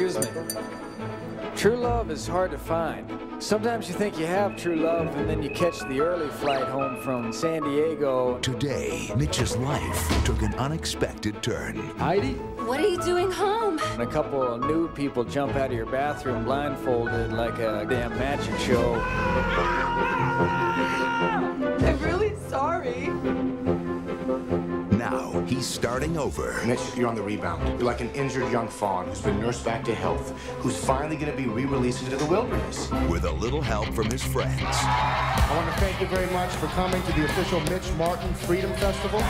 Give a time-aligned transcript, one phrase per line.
[0.00, 0.42] Excuse me.
[1.56, 3.06] True love is hard to find.
[3.38, 7.02] Sometimes you think you have true love, and then you catch the early flight home
[7.02, 8.38] from San Diego.
[8.38, 11.76] Today, Mitch's life took an unexpected turn.
[11.98, 12.32] Heidi?
[12.64, 13.78] What are you doing home?
[13.92, 18.16] And a couple of new people jump out of your bathroom blindfolded like a damn
[18.18, 18.94] magic show.
[25.60, 26.58] Now, he's starting over.
[26.64, 27.68] Mitch, you're on the rebound.
[27.78, 31.30] You're like an injured young fawn who's been nursed back to health, who's finally going
[31.30, 32.90] to be re-released into the wilderness.
[33.10, 34.62] With a little help from his friends.
[34.62, 38.72] I want to thank you very much for coming to the official Mitch Martin Freedom
[38.76, 39.20] Festival.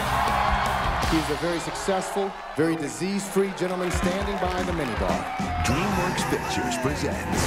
[1.10, 5.24] He's a very successful, very disease-free gentleman standing behind the minibar.
[5.64, 7.42] DreamWorks Pictures presents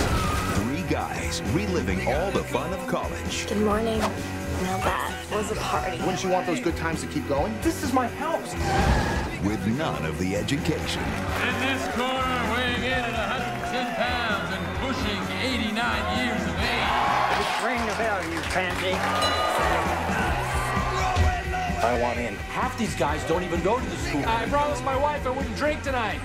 [0.60, 3.48] Three Guys Reliving All the Fun of College.
[3.48, 4.02] Good morning.
[4.64, 5.98] Now that was a party.
[6.00, 7.54] Wouldn't you want those good times to keep going?
[7.62, 8.54] This is my house.
[9.44, 11.04] With none of the education.
[11.04, 15.76] In this corner, weighing in at 110 pounds and pushing 89
[16.16, 17.04] years of age.
[17.36, 18.96] Just Ring the bell, you pansy.
[21.84, 22.36] I want in.
[22.56, 24.24] Half these guys don't even go to the school.
[24.26, 26.22] I promised my wife I wouldn't drink tonight.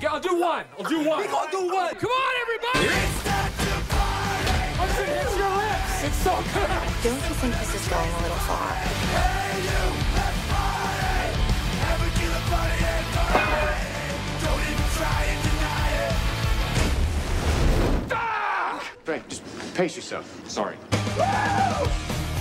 [0.00, 0.64] Yeah, I'll do one.
[0.76, 1.24] I'll do one.
[1.28, 1.94] I'll do one.
[1.94, 2.88] Come on, everybody!
[4.78, 5.55] Once it hits your lips, it's
[5.96, 6.68] so good.
[7.02, 8.72] Don't you think this is going a little far?
[18.08, 18.82] Fuck!
[19.04, 19.42] Frank, just
[19.74, 20.26] pace yourself.
[20.48, 20.76] Sorry.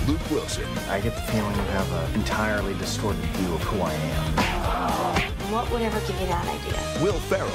[0.07, 3.93] Luke Wilson, I get the feeling you have an entirely distorted view of who I
[3.93, 5.35] am.
[5.51, 7.03] What would ever give you that idea?
[7.03, 7.49] Will Ferrell,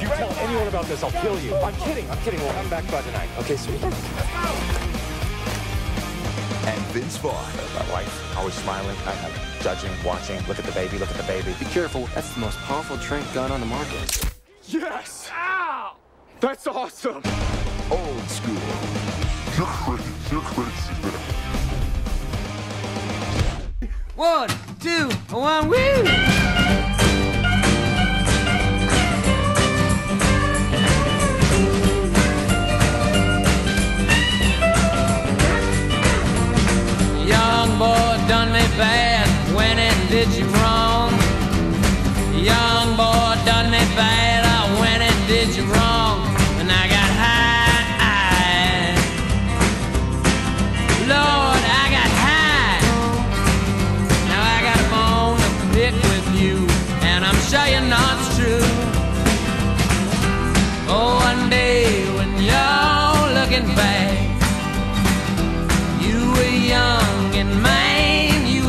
[0.00, 1.54] If you tell anyone about this, I'll kill you.
[1.56, 2.10] I'm kidding.
[2.10, 2.40] I'm kidding.
[2.40, 3.28] We'll come back by tonight.
[3.40, 3.82] Okay, sweet.
[6.64, 7.34] and Vince Vaughn.
[7.74, 10.40] My wife, always smiling, I have judging, watching.
[10.48, 10.96] Look at the baby.
[10.96, 11.54] Look at the baby.
[11.58, 14.32] Be careful, that's the most powerful trank gun on the market.
[14.64, 15.28] Yes!
[15.34, 15.96] Ow!
[16.40, 17.22] That's awesome.
[17.90, 18.56] Old School.
[19.58, 20.12] You're crazy.
[20.30, 20.94] You're crazy.
[24.16, 24.48] One,
[24.80, 26.49] two, one, woo!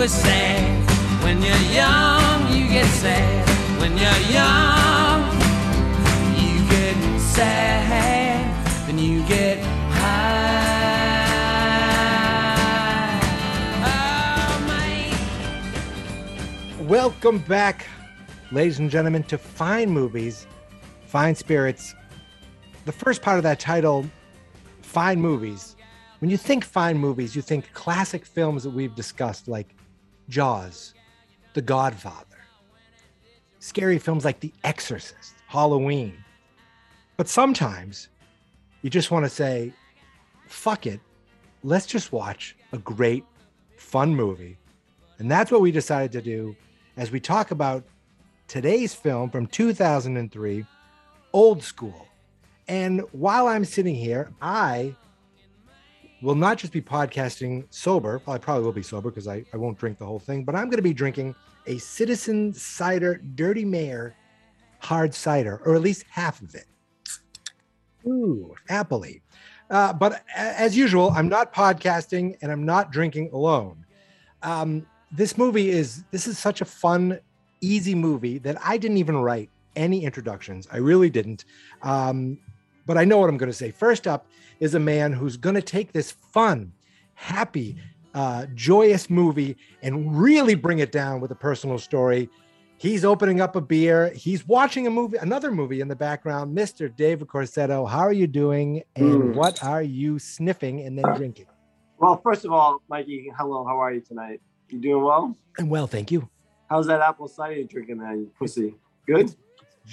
[0.07, 0.89] Sad.
[1.23, 3.47] When you're young, you get sad.
[3.79, 5.23] When you're young,
[6.35, 8.51] you get sad,
[9.01, 9.59] you get
[9.91, 10.41] high.
[16.79, 16.83] Oh.
[16.83, 17.87] Welcome back,
[18.51, 20.47] ladies and gentlemen, to Fine Movies,
[21.07, 21.95] Fine Spirits.
[22.85, 24.05] The first part of that title,
[24.81, 25.75] Fine Movies.
[26.19, 29.75] When you think fine movies, you think classic films that we've discussed, like
[30.31, 30.93] Jaws,
[31.53, 32.37] The Godfather,
[33.59, 36.23] scary films like The Exorcist, Halloween.
[37.17, 38.07] But sometimes
[38.81, 39.73] you just want to say,
[40.47, 41.01] fuck it,
[41.63, 43.25] let's just watch a great,
[43.75, 44.57] fun movie.
[45.19, 46.55] And that's what we decided to do
[46.95, 47.83] as we talk about
[48.47, 50.65] today's film from 2003,
[51.33, 52.07] Old School.
[52.69, 54.95] And while I'm sitting here, I
[56.21, 58.21] will not just be podcasting sober.
[58.27, 60.65] I probably will be sober because I, I won't drink the whole thing, but I'm
[60.65, 61.35] going to be drinking
[61.67, 64.15] a Citizen Cider Dirty Mayor
[64.79, 66.65] hard cider, or at least half of it.
[68.05, 69.21] Ooh, happily.
[69.69, 73.85] Uh, but as usual, I'm not podcasting and I'm not drinking alone.
[74.41, 77.19] Um, this movie is this is such a fun,
[77.61, 80.67] easy movie that I didn't even write any introductions.
[80.71, 81.45] I really didn't.
[81.83, 82.39] Um,
[82.91, 83.71] but I know what I'm going to say.
[83.71, 84.27] First up
[84.59, 86.73] is a man who's going to take this fun,
[87.13, 87.77] happy,
[88.13, 92.29] uh, joyous movie and really bring it down with a personal story.
[92.75, 94.11] He's opening up a beer.
[94.13, 96.53] He's watching a movie, another movie in the background.
[96.53, 96.93] Mr.
[96.93, 98.83] David Corsetto, how are you doing?
[98.97, 101.45] And what are you sniffing and then drinking?
[101.97, 103.63] Well, first of all, Mikey, hello.
[103.63, 104.41] How are you tonight?
[104.67, 105.37] You doing well?
[105.57, 106.27] And well, thank you.
[106.69, 108.75] How's that apple cider you're drinking there, you pussy?
[109.07, 109.33] Good?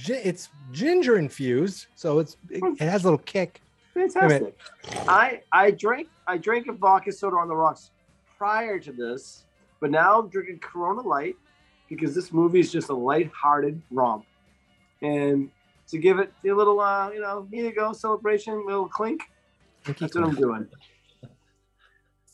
[0.06, 3.60] It's ginger infused, so it's it, it has a little kick.
[3.94, 4.56] Fantastic.
[5.08, 7.90] I I drank I drank a vodka soda on the rocks
[8.36, 9.44] prior to this,
[9.80, 11.36] but now I'm drinking Corona Light
[11.88, 14.24] because this movie is just a light-hearted romp.
[15.02, 15.50] And
[15.88, 19.22] to give it a little, uh, you know, here you go, celebration, little clink.
[19.84, 20.68] That's what I'm doing.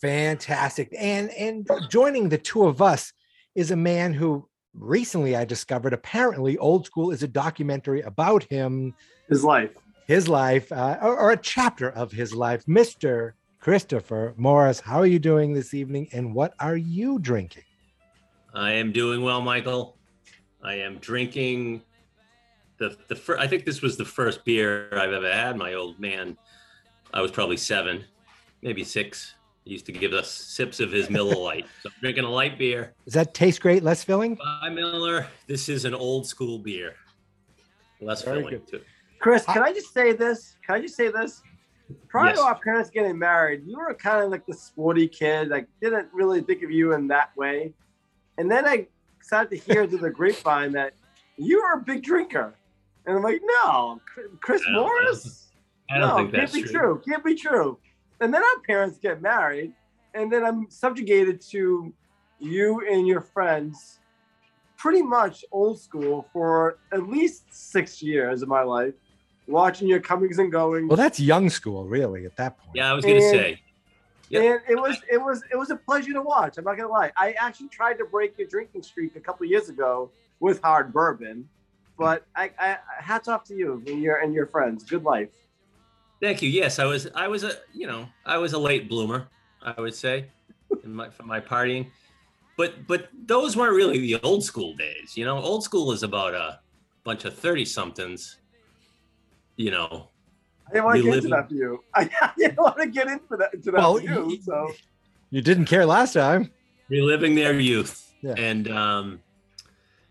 [0.00, 0.93] Fantastic.
[0.99, 3.12] And and joining the two of us
[3.55, 8.94] is a man who recently I discovered apparently Old School is a documentary about him,
[9.29, 9.71] His life.
[10.06, 12.65] his life, uh, or, or a chapter of his life.
[12.67, 13.32] Mr.
[13.61, 17.62] Christopher Morris, how are you doing this evening and what are you drinking?
[18.55, 19.97] I am doing well, Michael.
[20.62, 21.82] I am drinking
[22.79, 25.56] the the fir- I think this was the first beer I've ever had.
[25.56, 26.37] My old man,
[27.12, 28.05] I was probably seven,
[28.62, 29.35] maybe six.
[29.64, 31.64] He used to give us sips of his Miller Lite.
[31.82, 32.93] So I'm drinking a light beer.
[33.06, 34.34] Does that taste great, less filling?
[34.34, 35.26] By Miller.
[35.46, 36.96] This is an old school beer.
[38.00, 38.66] Less Very filling good.
[38.69, 38.81] too.
[39.20, 40.56] Chris, can I just say this?
[40.66, 41.40] Can I just say this?
[42.08, 42.38] Prior Yes.
[42.38, 45.50] to our parents getting married, you were kind of like the sporty kid.
[45.52, 47.72] I didn't really think of you in that way.
[48.37, 48.87] And then I
[49.22, 50.93] started to hear through the grapevine that
[51.38, 52.55] you were a big drinker.
[53.06, 54.00] And I'm like, no,
[54.40, 55.49] Chris I I don't Morris?
[55.90, 56.70] I don't no, think can't be true.
[56.72, 57.02] true.
[57.06, 57.78] Can't be true.
[58.20, 59.72] And then our parents get married,
[60.14, 61.93] and then I'm subjugated to
[62.38, 63.99] you and your friends,
[64.76, 68.94] pretty much old school for at least six years of my life,
[69.46, 70.88] watching your comings and goings.
[70.88, 72.70] Well, that's young school, really, at that point.
[72.75, 73.61] Yeah, I was gonna And- say.
[74.31, 74.43] Yep.
[74.43, 76.56] And it was it was it was a pleasure to watch.
[76.56, 77.12] I'm not gonna lie.
[77.16, 81.46] I actually tried to break your drinking streak a couple years ago with hard bourbon,
[81.99, 84.82] but I, I hats off to you and your and your friends.
[84.82, 85.28] Good life.
[86.25, 86.49] Thank you.
[86.49, 87.06] Yes, I was.
[87.15, 87.53] I was a.
[87.75, 89.29] You know, I was a late bloomer.
[89.62, 90.25] I would say,
[90.82, 91.88] in my for my partying,
[92.56, 95.19] but but those weren't really the old school days.
[95.19, 96.61] You know, old school is about a
[97.05, 98.38] bunch of thirty somethings.
[99.56, 100.09] You know,
[100.67, 101.85] I didn't want to get into that for you.
[101.94, 104.41] I, didn't want to get into that into that Well, for you.
[104.43, 104.73] So
[105.29, 106.50] You didn't care last time.
[106.88, 108.15] reliving their youth.
[108.23, 108.32] Yeah.
[108.38, 109.21] And um,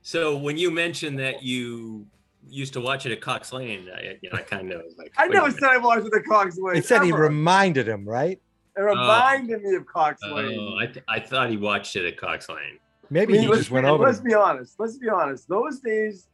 [0.03, 2.05] so when you mentioned that you
[2.49, 5.11] used to watch it at Cox Lane, I, you know, I kind of was like,
[5.17, 5.59] I never minute.
[5.59, 6.73] said I watched the Cox Way.
[6.77, 8.39] It said he reminded him, right?
[8.75, 10.77] it reminded me of Cox Oh, Lane.
[10.79, 12.79] I, th- I thought he watched it at Cox Lane.
[13.09, 14.03] Maybe I mean, he let's just went be, over.
[14.03, 14.75] Let's be honest.
[14.79, 15.47] Let's be honest.
[15.47, 16.27] Those days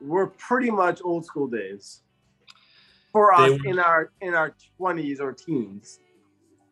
[0.00, 2.02] were pretty much old school days
[3.12, 6.00] for They us were- in our in our twenties or teens.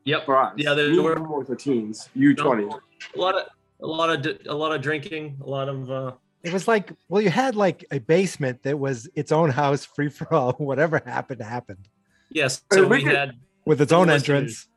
[0.04, 0.26] Yep.
[0.26, 2.08] For us, Yeah, there We were- more for teens.
[2.14, 2.64] You twenty.
[2.64, 3.46] A lot of
[3.82, 6.12] a lot of a lot of drinking, a lot of uh,
[6.44, 10.10] It was like, well, you had like a basement that was its own house, free
[10.10, 10.52] for all.
[10.58, 11.88] Whatever happened, happened
[12.34, 12.62] yes.
[12.72, 13.32] So we we had
[13.64, 14.68] with its own entrance.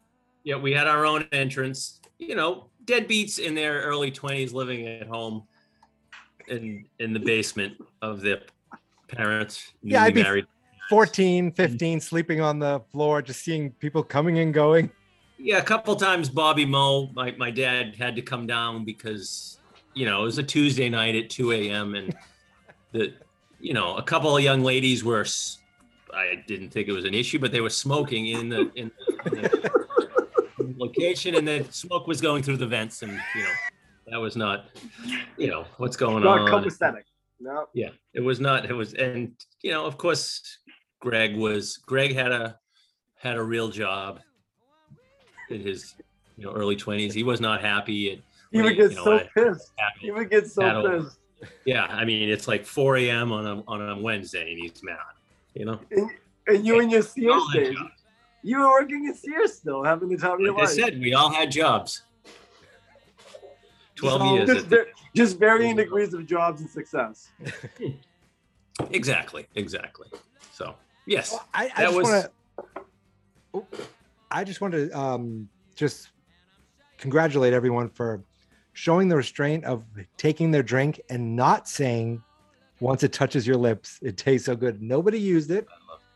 [0.44, 2.00] yeah, we had our own entrance.
[2.20, 5.44] You know, deadbeats in their early twenties living at home
[6.48, 8.42] in in the basement of their
[9.10, 9.74] parents.
[9.84, 10.46] Yeah, I'd be- married.
[10.90, 11.56] 14, mm.
[11.58, 14.90] 15, sleeping on the floor, just seeing people coming and going.
[15.38, 19.57] Yeah, a couple times Bobby Moe, my, my dad had to come down because,
[19.98, 21.96] you know, it was a Tuesday night at 2 a.m.
[21.96, 22.16] and
[22.92, 23.14] the,
[23.60, 25.26] you know, a couple of young ladies were,
[26.14, 28.92] I didn't think it was an issue, but they were smoking in the, in
[29.26, 33.54] the, in the location and the smoke was going through the vents and, you know,
[34.10, 34.70] that was not,
[35.38, 36.64] you know, what's going Not on.
[36.64, 37.04] copacetic.
[37.40, 37.68] No.
[37.74, 38.66] Yeah, it was not.
[38.66, 40.42] It was, and you know, of course,
[41.00, 41.78] Greg was.
[41.78, 42.58] Greg had a
[43.20, 44.22] had a real job
[45.52, 45.94] in his
[46.36, 47.14] you know early twenties.
[47.14, 48.14] He was not happy.
[48.14, 48.20] At,
[48.52, 49.72] He would get you know, so had- pissed.
[49.78, 51.20] had- He would get so had pissed.
[51.66, 53.32] yeah, I mean, it's like 4 a.m.
[53.32, 54.98] on a on a Wednesday, and he's mad.
[55.54, 56.10] You know, And,
[56.48, 57.76] and you and your Sears all days.
[58.44, 61.14] You were working at Sears still, having the time of your like I said, we
[61.14, 62.04] all had jobs.
[63.96, 64.48] Twelve So- years.
[64.48, 67.30] just, at the- just varying degrees of jobs and success.
[68.92, 70.08] exactly, exactly.
[70.54, 72.06] So yes, Well, I, I That just was-
[73.54, 73.78] want to.
[74.30, 76.10] I just want to um, just
[76.98, 78.22] congratulate everyone for
[78.78, 79.84] showing the restraint of
[80.18, 82.22] taking their drink and not saying,
[82.80, 84.84] once it touches your lips, it tastes so good.
[84.84, 85.68] Nobody used it.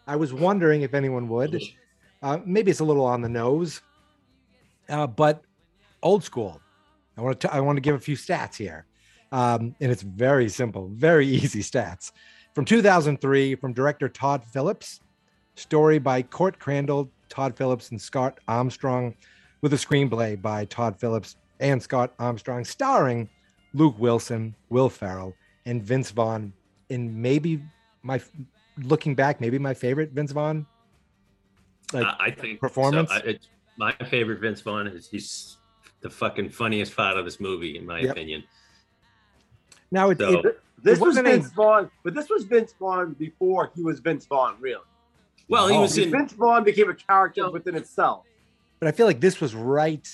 [0.06, 1.62] I was wondering if anyone would.
[2.24, 3.82] Uh, maybe it's a little on the nose,
[4.90, 5.42] uh, but
[6.04, 6.62] old school.
[7.18, 7.52] I want to.
[7.52, 8.86] I want to give a few stats here,
[9.32, 12.12] um, and it's very simple, very easy stats.
[12.54, 15.00] From 2003, from director Todd Phillips,
[15.56, 19.16] story by Court Crandall, Todd Phillips, and Scott Armstrong,
[19.62, 23.30] with a screenplay by Todd Phillips and Scott Armstrong, starring
[23.74, 25.34] Luke Wilson, Will Ferrell,
[25.66, 26.52] and Vince Vaughn.
[26.90, 27.62] In maybe
[28.04, 28.20] my
[28.84, 30.66] looking back, maybe my favorite Vince Vaughn.
[31.94, 33.10] Like I, I think performance?
[33.10, 35.56] So I, it, my favorite Vince Vaughn is he's
[36.02, 38.12] the fucking funniest part of this movie, in my Yep.
[38.12, 38.44] opinion.
[39.92, 43.14] now it, So- it This was wasn't a- Vince Vaughn, but this was Vince Vaughn
[43.14, 44.82] before he was Vince Vaughn, really.
[45.48, 45.82] Well, he Oh.
[45.82, 46.10] was in.
[46.12, 48.26] Vince Vaughn became a character within itself.
[48.80, 50.10] but I feel like this was right.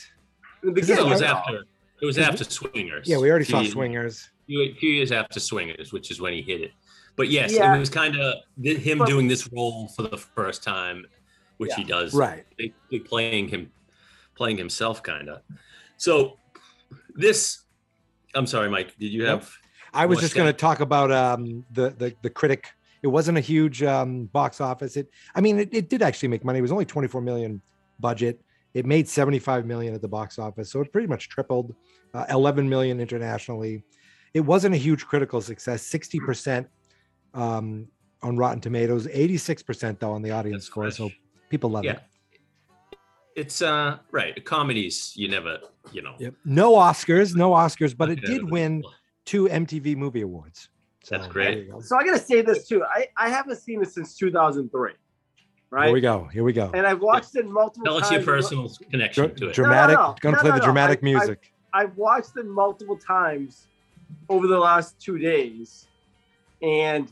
[0.63, 1.63] In the This It was after.
[2.01, 3.07] It was after Swingers.
[3.07, 4.29] Yeah, we already saw years- Swingers.
[4.45, 6.71] Few, few years after Swingers, which is when he hit it.
[7.15, 7.75] but yes, Yeah.
[7.75, 11.05] it was kind of him But- doing this role for the first time,
[11.57, 12.13] which he does.
[12.13, 12.45] Right.
[12.57, 13.71] Basically playing him,
[14.35, 15.41] playing himself, kind of.
[15.97, 16.37] So
[17.15, 17.63] this,
[18.35, 18.95] I'm sorry, Mike.
[18.99, 19.51] Did you have?
[19.93, 22.67] I was just going to talk about um, the, the the critic.
[23.01, 24.95] It wasn't a huge um, box office.
[24.95, 26.59] It, I mean, it, it did actually make money.
[26.59, 27.61] It was only 24 million
[27.99, 28.39] budget.
[28.77, 31.73] It made 75 million at the box office, so it pretty much tripled.
[32.13, 33.83] Uh, 11 million internationally.
[34.35, 35.81] It wasn't a huge critical success.
[35.81, 36.67] 60 percent
[37.33, 37.87] um,
[38.21, 40.91] on Rotten Tomatoes, 86 percent though on the audience score.
[40.91, 41.09] So
[41.49, 41.93] people love Yeah.
[41.93, 42.01] it.
[43.35, 44.45] It's uh right.
[44.45, 45.57] Comedies, you never,
[45.91, 46.13] you know.
[46.19, 46.35] Yep.
[46.45, 48.83] No Oscars, no Oscars, but it did win
[49.25, 50.69] two MTV Movie Awards.
[51.09, 51.71] That's So, great.
[51.71, 51.79] go.
[51.81, 52.83] So I gotta say this too.
[52.83, 54.91] I, I haven't seen it since 2003,
[55.69, 55.85] right?
[55.85, 56.25] Here we go.
[56.25, 56.71] Here we go.
[56.73, 59.53] And I've watched it multiple Tell us your personal connection to it.
[59.53, 59.97] Dramatic.
[59.97, 60.65] no, Gonna no, play no, the no.
[60.65, 61.53] dramatic I- I- music.
[61.73, 63.67] I've watched it multiple times
[64.29, 65.87] over the last two days,
[66.61, 67.11] and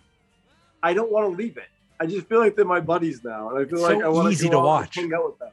[0.82, 1.68] I don't want to leave it.
[2.00, 4.32] I just feel like they're my buddies now, and I feel So like I want
[4.32, 4.96] easy to out and watch.
[4.96, 5.52] hang out with them.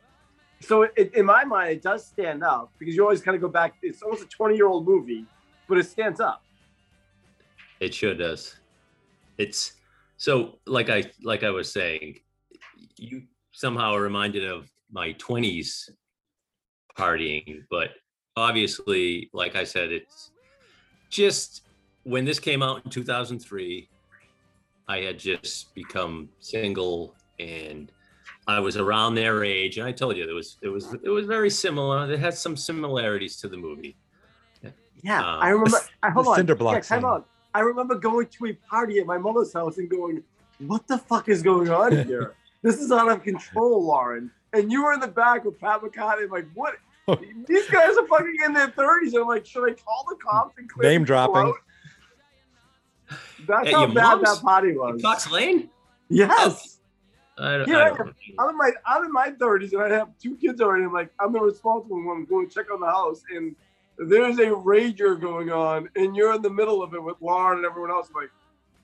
[0.61, 3.49] So it, in my mind, it does stand up because you always kind of go
[3.49, 3.75] back.
[3.83, 5.27] It's almost a 20 year old movie,
[5.69, 6.43] but it stands up.
[7.81, 8.57] It sure does.
[9.39, 9.73] It's
[10.17, 12.21] so like I like I was saying,
[12.97, 13.23] you
[13.53, 15.89] somehow are reminded of my twenties
[16.99, 17.91] partying, but
[18.37, 20.31] obviously, like I said, it's
[21.11, 21.63] just
[22.05, 23.89] when this came out in 2003,
[24.89, 27.91] I had just become single and
[28.47, 31.27] I was around their age, and I told you it was it was it was
[31.27, 32.11] very similar.
[32.13, 33.97] It had some similarities to the movie.
[35.03, 35.79] Yeah, Um, I remember.
[36.03, 36.37] I, hold the on.
[36.37, 37.25] cinder block yeah, time scene.
[37.55, 40.23] I remember going to a party at my mother's house and going,
[40.59, 42.35] "What the fuck is going on here?
[42.63, 46.29] This is out of control, Lauren." And you were in the back with Pat McCartney.
[46.31, 46.75] like, what?
[47.47, 49.15] These guys are fucking in their thirties.
[49.15, 51.49] I'm like, should I call the cops and clear Name these people dropping.
[51.49, 51.55] out?
[53.47, 54.23] That's At how bad mom's?
[54.23, 55.03] that party In was.
[55.03, 55.69] Cox Lane?
[56.09, 56.79] Yes.
[57.39, 58.15] I, don't- Here I I don't am.
[58.39, 60.85] I'm in my I'm in my 30s and I have two kids already.
[60.85, 63.57] I'm like, I'm the responsible one I'm going to check on the house and
[63.99, 67.67] there's a rager going on and you're in the middle of it with Lauren and
[67.67, 68.09] everyone else.
[68.15, 68.31] I'm like,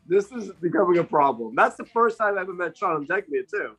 [0.09, 1.55] this is becoming a problem.
[1.55, 3.73] That's the first time I ever met Sean and Dekmia too.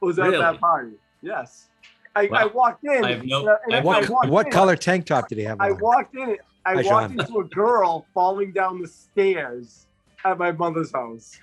[0.00, 0.38] Was at Really?
[0.38, 0.92] that party.
[1.22, 1.68] Yes.
[2.14, 2.38] I, Wow.
[2.38, 3.04] I walked in.
[3.04, 5.06] I have no- and I- and I have What I walked what in- color tank
[5.06, 6.36] top did he have I walked in.
[6.64, 7.20] I Hi, walked Sean.
[7.20, 9.86] into a girl falling down the stairs
[10.24, 11.38] at my mother's house.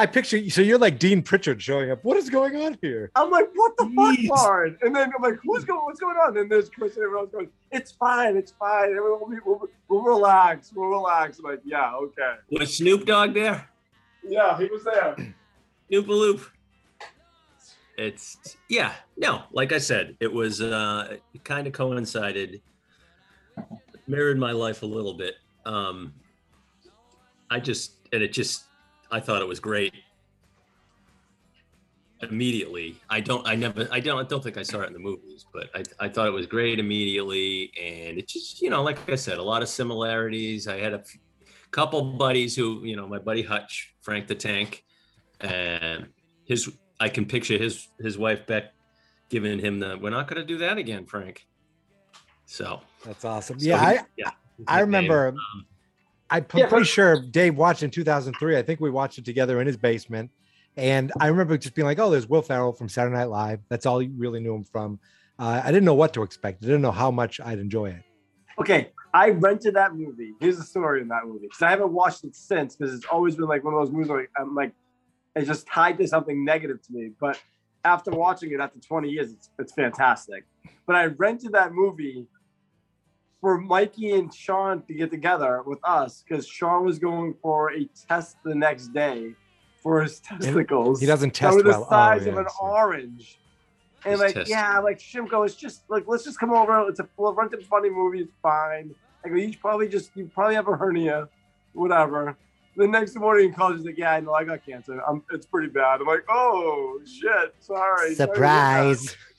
[0.00, 0.48] I picture you.
[0.48, 2.04] So you're like Dean Pritchard showing up.
[2.04, 3.10] What is going on here?
[3.16, 4.78] I'm like, what the fuck, Lauren?
[4.82, 5.80] And then I'm like, who's going?
[5.80, 6.36] What's going on?
[6.38, 8.90] And there's Chris and everyone else going, it's fine, it's fine.
[8.90, 11.40] Everyone will we'll, we'll relax, we'll relax.
[11.40, 12.34] I'm like, yeah, okay.
[12.52, 13.68] Was Snoop Dogg there?
[14.26, 15.16] Yeah, he was there.
[15.92, 16.46] Noopaloop.
[17.96, 22.62] It's yeah, no, like I said, it was uh it kind of coincided,
[24.06, 25.34] mirrored my life a little bit.
[25.66, 26.14] Um
[27.50, 28.67] I just and it just
[29.10, 29.94] I thought it was great
[32.22, 32.96] immediately.
[33.08, 35.46] I don't I never I don't I don't think I saw it in the movies,
[35.52, 39.14] but I I thought it was great immediately and it just, you know, like I
[39.14, 40.66] said, a lot of similarities.
[40.66, 41.16] I had a f-
[41.70, 44.84] couple buddies who, you know, my buddy Hutch, Frank the Tank,
[45.40, 46.08] and
[46.44, 46.68] his
[47.00, 48.72] I can picture his his wife Beck
[49.30, 51.46] giving him the we're not going to do that again, Frank.
[52.46, 53.60] So That's awesome.
[53.60, 54.30] so Yeah, he- I yeah.
[54.66, 55.28] I remember.
[55.28, 55.66] Um,
[56.30, 58.56] I'm Yeah, pretty sure Dave watched in 2003.
[58.56, 60.30] I think we watched it together in his basement.
[60.76, 63.60] And I remember just being like, oh, there's Will Ferrell from Saturday Night Live.
[63.68, 65.00] That's all you really knew him from.
[65.38, 66.62] Uh, I didn't know what to expect.
[66.62, 68.02] I didn't know how much I'd enjoy it.
[68.60, 70.34] Okay, I rented that movie.
[70.40, 73.36] Here's the story in that movie because I haven't watched it since because it's always
[73.36, 74.72] been like one of those movies where I'm like,
[75.34, 77.12] it's just tied to something negative to me.
[77.20, 77.40] But
[77.84, 80.44] after watching it after 20 years, it's, it's fantastic.
[80.86, 82.26] But I rented that movie
[83.40, 87.84] for Mikey and Sean to get together with us because Sean was going for a
[88.08, 89.34] test the next day
[89.82, 91.00] for his testicles.
[91.00, 91.86] he doesn't that test were the well.
[91.86, 93.38] Oh, size of an so- orange.
[94.04, 96.88] And His like, test- yeah, like Shimko, it's just like let's just come over.
[96.88, 98.20] It's a we'll rent a funny movie.
[98.20, 98.94] It's fine.
[99.24, 101.28] Like you probably just you probably have a hernia,
[101.72, 102.36] whatever.
[102.76, 103.78] The next morning he calls.
[103.78, 105.00] He's like, yeah, I know I got cancer.
[105.06, 106.00] I'm, it's pretty bad.
[106.00, 108.14] I'm like, oh shit, sorry.
[108.14, 108.94] sorry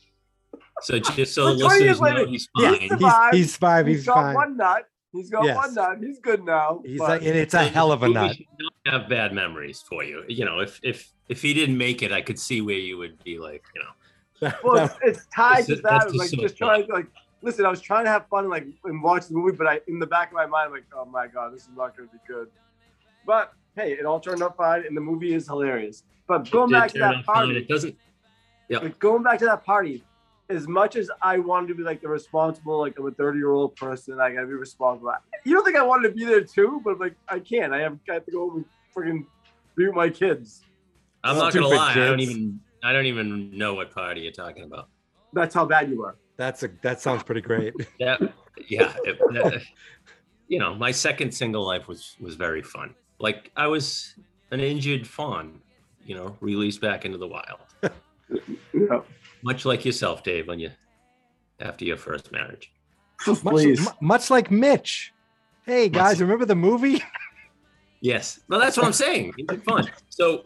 [0.82, 2.80] so just so the But 20 listeners know later, he's Yeah, fine.
[2.80, 3.36] he's He's, Survived.
[3.36, 3.88] he's fine.
[3.88, 4.36] He's He's got fine.
[4.36, 4.84] one nut.
[5.12, 5.58] He's got Yes.
[5.58, 5.98] one nut.
[6.02, 6.82] He's good now.
[6.86, 8.38] He's but- like, and it's a hell of a nut.
[8.60, 10.24] not have bad memories for you.
[10.28, 13.24] You know, if if if he didn't make it, I could see where you would
[13.24, 15.84] be like, you know, well, it's, it's tied to that.
[15.84, 17.08] that's like soap just trying to like
[17.42, 17.66] listen.
[17.66, 20.00] I was trying to have fun and like and watch the movie, but I in
[20.00, 22.14] the back of my mind, I'm like, oh my god, this is not going to
[22.14, 22.48] be good.
[23.26, 26.04] But hey, it all turned out fine, and the movie is hilarious.
[26.28, 27.36] But going back to that out fine.
[27.36, 27.96] party, It doesn't.
[28.70, 28.78] Yeah.
[28.80, 30.04] like going back to that party,
[30.50, 33.52] as much as I wanted to be like the responsible, like I'm a 30 year
[33.52, 35.14] old person, I gotta be responsible.
[35.46, 37.74] You don't think I wanted to be there too, but like I can't.
[37.74, 38.66] I have got to go and
[38.96, 39.26] freaking
[39.78, 40.64] Mute my kids.
[41.24, 41.92] I'm not gonna Stupid lie.
[41.92, 44.90] I don't even I don't even know what party you're talking about.
[45.32, 46.16] That's how bad you are.
[46.38, 47.74] That's a that sounds pretty great.
[48.00, 48.18] yeah,
[48.68, 48.94] yeah.
[49.04, 49.62] it- that-
[50.48, 52.96] you know, my second single life was was very fun.
[53.20, 54.16] Like I was
[54.50, 55.62] an injured fawn,
[56.04, 57.60] you know, released back into the wild.
[58.74, 59.02] Yeah.
[59.42, 60.72] Much like yourself, Dave, when you
[61.60, 62.72] after your first marriage.
[63.28, 63.82] much, Please.
[63.82, 65.14] mu- much like Mitch.
[65.66, 67.04] Hey guys, Much- remember the movie?
[68.02, 68.40] Yes.
[68.48, 69.34] Well, that's what I'm saying.
[69.38, 69.86] It's fun.
[70.08, 70.46] So,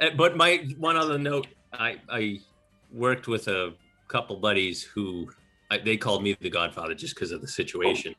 [0.00, 2.40] uh, but my one other note, I I
[2.90, 3.74] worked with a
[4.08, 5.28] couple buddies who
[5.70, 8.14] I, they called me the Godfather just because of the situation.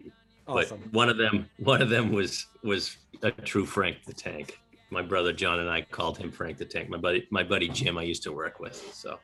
[0.48, 0.82] Awesome.
[0.84, 4.60] But one of them, one of them was was a true Frank the Tank.
[4.92, 6.88] My brother John and I called him Frank the Tank.
[6.88, 8.76] My buddy, my buddy Jim, I used to work with.
[8.94, 9.18] So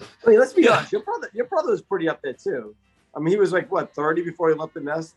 [0.00, 0.76] I mean, let's be Yeah.
[0.76, 0.92] honest.
[0.92, 2.74] Your brother, your brother was pretty up there too.
[3.14, 5.14] I mean, he was like what thirty before he left the nest.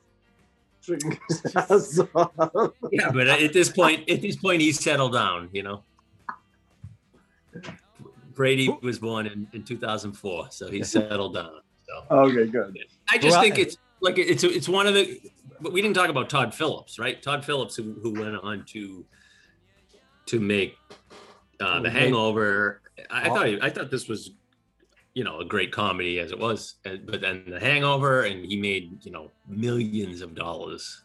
[2.91, 5.49] Yeah, but at this point, at this point, he's settled down.
[5.51, 5.83] You know,
[8.33, 11.59] Brady was born in, in 2004, so he settled down.
[11.85, 12.77] So okay, good.
[13.11, 15.19] I just Well, think it's like it's it's one of the.
[15.61, 17.21] But we didn't talk about Todd Phillips, right?
[17.21, 19.05] Todd Phillips, who, who went on to
[20.27, 20.77] to make
[21.59, 22.81] uh, The Hangover.
[23.09, 23.33] I, I Oh.
[23.35, 24.31] thought he, I thought this was,
[25.19, 29.05] you know, a great comedy as it was, but then The Hangover, and he made
[29.05, 31.03] you know millions of dollars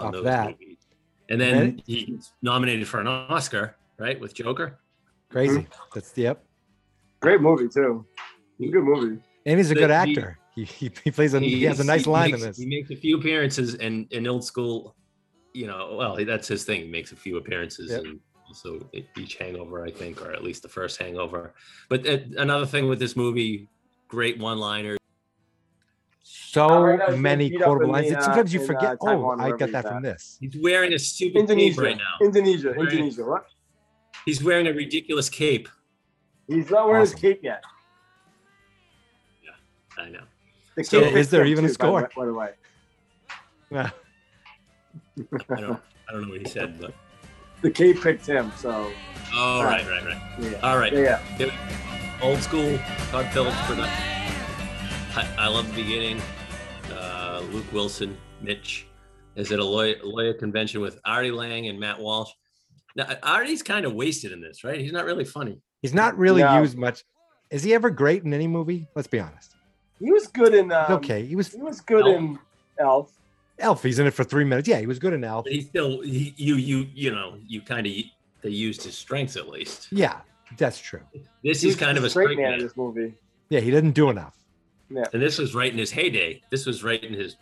[0.00, 0.50] on Off those that.
[0.50, 0.78] movies.
[1.30, 4.80] And then he's nominated for an Oscar, right, with Joker.
[5.30, 5.68] Crazy.
[5.94, 6.44] That's yep.
[7.20, 8.04] Great movie too.
[8.58, 9.20] Good movie.
[9.46, 10.38] And he's a The- good actor.
[10.56, 12.58] He, he, he plays a he has a nice line makes, in this.
[12.58, 14.96] He makes a few appearances and in old school,
[15.52, 16.80] you know, well, that's his thing.
[16.82, 18.00] He makes a few appearances Yep.
[18.04, 21.54] and also each hangover, I think, or at least the first hangover.
[21.88, 23.68] But uh, another thing with this movie,
[24.08, 24.96] great one liner.
[26.22, 28.10] So Alright, guys, many meet quotable lines.
[28.10, 28.92] the, uh, sometimes you in, forget.
[28.92, 30.36] uh, oh, I got that from this.
[30.40, 32.24] He's wearing a stupid cape right now.
[32.24, 32.70] Indonesia.
[32.70, 32.80] Right.
[32.92, 33.24] Indonesia.
[33.24, 33.46] What?
[34.24, 35.68] He's wearing a ridiculous cape.
[36.46, 37.12] He's not wearing Awesome.
[37.16, 37.62] his cape yet.
[39.42, 40.20] Yeah, I know.
[40.76, 42.00] The So cape is there even a too, by the score?
[42.02, 42.50] way- By the way,
[43.70, 43.90] Yeah.
[45.50, 45.80] I don't.
[46.08, 46.94] I don't know what he said, but
[47.64, 48.52] the cape picked him.
[48.58, 48.92] So
[49.34, 50.20] oh, right, right, right.
[50.38, 50.60] yeah.
[50.62, 50.92] All right.
[50.92, 51.18] Yeah.
[51.38, 51.52] Here we-
[52.22, 52.78] Old school
[53.10, 54.04] Todd Phillips production.
[55.16, 56.20] I, I love the beginning.
[56.92, 58.86] Uh, Luke Wilson, Mitch,
[59.34, 62.30] is at a lawyer, lawyer convention with Artie Lange and Matt Walsh.
[62.96, 64.78] Now, Artie's kind of wasted in this, right?
[64.80, 65.60] He's not really funny.
[65.82, 66.60] He's not really No.
[66.60, 67.02] used much.
[67.50, 68.86] Is he ever great in any movie?
[68.94, 69.54] Let's be honest.
[69.98, 70.70] He was good in.
[70.70, 71.24] Um, okay.
[71.24, 72.16] He was He was good Elf.
[72.16, 72.38] in
[72.78, 73.12] Elf.
[73.58, 73.82] Elf.
[73.82, 74.66] He's in it for three minutes.
[74.68, 75.44] Yeah, he was good in Elf.
[75.44, 77.92] But he still, he, you, you, you know, you kind of
[78.42, 79.88] they used his strengths at least.
[79.90, 80.20] Yeah,
[80.56, 81.00] that's true.
[81.42, 83.14] This He is was kind of a straight straight man man, in this movie.
[83.50, 84.36] Yeah, he didn't do enough.
[84.90, 86.42] Yeah, and this was right in his heyday.
[86.50, 87.36] This was right in his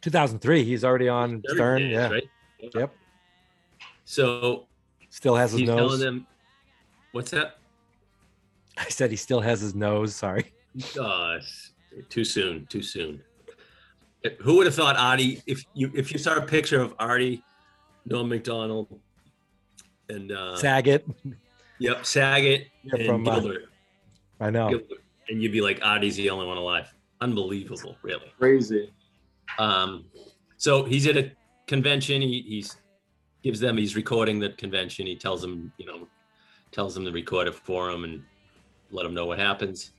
[0.00, 0.64] 2003.
[0.64, 1.82] He's already on Stern.
[1.82, 2.08] days, Yeah.
[2.10, 2.28] right?
[2.74, 2.94] Yep.
[4.04, 4.66] So
[5.10, 6.00] Still has his he's telling nose.
[6.00, 6.26] them,
[7.12, 7.58] "What's that?"
[8.76, 10.14] I said he still has his nose.
[10.14, 10.52] Sorry.
[10.98, 11.38] Uh,
[12.08, 12.66] too soon.
[12.66, 13.22] Too soon.
[14.40, 15.42] Who would have thought Artie?
[15.46, 17.44] If you if you saw a picture of Artie,
[18.06, 18.88] Norm Macdonald,
[20.08, 21.06] and uh, Saget.
[21.78, 23.52] yep, Saget Yeah, and from, uh,
[24.40, 24.70] I know.
[24.70, 26.92] Gilbert, and you'd be like, Artie's the only one alive.
[27.20, 28.32] Unbelievable, really.
[28.38, 28.92] Crazy.
[29.58, 30.06] Um,
[30.56, 31.30] so he's at a
[31.66, 32.22] convention.
[32.22, 32.76] He he's
[33.42, 33.76] gives them.
[33.76, 35.06] He's recording the convention.
[35.06, 36.08] He tells them, you know,
[36.72, 38.22] tells them to record it for him and
[38.90, 39.92] let them know what happens.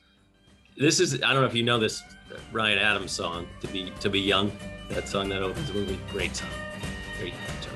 [0.77, 2.03] This is I don't know if you know this
[2.51, 4.51] Ryan Adams song to be to be young.
[4.89, 5.99] That song that opens the movie.
[6.11, 6.49] Great song.
[7.19, 7.73] Great song.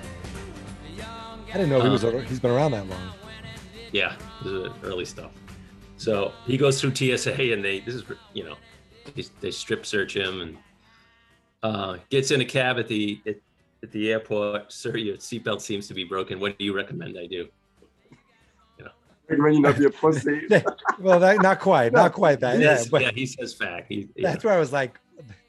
[1.47, 2.03] I didn't know he was.
[2.03, 3.13] Uh, He's been around that long.
[3.91, 5.31] Yeah, this is early stuff.
[5.97, 8.55] So he goes through TSA and they this is you know
[9.15, 10.57] they, they strip search him and
[11.63, 13.37] uh, gets in a cab at the at,
[13.81, 14.71] at the airport.
[14.71, 16.39] Sir, your seatbelt seems to be broken.
[16.39, 17.47] What do you recommend I do?
[19.29, 20.47] When you know be a pussy.
[20.99, 21.91] well, that, not quite.
[21.93, 22.57] Not quite that.
[22.57, 23.87] He Yeah, but yeah, he says fact.
[23.89, 24.99] He, he- that's where I was like,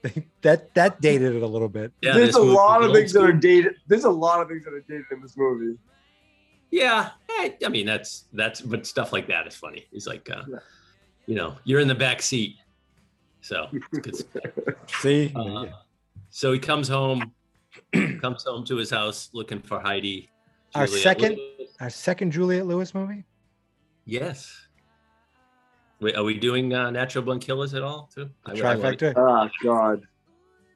[0.42, 1.92] that that dated it a little bit.
[2.02, 3.74] yeah, There's a lot of old things that are dated.
[3.86, 5.78] There's a lot of things that are dated in this movie.
[6.70, 9.86] Yeah, I, I mean that's that's but stuff like that is funny.
[9.90, 10.58] He's like, uh, Yeah.
[11.26, 12.56] you know, you're in the back seat,
[13.40, 14.76] so it's good.
[15.00, 15.66] See, Uh,
[16.30, 17.32] so he comes home,
[18.20, 20.30] comes home to his house looking for Heidi.
[20.74, 21.70] Our second- Lewis.
[21.80, 23.24] our second Juliette Lewis movie.
[24.10, 24.66] Yes.
[26.00, 28.28] Wait, are we doing uh, Natural Born Killers at all too?
[28.44, 29.14] I- I like- Trifecta.
[29.16, 30.02] Oh God.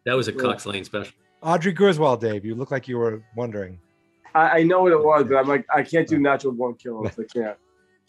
[0.06, 0.38] that was a Yeah.
[0.38, 1.12] Cox Lane special.
[1.42, 2.44] Audrey Griswold, Dave.
[2.44, 3.78] You look like you were wondering.
[4.34, 7.12] I, I know what it was, but I'm like, I can't do natural born killers.
[7.18, 7.56] I can't.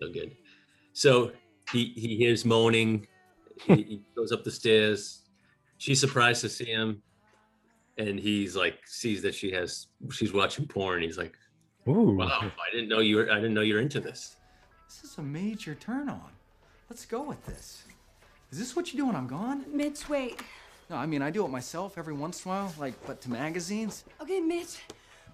[0.01, 0.35] So good.
[0.93, 1.31] So
[1.71, 3.07] he he hears moaning.
[3.63, 5.23] he, he goes up the stairs.
[5.77, 7.01] She's surprised to see him,
[7.97, 11.01] and he's like sees that she has she's watching porn.
[11.01, 11.35] He's like,
[11.87, 12.15] Ooh.
[12.17, 13.31] Wow, I didn't know you were.
[13.31, 14.35] I didn't know you're into this.
[14.87, 16.29] This is a major turn on.
[16.89, 17.83] Let's go with this.
[18.51, 19.65] Is this what you do when I'm gone?
[19.71, 20.41] Mitch, wait.
[20.89, 23.31] No, I mean I do it myself every once in a while, like but to
[23.31, 24.03] magazines.
[24.21, 24.77] Okay, Mitch,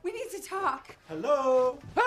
[0.04, 0.96] we need to talk.
[1.08, 1.80] Hello.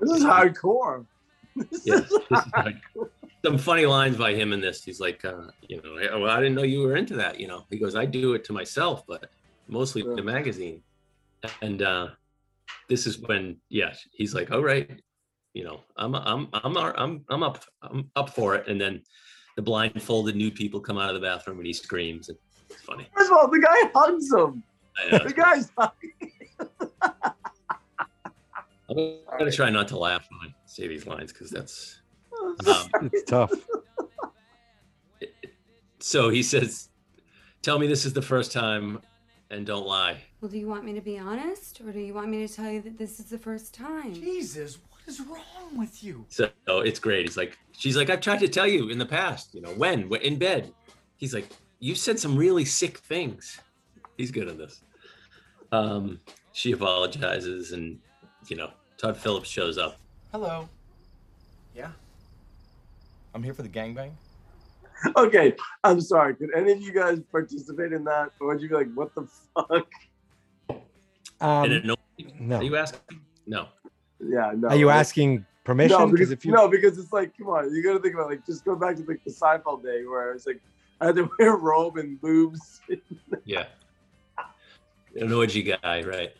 [0.00, 1.04] This is hardcore.
[1.84, 2.76] Yes, this is like
[3.44, 4.82] some funny lines by him in this.
[4.82, 7.38] He's like, uh, you know, "Hey, well, I didn't know you were into that.
[7.38, 9.30] You know, he goes, I do it to myself, but
[9.68, 10.82] mostly the magazine.
[11.60, 12.08] And uh,
[12.88, 14.90] this is when, yeah, he's like, all right,
[15.54, 18.68] you know, I'm, I'm, I'm, I'm, I'm up, I'm up for it.
[18.68, 19.02] And then
[19.56, 22.28] the blindfolded new people come out of the bathroom and he screams.
[22.28, 23.08] And it's funny.
[23.16, 24.62] First of all, the guy hugs him.
[25.08, 25.70] The guy's
[28.90, 32.00] I'm gonna try not to laugh when I say these lines because that's.
[32.66, 33.52] Um, It's tough.
[36.00, 36.88] so he says,
[37.62, 39.00] "Tell me this is the first time,
[39.50, 42.28] and don't lie." Well, do you want me to be honest, or do you want
[42.28, 44.14] me to tell you that this is the first time?
[44.14, 46.24] Jesus, what is wrong with you?
[46.28, 47.26] So oh, it's great.
[47.26, 50.08] He's like, she's like, I've tried to tell you in the past, you know, when,
[50.08, 50.72] when in bed.
[51.16, 51.48] He's like,
[51.80, 53.60] you said some really sick things.
[54.16, 54.82] He's good at this.
[55.72, 56.20] Um,
[56.52, 57.98] she apologizes, and
[58.48, 59.96] you know, Todd Phillips shows up.
[60.32, 60.68] Hello.
[61.74, 61.92] Yeah.
[63.34, 64.10] I'm here for the gangbang.
[65.16, 65.54] Okay.
[65.84, 66.34] I'm sorry.
[66.34, 69.28] Could any of you guys participate in that, or would you be like, "What the
[69.54, 69.88] fuck"?
[71.40, 71.96] Um, it, no,
[72.38, 72.56] no.
[72.56, 73.20] Are you asking?
[73.46, 73.68] No.
[74.20, 74.52] Yeah.
[74.56, 74.68] No.
[74.68, 75.98] Are you like- asking permission?
[75.98, 78.28] No, because, if you no, because it's like, come on, you got to think about
[78.28, 80.60] like just go back to like the Seinfeld day where it's like
[81.00, 82.80] I had to wear a robe and boobs.
[83.44, 83.66] Yeah.
[85.16, 86.32] An orgy guy, right?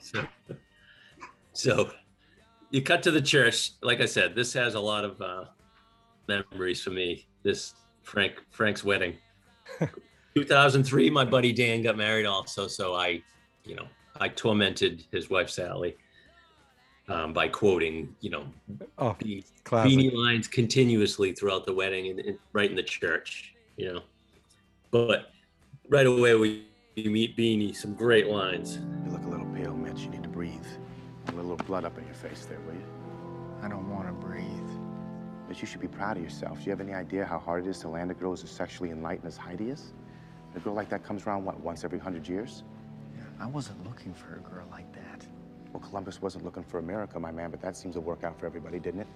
[0.00, 0.26] So,
[1.52, 1.90] so
[2.70, 3.72] you cut to the church.
[3.82, 5.44] Like I said, this has a lot of uh,
[6.26, 7.26] memories for me.
[7.44, 9.14] This Frank Frank's wedding.
[10.34, 12.66] 2003, my buddy Dan got married also.
[12.66, 13.22] So I,
[13.64, 13.86] you know,
[14.20, 15.96] I tormented his wife Sally
[17.08, 18.46] um, by quoting, you know,
[18.98, 19.44] Oh, Beanie.
[19.64, 24.00] Beanie lines continuously throughout the wedding and, and right in the church, you know.
[24.90, 25.30] But
[25.88, 28.78] right away we you meet Beanie, some great lines.
[29.04, 30.02] You look a little pale, Mitch.
[30.02, 30.66] You need to breathe.
[31.28, 32.86] A little blood up in your face there, will you?
[33.62, 34.63] I don't want to breathe.
[35.54, 36.58] Mitch, you should be proud of yourself.
[36.58, 38.50] Do you have any idea how hard it is to land a girl who's as
[38.50, 39.92] sexually enlightened as Heidi is?
[40.56, 42.64] A girl like that comes around, what, once every hundred years?
[43.38, 45.24] I wasn't looking for a girl like that.
[45.72, 48.46] Well, Columbus wasn't looking for America, my man, but that seems to work out for
[48.46, 49.06] everybody, didn't it?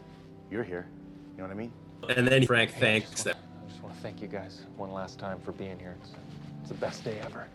[0.49, 0.87] You're here.
[1.33, 1.73] You know what I mean?
[2.09, 3.35] And then Frank thanks them.
[3.37, 5.97] I just want to thank you guys one last time for being here.
[6.03, 6.13] It's,
[6.61, 7.49] it's the best day ever.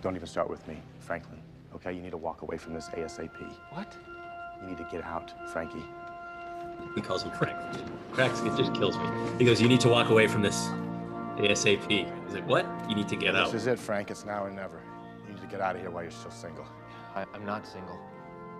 [0.00, 1.38] Don't even start with me, Franklin.
[1.74, 3.28] Okay, you need to walk away from this ASAP.
[3.72, 3.94] What?
[4.62, 5.84] You need to get out, Frankie.
[6.94, 7.58] He calls him Frank.
[8.12, 9.06] Frank, it just kills me.
[9.38, 10.66] He goes, You need to walk away from this
[11.36, 11.88] ASAP.
[11.88, 12.66] He's like, What?
[12.88, 13.52] You need to get out.
[13.52, 14.10] This is it, Frank.
[14.10, 14.80] It's now or never.
[15.26, 16.66] You need to get out of here while you're still single.
[17.14, 17.98] I, I'm not single.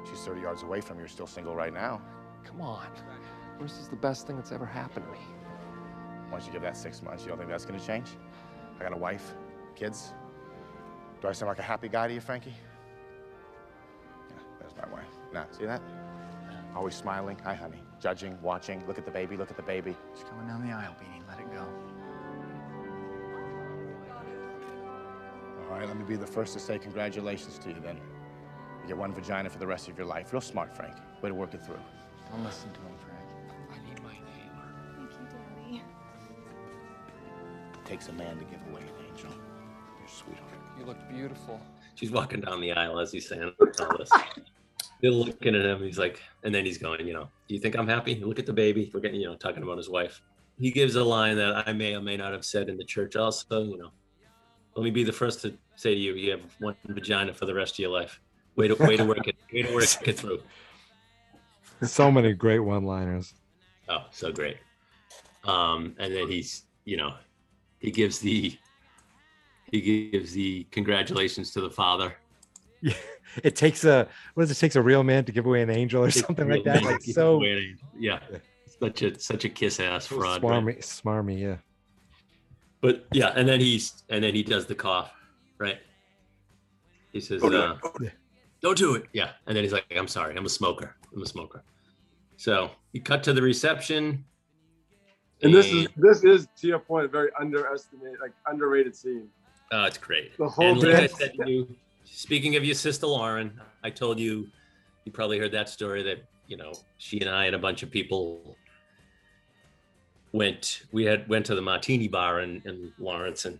[0.09, 1.03] She's 30 yards away from you.
[1.03, 2.01] You're still single right now.
[2.45, 2.87] Come on.
[3.61, 5.19] This is the best thing that's ever happened to me.
[6.31, 8.09] Once you give that six months, you don't think that's gonna change?
[8.81, 9.35] I got a wife,
[9.77, 10.15] kids.
[11.21, 12.55] Do I sound like a happy guy to you, Frankie?
[14.31, 15.07] Yeah, there's my wife.
[15.33, 15.83] Now, see that?
[16.75, 17.39] Always smiling.
[17.45, 17.83] Hi, honey.
[18.03, 18.85] Judging, watching.
[18.89, 19.37] Look at the baby.
[19.37, 19.97] Look at the baby.
[20.17, 21.23] She's coming down the aisle, Beanie.
[21.29, 21.65] Let it go.
[25.71, 28.01] All right, let me be the first to say congratulations to you then.
[28.83, 30.33] You get one vagina for the rest of your life.
[30.33, 30.97] Real smart, Frank.
[31.23, 31.79] Way to work it through.
[32.29, 33.21] Don't listen to him, Frank.
[33.71, 34.51] I need my name.
[34.97, 35.27] Thank you,
[35.71, 35.83] Daddy.
[37.75, 39.31] It takes a man to give away an angel.
[40.01, 40.51] You're sweetheart.
[40.77, 41.61] You look beautiful.
[41.95, 44.11] She's walking down the aisle as he's saying all this.
[45.03, 45.83] They're looking at him.
[45.83, 48.15] He's like, and then he's going, you know, do you think I'm happy?
[48.15, 48.91] Look at the baby.
[48.95, 50.23] We're getting, you know, talking about his wife.
[50.59, 53.17] He gives a line that I may or may not have said in the church
[53.17, 53.91] also, you know.
[54.77, 57.55] Let me be the first to say to you, you have one vagina for the
[57.55, 58.21] rest of your life.
[58.57, 60.41] Way to way to work it, way to work it through.
[61.83, 63.35] so many great one-liners.
[63.89, 64.59] Oh, so great.
[65.45, 67.15] Um, and then he's, you know,
[67.81, 68.57] he gives the
[69.71, 72.15] he gives the congratulations to the father.
[72.83, 72.95] Yeah,
[73.43, 76.05] it takes a what does it takes a real man to give away an angel
[76.05, 76.83] or something like that?
[76.83, 77.41] Like so
[77.99, 78.19] yeah,
[78.81, 80.43] such a such a kiss ass fraud.
[80.43, 80.65] right?
[80.65, 81.57] smarmy, smarmy, yeah.
[82.81, 85.13] But yeah, and then he's and then he does the cough,
[85.59, 85.79] right?
[87.13, 88.11] He says, Don't do uh,
[88.61, 90.97] "Don't do it." Yeah, and then he's like, "I'm sorry, I'm a smoker.
[91.15, 91.63] I'm a smoker."
[92.37, 94.25] So you cut to the reception,
[95.43, 99.29] And this is this is to your point, a very underestimated, like underrated scene.
[99.71, 100.37] Oh, it's great.
[100.37, 101.11] The whole and like I bit.
[101.13, 101.77] said to you,
[102.13, 104.49] speaking of your sister Lauren, I told you,
[105.05, 107.91] you probably heard that story that you know she and I and a bunch of
[107.91, 108.57] people
[110.33, 110.83] went.
[110.93, 113.59] We had went to the Martini Bar in, in Lawrence and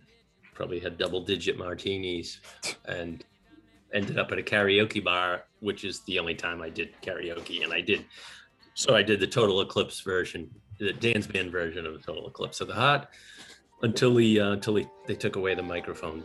[0.53, 2.39] probably had double digit martinis,
[2.85, 3.25] and
[3.93, 7.73] ended up at a karaoke bar, which is the only time I did karaoke, and
[7.73, 8.05] I did.
[8.75, 12.61] So I did the Total Eclipse version, the dance band version of the Total Eclipse
[12.61, 13.07] of the Heart,
[13.81, 16.23] until he uh, until he, they took away the microphone.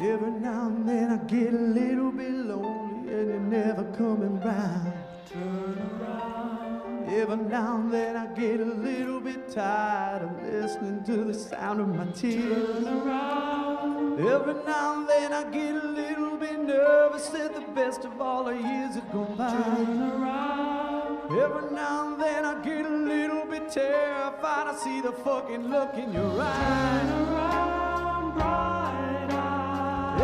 [0.00, 4.92] Every now and then I get a little bit lonely and you're never coming round.
[5.32, 7.08] Turn around.
[7.08, 11.80] Every now and then I get a little bit tired of listening to the sound
[11.80, 12.84] of my tears.
[12.84, 14.20] Turn around.
[14.20, 18.44] Every now and then I get a little bit nervous that the best of all
[18.44, 19.50] the years have gone by.
[19.50, 21.32] Turn around.
[21.38, 24.66] Every now and then I get a little bit terrified.
[24.66, 27.73] I see the fucking look in your eyes.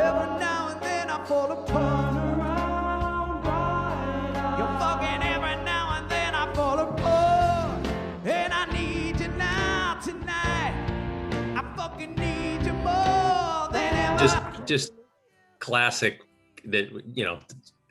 [0.02, 2.14] Every now and then I fall apart.
[4.58, 7.86] You're fucking every now and then I fall apart.
[8.24, 10.74] And I need you now tonight.
[11.56, 14.18] I fucking need you more than ever.
[14.18, 14.92] Just just
[15.58, 16.20] classic
[16.66, 17.38] that you know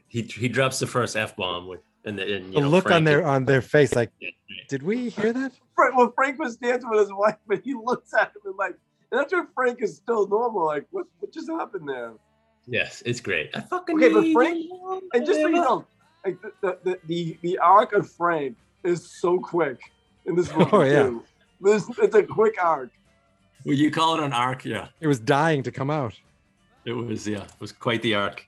[0.07, 2.85] he he drops the first f bomb with and the and, you The know, look
[2.85, 4.11] on Frank- their on their face, like,
[4.69, 5.51] did we hear that?
[5.75, 8.75] Frank, well, Frank was dancing with his wife, but he looks at him and like,
[9.11, 10.65] and that's when Frank is still normal.
[10.65, 12.13] Like, what, what just happened there?
[12.67, 13.49] Yes, it's great.
[13.55, 14.65] I fucking Okay, but need Frank,
[15.13, 15.85] and just so you know,
[16.25, 19.79] like the the, the, the, the arc of Frank is so quick
[20.25, 21.19] in this oh, movie Oh, yeah.
[21.61, 22.91] This it's a quick arc.
[23.65, 24.87] Well, you call it an arc, yeah.
[25.01, 26.13] It was dying to come out.
[26.85, 28.45] It was yeah, it was quite the arc.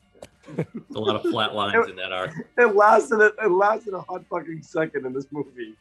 [0.58, 2.32] a lot of flat lines in that arc.
[2.58, 5.76] It lasted it, it lasted a hot fucking second in this movie.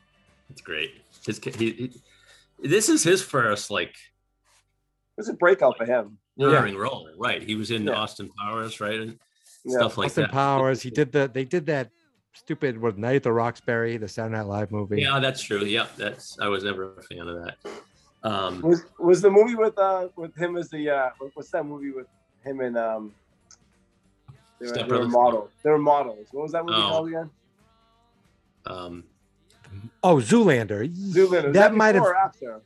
[0.48, 0.94] It's great.
[1.24, 1.92] His he, he,
[2.62, 3.94] this is his first like
[5.20, 6.16] It's a breakout for him.
[6.38, 7.42] starring role, right?
[7.42, 9.18] He was in Austin Powers, right, and
[9.64, 9.76] Yeah.
[9.76, 10.32] stuff like Austin that.
[10.32, 10.80] Powers.
[10.82, 11.30] He did the.
[11.32, 11.90] They did that
[12.32, 15.02] stupid what Night at the Roxbury, the Saturday Night Live movie.
[15.02, 15.62] Yeah, that's true.
[15.64, 17.56] Yeah, that's I was never a fan of that.
[18.22, 21.90] Um, Was was the movie with uh with him as the uh what's that movie
[21.90, 22.06] with
[22.42, 23.14] him and um
[24.58, 25.50] they were, they were models.
[25.62, 26.26] They were models.
[26.32, 26.88] What was that movie Oh.
[26.88, 27.30] called again?
[28.66, 29.04] um,
[30.02, 30.88] Oh, Zoolander.
[31.14, 31.44] Zoolander.
[31.46, 32.02] Was That might have.
[32.04, 32.60] before or after.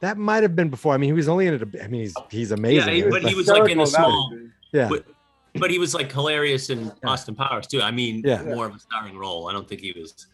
[0.00, 0.94] That might have been before.
[0.94, 1.62] I mean, he was only in it.
[1.82, 2.88] I mean, he's he's amazing.
[2.96, 4.32] yeah, in but he was like in a small.
[4.72, 4.88] Yeah.
[4.88, 5.06] But,
[5.54, 7.80] but he was like hilarious in Austin Powers too.
[7.82, 8.42] I mean, Yeah.
[8.42, 9.48] more of a starring role.
[9.48, 10.26] I don't think he was,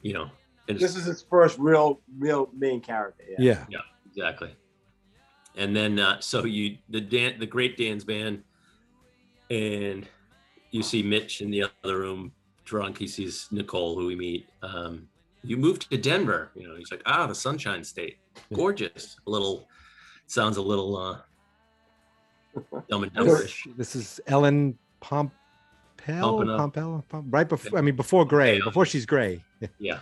[0.00, 0.30] you know.
[0.68, 3.24] in- This is his first real real main character.
[3.28, 3.36] Yeah.
[3.38, 3.64] Yeah.
[3.68, 3.80] Yeah,
[4.10, 4.54] exactly.
[5.56, 8.42] And then uh, so you the Dan the great Dan's band,
[9.50, 10.08] and
[10.70, 12.32] you see Mitch in the other room
[12.64, 12.96] drunk.
[12.96, 14.48] He sees Nicole, who we meet.
[14.62, 15.08] Um,
[15.42, 16.50] you moved to Denver.
[16.54, 18.18] You know, he's like, ah, the Sunshine State,
[18.52, 19.16] gorgeous.
[19.26, 19.68] A little
[20.26, 21.18] sounds a little uh,
[22.90, 23.76] dumb and dumberish.
[23.76, 25.30] This is Ellen Pompel.
[25.98, 26.48] Pumping.
[26.48, 27.24] Pompel.
[27.30, 27.78] Right before.
[27.78, 28.60] I mean, before Gray.
[28.60, 29.42] Before she's Gray.
[29.78, 29.98] Yeah,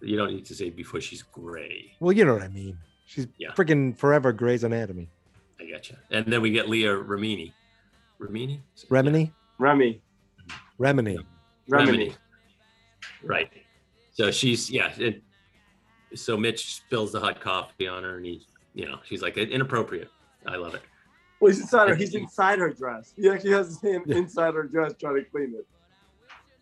[0.00, 1.92] you don't need to say before she's gray.
[2.00, 2.78] Well, you know what I mean.
[3.06, 3.50] She's Yeah.
[3.52, 5.08] freaking forever Gray's Anatomy.
[5.60, 5.96] I gotcha.
[6.10, 7.52] And then we get Leah Remini.
[8.20, 8.60] Remini?
[8.90, 9.32] Remini.
[9.58, 10.00] Remy.
[10.78, 11.24] Remini.
[11.70, 12.14] Remini.
[13.22, 13.50] Right.
[14.18, 14.90] So she's yeah.
[14.98, 15.22] It,
[16.14, 20.10] so Mitch spills the hot coffee on her, and he, you know, she's like inappropriate.
[20.44, 20.82] I love it.
[21.38, 21.94] Well, he's inside her.
[21.94, 23.14] He's inside her dress.
[23.16, 25.66] He actually has his hand inside her dress trying to clean it.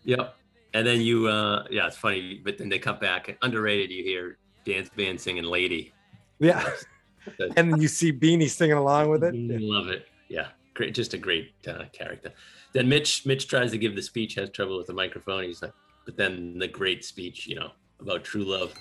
[0.05, 0.37] Yep.
[0.75, 2.42] And then you, uh yeah, it's funny.
[2.45, 3.35] But then they come back.
[3.40, 3.90] Underrated.
[3.90, 5.95] You hear dance band singing "Lady."
[6.38, 6.62] Yeah.
[7.57, 9.35] and then you see Beanie singing along with it.
[9.35, 10.07] Love it.
[10.29, 10.95] Yeah, great.
[10.95, 12.33] Just a great uh, character.
[12.75, 15.45] Then Mitch, Mitch tries to give the speech, has trouble with the microphone.
[15.45, 15.73] He's like,
[16.07, 18.73] but then the great speech, you know, about true love.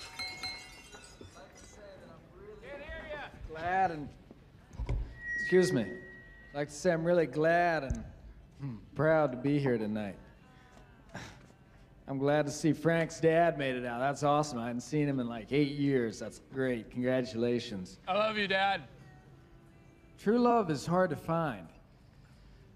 [3.49, 4.07] Glad and
[5.41, 5.81] excuse me.
[5.81, 8.03] I'd like to say I'm really glad and
[8.61, 10.15] hmm, proud to be here tonight.
[12.07, 13.99] I'm glad to see Frank's dad made it out.
[13.99, 14.59] That's awesome.
[14.59, 16.19] I hadn't seen him in like eight years.
[16.19, 16.91] That's great.
[16.91, 17.99] Congratulations.
[18.07, 18.83] I love you, Dad.
[20.21, 21.67] True love is hard to find.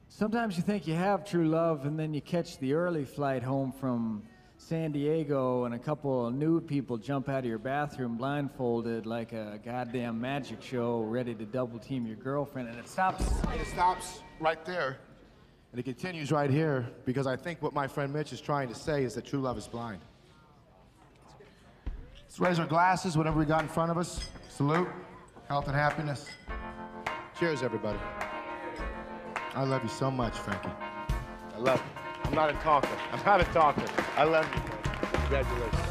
[0.07, 3.71] Sometimes you think you have true love, and then you catch the early flight home
[3.71, 4.23] from
[4.59, 9.31] San Diego, and a couple of nude people jump out of your bathroom blindfolded like
[9.31, 13.25] a goddamn magic show, ready to double team your girlfriend, and it stops.
[13.55, 14.97] It stops right there.
[15.71, 18.75] And it continues right here because I think what my friend Mitch is trying to
[18.75, 20.01] say is that true love is blind.
[22.21, 24.29] Let's raise our glasses, whatever we got in front of us.
[24.49, 24.89] Salute,
[25.47, 26.27] health and happiness.
[27.39, 27.99] Cheers, everybody.
[29.55, 30.69] I love you so much, Frankie.
[31.55, 31.98] I love you.
[32.23, 32.89] I'm not a talker.
[33.11, 33.85] I'm not a talker.
[34.15, 34.61] I love you.
[35.19, 35.89] Congratulations.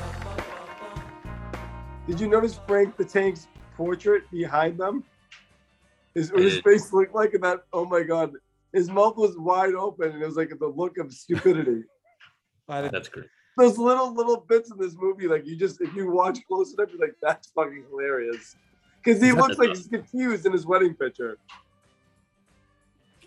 [2.07, 5.05] Did you notice Frank the Tank's portrait behind them?
[6.15, 7.61] His, what his face looked like in that.
[7.73, 8.33] Oh my god,
[8.73, 11.85] his mouth was wide open, and it was like the look of stupidity.
[12.69, 13.27] That's great.
[13.57, 16.91] Those little little bits in this movie, like you just if you watch close enough,
[16.93, 18.55] you're like, that's fucking hilarious.
[19.03, 21.39] Because he looks like he's confused in his wedding picture.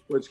[0.08, 0.28] Which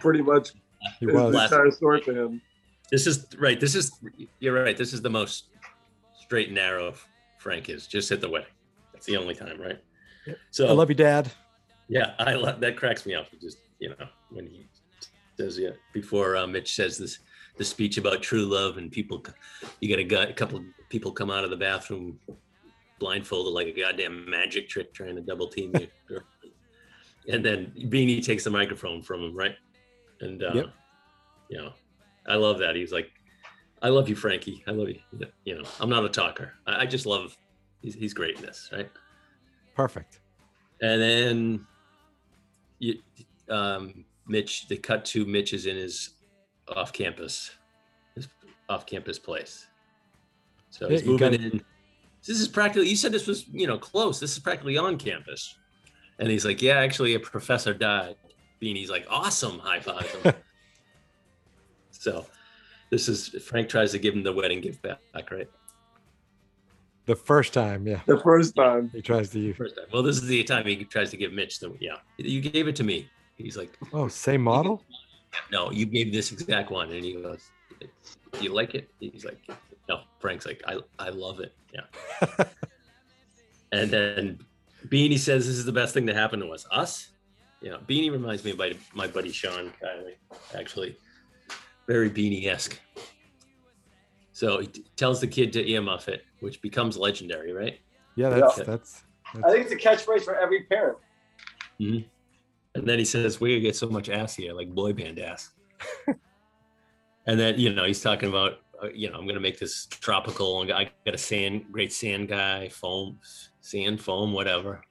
[0.00, 0.52] pretty much
[1.00, 1.34] He his was.
[1.34, 2.42] entire story to him.
[2.90, 3.58] This is right.
[3.58, 3.92] This is
[4.40, 4.76] you're right.
[4.76, 5.46] This is the most
[6.20, 6.94] straight and narrow
[7.38, 7.86] Frank is.
[7.86, 8.48] Just at the wedding.
[8.92, 9.80] That's the only time, right?
[10.50, 11.30] So I love you, Dad.
[11.88, 12.76] Yeah, I love that.
[12.76, 13.26] Cracks me up.
[13.40, 14.66] Just you know when he
[15.38, 17.18] says yeah before uh, Mitch says this
[17.56, 19.24] the speech about true love and people
[19.80, 22.18] you got a, guy, a couple of people come out of the bathroom
[22.98, 25.88] blindfolded like a goddamn magic trick trying to double team you.
[27.32, 29.56] and then Beanie takes the microphone from him, right?
[30.24, 30.66] And uh, Yep.
[31.50, 31.72] you know,
[32.26, 32.74] I love that.
[32.74, 33.10] He's like,
[33.82, 34.64] "I love you, Frankie.
[34.66, 35.00] I love you."
[35.44, 36.54] You know, I'm not a talker.
[36.66, 37.36] I, I just love.
[37.82, 38.90] He's he's great in this, right?
[39.76, 40.20] Perfect.
[40.80, 41.66] And then,
[42.78, 42.94] you,
[43.48, 44.66] um, Mitch.
[44.68, 46.10] They cut to Mitch is in his
[46.74, 47.50] off-campus,
[48.14, 48.28] his
[48.68, 49.66] off-campus place.
[50.70, 51.62] So he's you moving got- in.
[52.26, 52.88] This is practically.
[52.88, 54.18] You said this was you know close.
[54.18, 55.58] This is practically on campus.
[56.18, 58.16] And he's like, "Yeah, actually, a professor died."
[58.64, 60.34] Beanie's like, "Awesome!" High fives him.
[61.90, 62.26] so,
[62.90, 65.48] this is Frank tries to give him the wedding gift back, right?
[67.06, 68.00] The first time, yeah.
[68.06, 69.56] The first time he tries to use.
[69.56, 69.84] First time.
[69.92, 71.96] Well, this is the time he tries to give Mitch the yeah.
[72.16, 73.08] You gave it to me.
[73.36, 74.82] He's like, Oh, same model.
[75.50, 76.90] no, you gave this exact one.
[76.92, 77.50] And he goes,
[77.80, 77.88] do
[78.40, 78.88] you like it?
[79.00, 79.38] He's like,
[79.88, 80.00] no.
[80.18, 81.54] Frank's like, I, I love it.
[81.72, 82.44] Yeah.
[83.72, 84.38] and then
[84.88, 86.66] Beanie says this is the best thing that happened to us.
[86.70, 87.10] Us?
[87.64, 90.16] You know, Beanie reminds me of my, my buddy Sean Kiley,
[90.54, 90.98] actually.
[91.88, 92.78] Very Beanie-esque.
[94.32, 97.78] So he t- tells the kid to earmuff it, which becomes legendary, right?
[98.16, 98.64] Yeah, that's Yeah.
[98.64, 99.04] that's.
[99.42, 100.98] I think it's a catchphrase for every parent.
[101.80, 102.04] Mhm.
[102.74, 105.50] And then he says, "We're gonna get so much ass here, like boy band ass."
[107.26, 110.60] and then you know he's talking about, uh, you know, I'm gonna make this tropical.
[110.60, 113.18] and I got a sand, great sand guy, foam,
[113.60, 114.82] sand foam, whatever.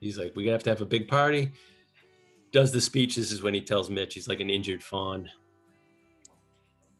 [0.00, 1.52] He's like, "We have to have a big party."
[2.52, 3.16] Does the speech?
[3.16, 5.28] This is when he tells Mitch he's like an injured fawn.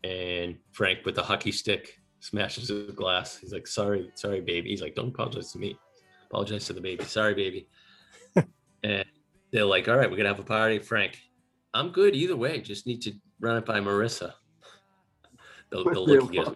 [0.02, 3.36] And Frank with the hockey stick smashes a glass.
[3.36, 5.78] He's like, "Sorry, sorry, baby." He's like, "Don't apologize to me.
[6.30, 7.04] Apologize to the baby.
[7.04, 7.68] Sorry, baby."
[8.82, 9.04] and
[9.52, 11.18] they're like, "All right, we're gonna have a party." Frank,
[11.74, 12.60] I'm good either way.
[12.60, 14.32] Just need to run it by Marissa.
[15.70, 16.50] The, the look gives.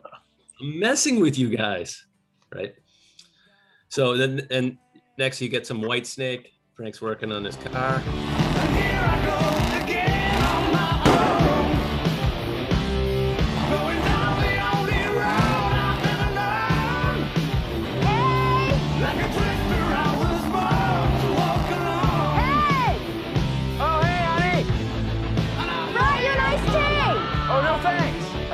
[0.60, 2.06] I'm messing with you guys,
[2.54, 2.74] right?
[3.88, 4.78] So then, and
[5.18, 6.46] next you get some Whitesnake.
[6.74, 8.02] Frank's working on his car.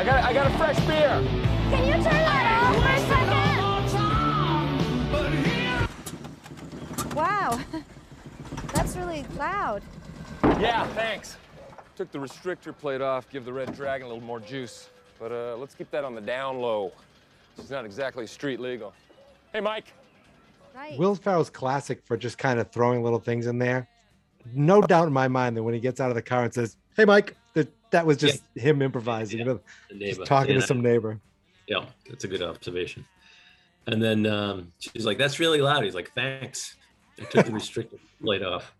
[0.02, 1.22] I got, I got a fresh beer.
[1.70, 2.98] Can you turn that off for a
[6.98, 7.14] second?
[7.14, 7.60] Wow.
[8.74, 9.80] That's really loud.
[10.58, 11.36] Yeah, thanks.
[11.94, 14.88] Took the restrictor plate off, give the Red Dragon a little more juice.
[15.20, 16.90] But uh, let's keep that on the down low.
[17.56, 18.92] She's not exactly street legal.
[19.52, 19.92] Hey, Mike.
[20.74, 20.98] Right.
[20.98, 23.86] Will Ferrell's classic for just kind of throwing little things in there.
[24.52, 26.76] No doubt in my mind that when he gets out of the car and says,
[26.96, 27.36] "Hey, Mike,"
[27.92, 30.16] that was just him improvising, you know, The neighbor.
[30.16, 30.60] just talking Yeah.
[30.60, 31.20] to some neighbor.
[31.68, 33.04] Yeah, that's a good observation.
[33.86, 36.76] And then um, she's like, "That's really loud." He's like, "Thanks."
[37.20, 38.74] I took the restricted plate off.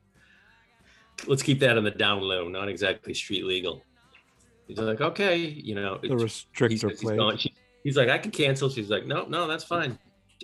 [1.27, 3.83] Let's keep that on the down low, not exactly street legal.
[4.67, 8.31] He's like, "Okay, you know." The restrictor he's, he's going- she- he's like, "I can
[8.31, 9.99] cancel." She's like, "No, no, that's fine.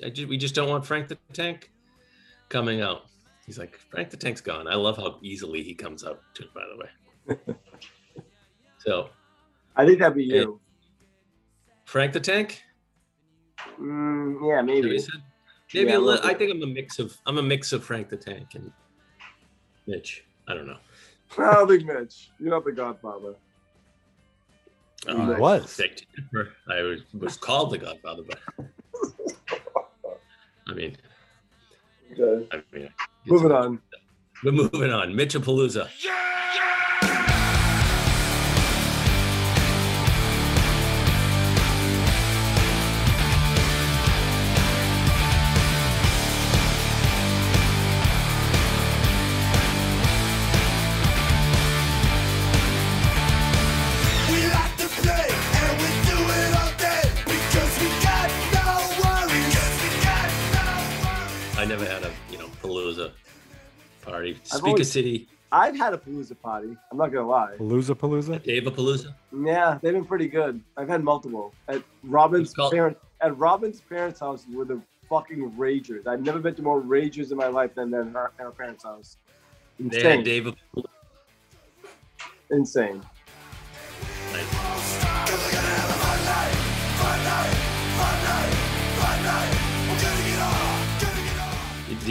[0.04, 1.70] I ju- we just don't want Frank the Tank
[2.48, 3.06] coming out."
[3.46, 6.20] He's like, "Frank the Tank's gone." I love how easily he comes out.
[6.34, 7.54] Too, by the way.
[8.88, 9.10] so
[9.76, 10.60] I think that'd be you.
[11.84, 12.62] Frank the Tank.
[13.80, 14.82] Mm, yeah, maybe.
[14.88, 15.02] Maybe,
[15.74, 17.84] maybe Yeah, a a little I think I'm a mix of I'm a mix of
[17.84, 18.72] Frank the Tank and
[19.86, 20.24] Mitch.
[20.48, 20.78] I don't know.
[21.36, 22.30] I don't think Mitch.
[22.40, 23.34] You're not the Godfather.
[25.06, 25.76] Uh, He was.
[25.76, 26.48] beg.
[26.70, 28.40] I was, was called the Godfather, but
[30.68, 30.96] I mean,
[32.18, 32.48] Okay.
[32.52, 32.88] I mean,
[33.26, 33.80] Moving on.
[34.44, 35.12] we're moving on.
[35.12, 35.88] Mitchapalooza.
[36.02, 36.08] We
[61.68, 63.12] never had a you know Palooza
[64.02, 64.32] party.
[64.40, 66.76] I've Speaker always- City, I've had a Palooza party.
[66.90, 67.54] I'm not gonna lie.
[67.58, 68.42] Palooza Palooza.
[68.42, 69.14] Dave Palooza.
[69.32, 70.60] Yeah, they've been pretty good.
[70.76, 73.00] I've had multiple at Robin's parents.
[73.20, 76.06] At Robin's parents' house were the fucking ragers.
[76.06, 79.16] I've never been to more ragers in my life than than her, her parents' house.
[79.78, 80.16] They Insane.
[80.16, 80.54] had Dave.
[82.50, 83.02] insane.
[84.32, 84.38] You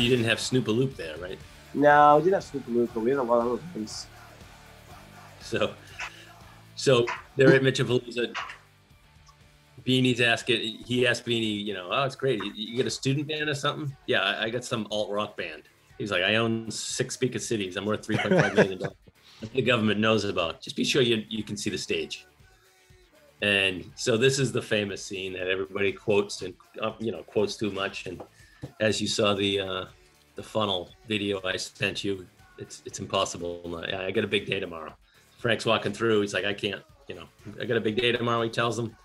[0.02, 1.40] you didn't have Snoop a Loop there, right?
[1.74, 4.08] No, we didn't have Super Loop, but we had a lot of other things.
[5.42, 5.74] So,
[6.76, 8.36] so they're at Mitchapalooza.
[9.86, 10.84] Beanie's asking.
[10.86, 12.44] He asked Beanie, you know, oh, it's great.
[12.44, 13.96] You, you get a student band or something?
[14.06, 15.64] Yeah, I, I got some alt rock band.
[15.98, 17.78] He's like, I own six speaker cities.
[17.78, 18.96] I'm worth three point five million dollars.
[19.54, 20.62] the government knows about.
[20.62, 22.26] Just be sure you you can see the stage.
[23.42, 27.56] And so this is the famous scene that everybody quotes and uh, you know quotes
[27.56, 28.08] too much.
[28.08, 28.22] And
[28.80, 29.86] as you saw the uh,
[30.36, 32.26] the funnel video I sent you,
[32.58, 33.84] it's it's impossible.
[33.94, 34.94] I got a big day tomorrow.
[35.38, 36.22] Frank's walking through.
[36.22, 36.82] He's like, I can't.
[37.08, 37.26] You know,
[37.62, 38.42] I got a big day tomorrow.
[38.42, 38.96] He tells them,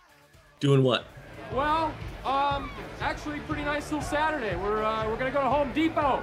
[0.61, 1.05] doing what?
[1.53, 1.95] Well,
[2.25, 4.57] um, actually, pretty nice little Saturday.
[4.57, 6.23] We're uh, we're gonna go to Home Depot.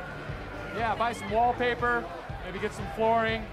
[0.76, 2.06] Yeah, buy some wallpaper,
[2.46, 3.46] maybe get some flooring,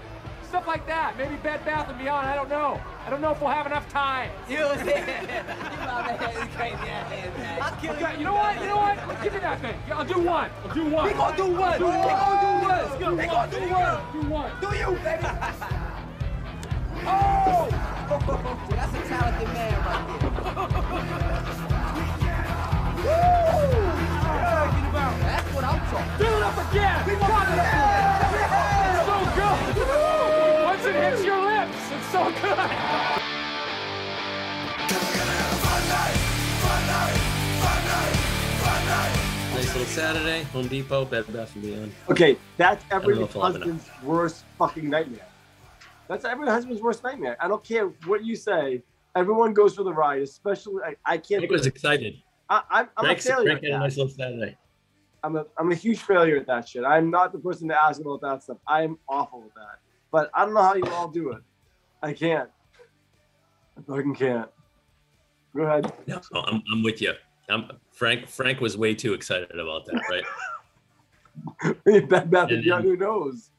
[0.47, 1.17] stuff like that.
[1.17, 2.27] Maybe Bed Bath and Beyond.
[2.27, 2.79] I don't know.
[3.05, 4.29] I don't know if we'll have enough time.
[4.49, 7.61] You was you my man, crazy ass.
[7.61, 8.59] I'll kill Okay, you know what?
[8.59, 9.23] You know what?
[9.23, 9.75] Give me that thing.
[9.87, 10.49] Yeah, I'll do one.
[10.63, 11.05] I'll do one.
[11.05, 11.73] We gonna do one.
[11.73, 12.07] I'll We one.
[12.07, 13.17] gonna do one.
[13.17, 13.99] We gonna do one.
[14.13, 14.51] Do one.
[14.61, 15.23] Do you, baby?
[17.07, 17.67] oh!
[18.69, 20.31] That's a talented man right there.
[23.03, 23.87] Woo!
[25.27, 26.07] That's what I'm talking.
[26.07, 26.19] About.
[26.19, 27.05] Do it up again.
[27.05, 28.16] We Cut gonna do it.
[32.17, 32.57] So good.
[39.53, 40.43] Nice little Saturday.
[40.43, 41.93] Home Depot, Bed Bath and Beyond.
[42.09, 45.27] Okay, that's I every don't know if I'll have husband's worst fucking nightmare.
[46.07, 47.37] That's every husband's worst nightmare.
[47.39, 48.81] I don't care what you say.
[49.15, 51.41] Everyone goes for the ride, especially I, I can't.
[51.41, 52.15] Frank was excited.
[52.49, 53.51] I, I'm, I'm a failure.
[53.51, 53.69] At that.
[53.69, 54.57] nice little Saturday.
[55.23, 56.83] I'm a I'm a huge failure at that shit.
[56.83, 58.57] I'm not the person to ask about that stuff.
[58.67, 59.79] I am awful at that.
[60.11, 61.41] But I don't know how you all do it.
[62.07, 62.49] I can't.
[63.77, 64.49] I fucking can't.
[65.53, 65.91] Go ahead.
[66.07, 67.11] No, I'm, I'm with you.
[67.49, 70.23] I'm, Frank Frank was way too excited about that, right?
[72.09, 73.49] Bad Bath and And Beyond, who knows?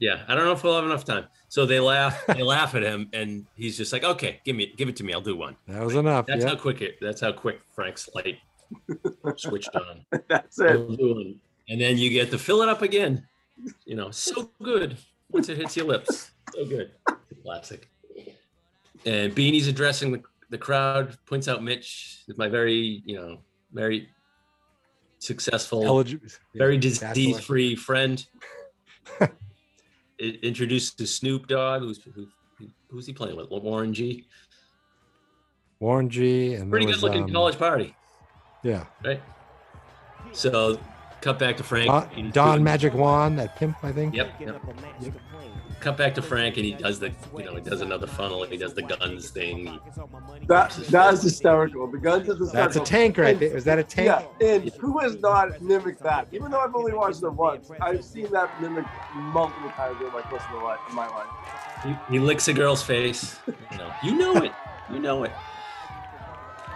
[0.00, 1.28] Yeah, I don't know if we'll have enough time.
[1.48, 4.90] So they laugh, they laugh at him, and he's just like, "Okay, give me, give
[4.90, 5.14] it to me.
[5.14, 6.26] I'll do one." That was enough.
[6.26, 6.50] That's yeah.
[6.50, 6.98] how quick it.
[7.00, 8.38] That's how quick Frank's light
[9.36, 10.04] switched on.
[10.28, 10.72] That's it.
[10.72, 11.40] I'll do one.
[11.70, 13.26] And then you get to fill it up again.
[13.86, 14.98] You know, so good
[15.30, 16.32] once it hits your lips.
[16.54, 16.90] So good.
[17.48, 17.88] Classic.
[19.06, 20.20] And Beanie's addressing the,
[20.50, 23.38] the crowd, points out Mitch is my very, you know,
[23.72, 24.10] very
[25.18, 26.04] successful,
[26.54, 28.26] very disease free friend.
[30.18, 32.26] it introduces Snoop Dogg, who's who,
[32.58, 33.48] who- who's he playing with?
[33.50, 34.26] Warren G.
[35.80, 36.52] Warren G.
[36.54, 37.94] And Pretty there good was, looking um, college party,
[38.62, 38.84] Yeah.
[39.02, 39.22] right?
[40.32, 40.78] So,
[41.20, 41.88] cut back to Frank.
[41.88, 44.14] Don, Don Magic Juan, that pimp, I think.
[44.14, 44.40] Yep.
[44.40, 44.62] yep.
[45.80, 48.50] Cut back to Frank, and he does the, you know, he does another funnel, and
[48.50, 49.78] he does the guns thing.
[50.48, 51.86] That that is hysterical.
[51.86, 52.52] The guns is hysterical.
[52.52, 53.56] That's a tank right And- there.
[53.56, 54.06] Is that a tank?
[54.40, 56.26] Yeah, and who has not mimicked that?
[56.32, 60.22] Even though I've only watched it once, I've seen that mimicked multiple times in my
[60.22, 60.80] course of my life.
[60.88, 61.28] In my life.
[61.84, 63.38] He, he licks a girl's face.
[63.46, 64.52] You know, you know it.
[64.92, 65.32] You know it.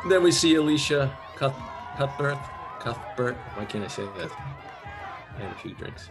[0.09, 1.55] Then we see Elisha Cuth,
[1.97, 2.39] Cuthbert.
[2.83, 3.37] Cuthbert.
[3.55, 4.31] Why can't I say that?
[5.37, 6.11] I had a few drinks.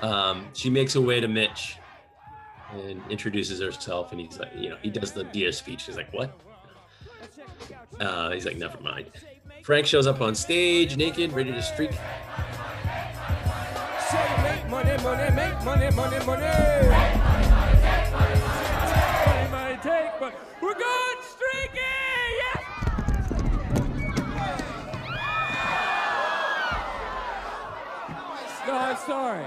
[0.00, 1.76] Um, she makes her way to Mitch
[2.72, 5.84] and introduces herself, and he's like, you know, he does the dear speech.
[5.84, 6.38] He's like, what?
[8.00, 9.10] Uh, he's like, never mind.
[9.62, 11.92] Frank shows up on stage, naked, ready to streak.
[14.10, 16.24] Say make money, money, make money, money.
[16.24, 17.37] Money
[29.08, 29.46] sorry.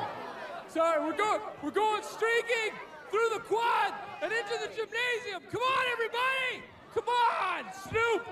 [0.70, 2.74] Sorry, we're going we're going streaking
[3.12, 3.94] through the quad
[4.24, 5.44] and into the gymnasium.
[5.52, 6.66] Come on, everybody!
[6.96, 7.66] Come on!
[7.72, 8.26] Snoop!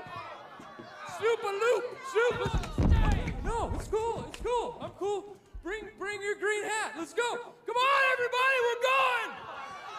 [1.20, 1.84] Snoop a loop!
[2.12, 4.78] Snoop let's- No, it's cool, it's cool.
[4.82, 5.38] I'm cool.
[5.62, 6.94] Bring bring your green hat.
[6.98, 7.30] Let's go.
[7.68, 9.32] Come on, everybody, we're going!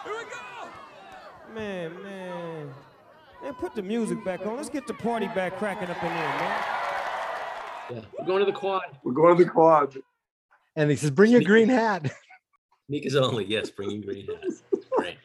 [0.03, 1.55] Here we go!
[1.55, 2.73] Man, man.
[3.41, 4.57] Man, put the music back on.
[4.57, 6.63] Let's get the party back cracking up in there, man.
[7.89, 8.83] Yeah, we're going to the quad.
[9.05, 9.95] We're going to the quad.
[10.75, 12.11] And he says, bring your green hat.
[12.87, 14.63] Sneakers only, yes, bringing green hats.
[14.91, 15.17] Great.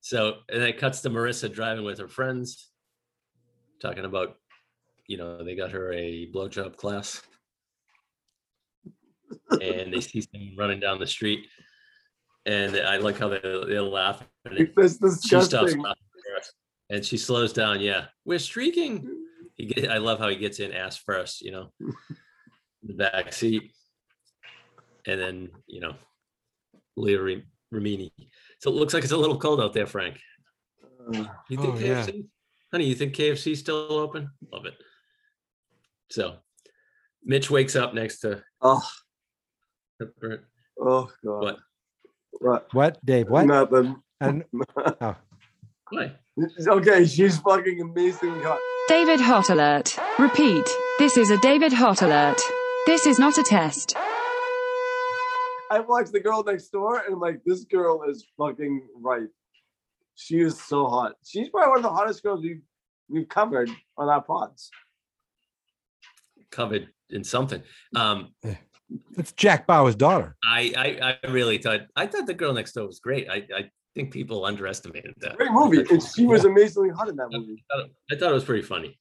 [0.00, 2.70] So, and then it cuts to Marissa driving with her friends,
[3.80, 4.36] talking about,
[5.06, 7.22] you know, they got her a blowjob class.
[9.60, 11.46] And they see someone running down the street.
[12.44, 14.22] And I like how they, they laugh.
[14.44, 15.82] And it- That's she stops disgusting.
[15.82, 16.02] laughing
[16.36, 16.52] first,
[16.90, 17.80] and she slows down.
[17.80, 19.08] Yeah, we're streaking.
[19.54, 21.72] He get, I love how he gets in ass first, you know,
[22.82, 23.72] the back seat,
[25.06, 25.94] and then you know,
[26.96, 27.40] Leah
[27.72, 28.10] Remini.
[28.60, 30.18] So it looks like it's a little cold out there, Frank.
[31.14, 32.06] Uh, you think Oh, yeah.
[32.06, 32.24] KFC?
[32.72, 34.30] Honey, you think KFC's still open?
[34.52, 34.74] Love it.
[36.10, 36.36] So
[37.24, 38.82] Mitch wakes up next to Oh,
[40.20, 40.40] Brett.
[40.80, 41.42] oh God.
[41.42, 41.58] What?
[42.32, 42.68] What?
[42.72, 43.28] What, Dave?
[43.28, 43.46] What?
[43.46, 43.96] Nothing.
[44.20, 44.44] And
[45.00, 45.16] oh,
[45.90, 46.12] Why?
[46.66, 48.40] Okay, she's fucking amazing.
[48.42, 48.58] hot.
[48.88, 49.96] David Hot Alert.
[50.18, 50.68] Repeat.
[50.98, 52.40] This is a David Hot Alert.
[52.86, 53.94] This is not a test.
[55.72, 59.28] I watched the girl next door, and I'm like, this girl is fucking right.
[60.16, 61.14] She is so hot.
[61.24, 62.60] She's probably one of the hottest girls we've
[63.08, 64.70] we've covered on our pods.
[66.50, 67.62] Covered in something.
[67.96, 68.34] Um,
[69.16, 70.36] it's Jack Bauer's daughter.
[70.44, 73.30] I, I I really thought I thought the girl next door was great.
[73.30, 75.38] I, I think people underestimated that.
[75.38, 77.64] Great movie, and she was amazingly hot in that movie.
[77.70, 78.98] I thought, I thought it was pretty funny.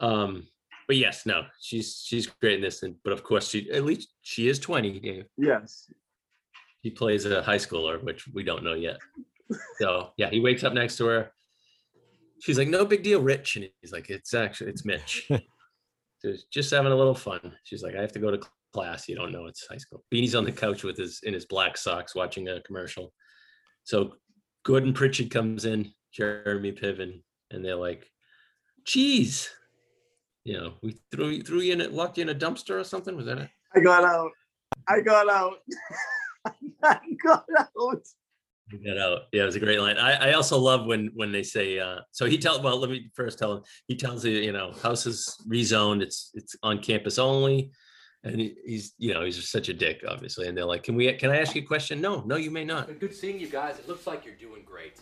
[0.00, 0.46] Um,
[0.88, 2.82] but yes, no, she's she's great in this.
[2.82, 4.98] And but of course, she at least she is twenty.
[4.98, 5.26] Dave.
[5.36, 5.88] Yes.
[6.80, 8.98] He plays a high schooler, which we don't know yet.
[9.80, 11.32] So yeah, he wakes up next to her.
[12.40, 15.28] She's like, "No big deal, Rich," and he's like, "It's actually it's Mitch."
[16.24, 17.52] Just- just having a little fun.
[17.64, 18.40] She's like, "I have to go to
[18.72, 19.08] class.
[19.08, 21.76] You don't know it's high school." Beanie's on the couch with his in his black
[21.76, 23.12] socks watching a commercial.
[23.84, 24.14] So
[24.64, 28.10] Gordon Pritchard comes in, Jeremy Piven, and they're like,
[28.84, 29.50] "Cheese."
[30.48, 32.82] You know, we threw you threw you in it, locked you in a dumpster or
[32.82, 33.14] something.
[33.14, 33.50] Was that it?
[33.76, 34.30] I got out.
[34.88, 35.58] I got out.
[36.82, 38.02] I got out.
[38.72, 39.22] We got out.
[39.30, 39.98] Yeah, it was a great line.
[39.98, 43.10] I, I also love when when they say uh so he tell well let me
[43.14, 47.18] first tell him he tells you, you know, house is rezoned, it's it's on campus
[47.18, 47.70] only.
[48.24, 50.48] And he, he's you know, he's just such a dick, obviously.
[50.48, 52.00] And they're like, Can we can I ask you a question?
[52.00, 52.98] No, no, you may not.
[52.98, 53.78] Good seeing you guys.
[53.78, 54.94] It looks like you're doing great.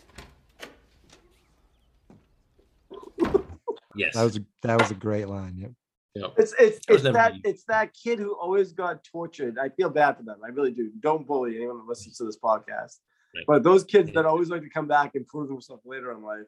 [3.97, 4.13] Yes.
[4.15, 5.55] That was a, that was a great line.
[5.57, 5.71] Yep.
[6.15, 6.33] Yep.
[6.37, 7.41] It's it's That it's never that me.
[7.43, 9.57] it's that kid who always got tortured.
[9.59, 10.37] I feel bad for them.
[10.43, 10.91] I really do.
[10.99, 12.97] Don't bully anyone that listens to this podcast.
[13.35, 13.43] Right.
[13.45, 16.47] But those kids that always like to come back and prove themselves later in life.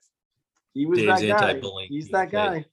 [0.74, 1.50] He was Dave's that guy.
[1.50, 1.89] anti-bullying.
[1.89, 2.38] He's that Okay.
[2.38, 2.66] guy.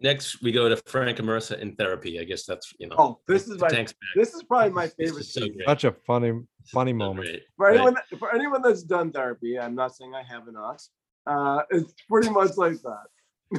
[0.00, 2.18] Next we go to Frank and Marissa in therapy.
[2.20, 2.96] I guess that's you know.
[2.98, 5.20] Oh, this is my Tank's this is probably my favorite.
[5.20, 6.32] is so Such a funny
[6.66, 7.26] funny moment.
[7.28, 7.42] Great.
[7.56, 10.82] For anyone that, for anyone that's done therapy, I'm not saying I have not.
[11.26, 13.06] Uh, it's pretty much like that.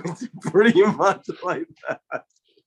[0.04, 2.02] It's pretty much like that.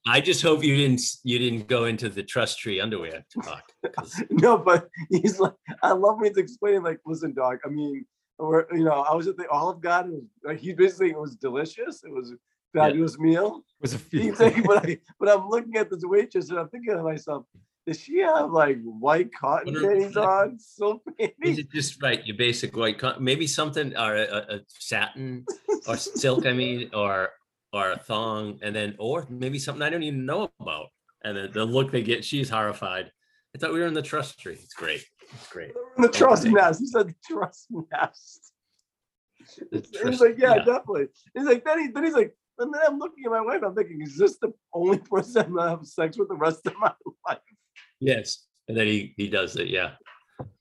[0.07, 3.65] I just hope you didn't you didn't go into the trust tree underwear talk.
[4.31, 7.59] No, but he's like, I love when he's explaining, like, listen, dog.
[7.65, 8.07] I mean,
[8.39, 10.13] or you know, I was at the Olive Garden.
[10.13, 12.05] Was, like, he basically it was delicious.
[12.05, 12.37] It was a
[12.73, 13.63] fabulous meal.
[13.81, 16.69] It was a He's like, but I, but I'm looking at this waitress and I'm
[16.69, 17.45] thinking to myself,
[17.89, 20.59] does she have like white cotton panties on?
[20.61, 22.25] Silk Is it just right?
[22.27, 25.47] Your basic white, con- maybe something or a, a, satin
[25.87, 26.45] or silk.
[26.45, 27.31] I mean, or
[27.73, 30.89] or a thong, and then or maybe something I don't even know about.
[31.25, 33.11] And then the look they get, she's horrified.
[33.55, 34.59] I thought we were in the trust tree.
[34.63, 35.03] It's great.
[35.33, 35.73] It's great.
[35.97, 36.81] In the trust nest.
[36.81, 38.53] He said trust nest.
[39.73, 40.65] The He's like, yeah, yeah.
[40.65, 41.07] definitely.
[41.35, 43.63] He's like, then he, then he's like, and then I'm looking at my wife.
[43.65, 46.75] I'm thinking, is this the only person I'm gonna have sex with the rest of
[46.79, 46.93] my
[47.27, 47.39] life?
[48.01, 49.69] Yes, and then he he does it.
[49.69, 49.93] Yeah,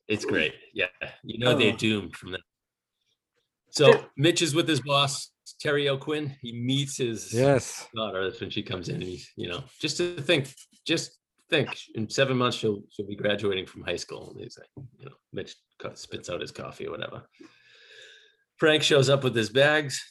[0.07, 0.53] it's great.
[0.73, 0.87] Yeah,
[1.23, 1.77] you know they're Oh.
[1.77, 2.41] doomed from that.
[3.71, 6.35] So Mitch is with his boss Terry O'Quinn.
[6.41, 7.87] He meets his Yes.
[7.95, 8.23] daughter.
[8.29, 8.95] That's when she comes in.
[8.95, 10.53] And he's you know just to think,
[10.85, 11.17] just
[11.49, 11.69] think.
[11.95, 14.31] In seven months she'll she'll be graduating from high school.
[14.31, 14.69] And he's like,
[14.99, 15.55] you know, Mitch
[15.93, 17.27] spits out his coffee or whatever.
[18.57, 20.01] Frank shows up with his bags.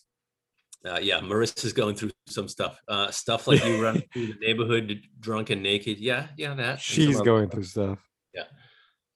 [0.86, 2.80] Uh, yeah, Marissa's going through some stuff.
[2.88, 5.98] Uh, stuff like you run through the neighborhood drunk and naked.
[5.98, 6.80] Yeah, yeah, that.
[6.80, 7.52] She's going stuff.
[7.52, 7.98] through stuff.
[8.34, 8.44] Yeah.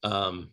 [0.02, 0.50] Um,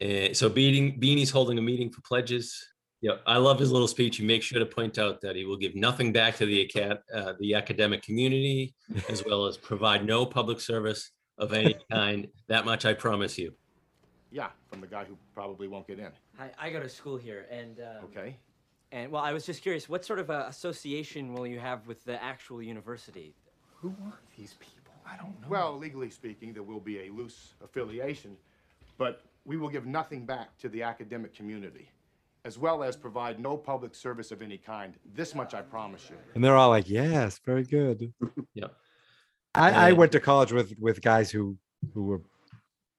[0.00, 2.66] and so Beating, Beanie's holding a meeting for pledges.
[3.02, 4.18] Yeah, I love his little speech.
[4.18, 6.98] He makes sure to point out that he will give nothing back to the acad,
[7.14, 8.74] uh, the academic community,
[9.08, 12.28] as well as provide no public service of any kind.
[12.48, 13.54] That much I promise you.
[14.30, 16.10] Yeah, from the guy who probably won't get in.
[16.38, 18.36] I, I go to school here, and uh, Okay.
[18.92, 22.04] And well, I was just curious, what sort of uh, association will you have with
[22.04, 23.34] the actual university?
[23.76, 24.94] Who are these people?
[25.06, 25.48] I don't know.
[25.48, 28.36] Well, legally speaking, there will be a loose affiliation,
[28.98, 31.88] but we will give nothing back to the academic community,
[32.44, 34.94] as well as provide no public service of any kind.
[35.14, 36.16] This much I promise you.
[36.34, 38.12] And they're all like, yes, very good.
[38.54, 38.66] Yeah.
[39.54, 41.56] I, I went to college with with guys who
[41.92, 42.22] who were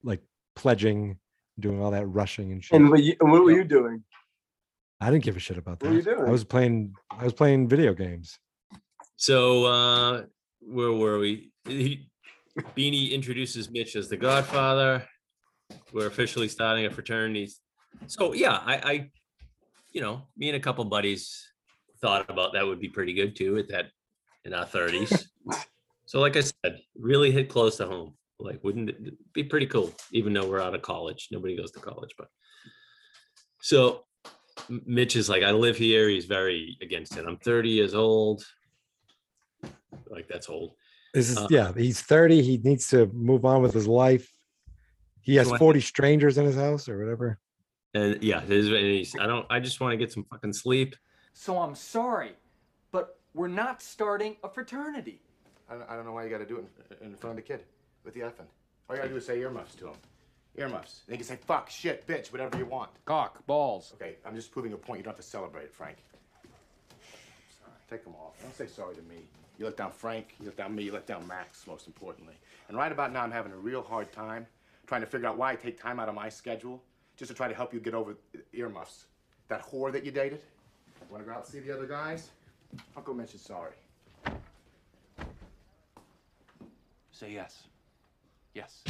[0.03, 0.21] like
[0.55, 1.17] pledging,
[1.59, 2.75] doing all that rushing and shit.
[2.77, 4.03] And what, you, and what were you doing?
[5.01, 5.87] I didn't give a shit about that.
[5.87, 6.27] What were you doing?
[6.27, 8.37] I was playing I was playing video games.
[9.17, 10.23] So uh,
[10.61, 11.51] where were we?
[11.67, 12.07] He,
[12.77, 15.03] Beanie introduces Mitch as the Godfather.
[15.91, 17.49] We're officially starting a fraternity.
[18.07, 19.09] So yeah, I, I,
[19.91, 21.47] you know, me and a couple buddies
[21.99, 23.87] thought about that would be pretty good too at that
[24.45, 25.29] in our thirties.
[26.05, 28.13] so like I said, really hit close to home.
[28.39, 29.93] Like, wouldn't it be pretty cool?
[30.11, 32.27] Even though we're out of college, nobody goes to college, but
[33.61, 34.01] So M-
[34.69, 36.07] Mitch is like, I live here.
[36.09, 37.25] He's very against it.
[37.25, 38.43] I'm 30 years old.
[40.09, 40.73] Like that's old.
[41.13, 41.71] This is Uh, yeah.
[41.75, 42.41] He's thirty.
[42.41, 44.31] He needs to move on with his life.
[45.21, 47.39] He has So I- forty strangers in his house or whatever.
[47.93, 49.45] And yeah, it is- and he's, I don't.
[49.49, 50.95] I just want to get some fucking sleep.
[51.33, 52.31] So I'm sorry,
[52.91, 55.21] but we're not starting a fraternity.
[55.69, 56.65] I don't, I don't know why you got to do it
[57.01, 57.63] in, in front of the kid
[58.03, 58.47] with the effing.
[58.89, 59.95] All you got to do is say earmuffs to him.
[60.57, 61.01] Earmuffs.
[61.07, 62.91] And you can say fuck, shit, bitch, whatever you want.
[63.05, 63.93] Cock, balls.
[63.95, 64.99] Okay, I'm just proving a point.
[64.99, 65.97] You don't have to celebrate it, Frank.
[67.59, 67.71] Sorry.
[67.89, 68.41] Take them off.
[68.41, 69.17] Don't say sorry to me.
[69.57, 72.33] You let down Frank, you let down me, you let down Max, most importantly.
[72.67, 74.47] And right about now, I'm having a real hard time
[74.87, 76.81] trying to figure out why I take time out of my schedule
[77.15, 78.17] just to try to help you get over
[78.53, 79.05] earmuffs.
[79.47, 80.41] That whore that you dated?
[81.09, 82.29] Want to go out and see the other guys?
[82.95, 83.73] I'll go mention sorry.
[87.11, 87.63] Say yes.
[88.53, 88.83] Yes.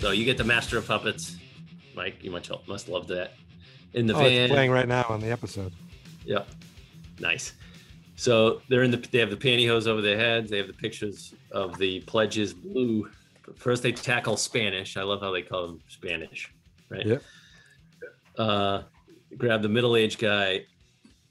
[0.00, 1.36] So you get the Master of Puppets.
[1.94, 3.34] Mike, you must must love that.
[3.92, 4.32] In the oh, van.
[4.32, 5.72] it's playing right now on the episode.
[6.24, 6.48] Yep.
[7.18, 7.52] Nice.
[8.16, 10.50] So they're in the they have the pantyhose over their heads.
[10.50, 13.10] They have the pictures of the pledges blue.
[13.56, 14.96] First they tackle Spanish.
[14.96, 16.50] I love how they call them Spanish,
[16.88, 17.04] right?
[17.06, 17.22] Yep.
[18.38, 18.82] Uh
[19.36, 20.64] grab the middle-aged guy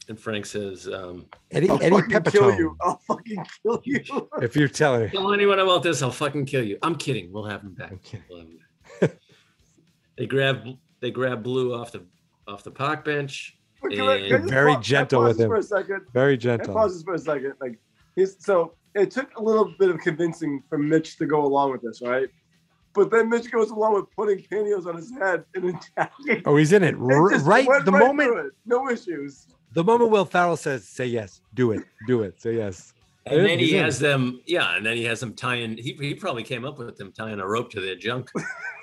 [0.09, 2.75] and Frank says, um, Eddie I'll Eddie fucking kill you.
[2.81, 4.01] I'll fucking kill you.
[4.41, 5.09] If you're telling me.
[5.09, 6.77] Tell anyone about this, I'll fucking kill you.
[6.81, 7.31] I'm kidding.
[7.31, 7.93] We'll have him back.
[8.29, 8.59] We'll have him
[9.01, 9.11] back.
[10.17, 10.65] they grab
[10.99, 12.03] they grab Blue off the
[12.47, 13.55] off the park bench.
[13.81, 15.47] But can I- I and- Very pa- gentle with him.
[15.49, 16.01] For a second.
[16.13, 16.73] Very Can I gentle.
[16.73, 17.53] pause this for a second.
[17.61, 17.79] Like,
[18.15, 21.81] he's so it took a little bit of convincing for Mitch to go along with
[21.83, 22.27] this, right?
[22.95, 26.41] But then Mitch goes along with putting pantyhose on his head and attacking.
[26.45, 26.95] Oh, he's in it.
[26.95, 28.51] It R- right the right moment it.
[28.65, 29.47] No issues.
[29.73, 32.93] The moment Will Ferrell says, "Say yes, do it, do it, say yes."
[33.25, 35.77] And then he in has them, yeah, and then he has them tying.
[35.77, 38.31] He, he probably came up with them tying a rope to their junk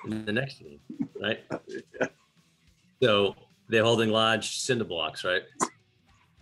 [0.06, 0.78] in the next one,
[1.20, 1.40] right?
[3.02, 3.34] So
[3.68, 5.42] they're holding large cinder blocks, right?
[5.60, 5.70] And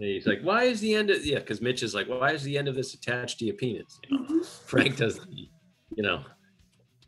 [0.09, 2.59] he's like, "Why is the end of yeah?" Because Mitch is like, "Why is the
[2.59, 4.45] end of this attached to your penis?" You know?
[4.67, 5.49] Frank does, the,
[5.97, 6.23] you know.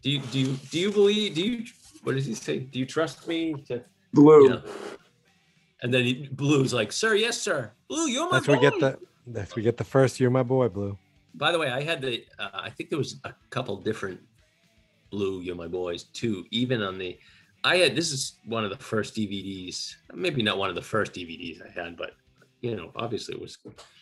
[0.03, 1.35] Do you do you do you believe?
[1.35, 1.65] Do you
[2.05, 2.61] what does he say?
[2.61, 4.45] Do you trust me to Blue?
[4.45, 4.63] you know?
[5.83, 7.73] And then he, Blue's like, "Sir, yes, sir.
[7.89, 8.35] Blue, you're my boy.
[8.37, 10.97] That's where we get the that's we get the first "You're my boy" blue.
[11.35, 12.25] By the way, I had the.
[12.39, 14.21] Uh, I think there was a couple different
[15.11, 15.41] blue.
[15.41, 16.47] You're my boys too.
[16.51, 17.19] Even on the,
[17.63, 19.95] I had this is one of the first DVDs.
[20.15, 22.13] Maybe not one of the first DVDs I had, but
[22.63, 23.59] you know, obviously it was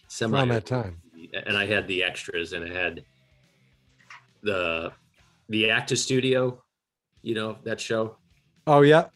[0.09, 0.39] semi.
[0.39, 1.01] Around that time.
[1.47, 3.05] And I had the extras, and I had
[4.43, 4.93] the
[5.49, 6.63] the Actor Studio.
[7.23, 8.17] You know that show
[8.67, 9.07] Oh yeah,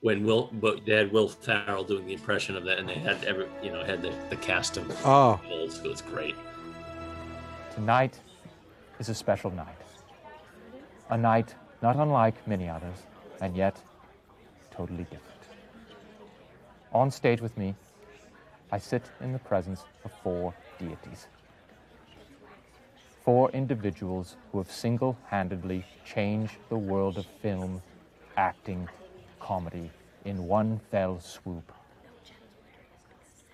[0.00, 3.22] when Will, but they had Will Ferrell doing the impression of that, and they had
[3.24, 5.40] every, you know, had the the cast of Oh.
[5.50, 5.90] old school.
[5.90, 6.34] It's great.
[7.74, 8.20] Tonight
[8.98, 9.76] is a special night.
[11.10, 12.98] A night not unlike many others,
[13.40, 13.76] and yet
[14.70, 15.22] totally different.
[16.92, 17.74] On stage with me,
[18.72, 21.26] I sit in the presence of four deities.
[23.24, 27.82] Four individuals who have single handedly changed the world of film,
[28.36, 28.88] acting,
[29.40, 29.90] comedy
[30.24, 31.72] in one fell swoop.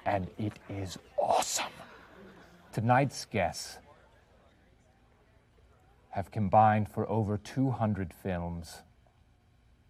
[0.06, 1.72] And it is awesome.
[2.72, 3.78] Tonight's guests
[6.10, 8.82] have combined for over 200 films.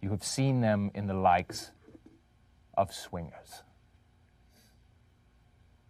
[0.01, 1.71] You have seen them in the likes
[2.77, 3.63] of Swingers,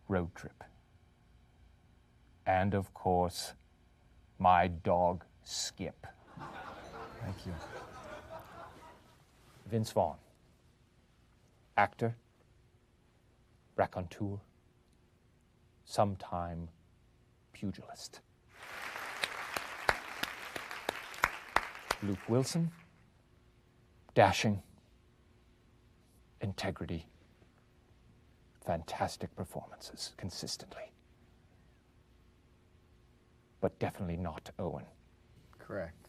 [0.07, 0.63] Road Trip,
[2.45, 3.53] and of course,
[4.37, 6.07] my dog Skip.
[7.21, 7.53] Thank you.
[9.65, 10.17] Vince Vaughn,
[11.75, 12.15] actor,
[13.75, 14.39] raconteur,
[15.85, 16.69] sometime
[17.53, 18.19] pugilist.
[22.03, 22.71] Luke Wilson,
[24.13, 24.61] dashing,
[26.41, 27.07] integrity,
[28.65, 30.91] fantastic performances consistently.
[33.61, 34.85] But definitely not Owen.
[35.57, 36.07] Correct.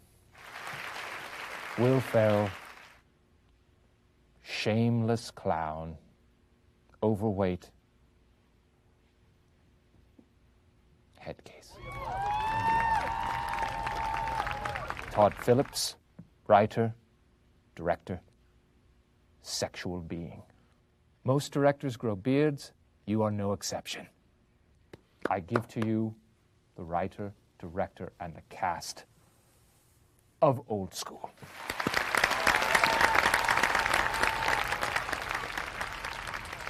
[1.79, 2.51] Will Ferrell,
[4.49, 5.97] shameless clown,
[7.03, 7.71] overweight,
[11.17, 11.73] head case.
[15.11, 15.97] Todd Phillips,
[16.47, 16.95] writer,
[17.75, 18.21] director,
[19.43, 20.43] sexual being.
[21.25, 22.71] Most directors grow beards,
[23.05, 24.07] you are no exception.
[25.29, 26.15] I give to you
[26.77, 29.07] the writer, director, and the cast
[30.41, 31.31] of Old School.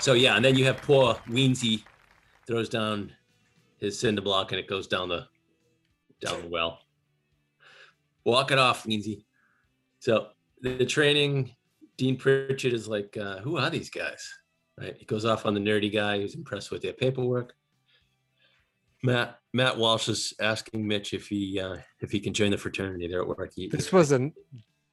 [0.06, 1.82] So yeah, and then you have poor Weensy
[2.46, 3.10] throws down
[3.78, 5.26] his cinder block and it goes down the
[6.20, 6.78] down the well.
[8.22, 9.24] Walk it off, Weensy.
[9.98, 10.28] So
[10.60, 11.56] the, training,
[11.96, 14.24] Dean Pritchard is like, uh, who are these guys?
[14.78, 14.94] Right?
[14.96, 17.56] He goes off on the nerdy guy who's impressed with their paperwork.
[19.02, 23.08] Matt Matt Walsh is asking Mitch if he uh, if he can join the fraternity
[23.08, 23.50] there at work.
[23.56, 24.34] He, This wasn't.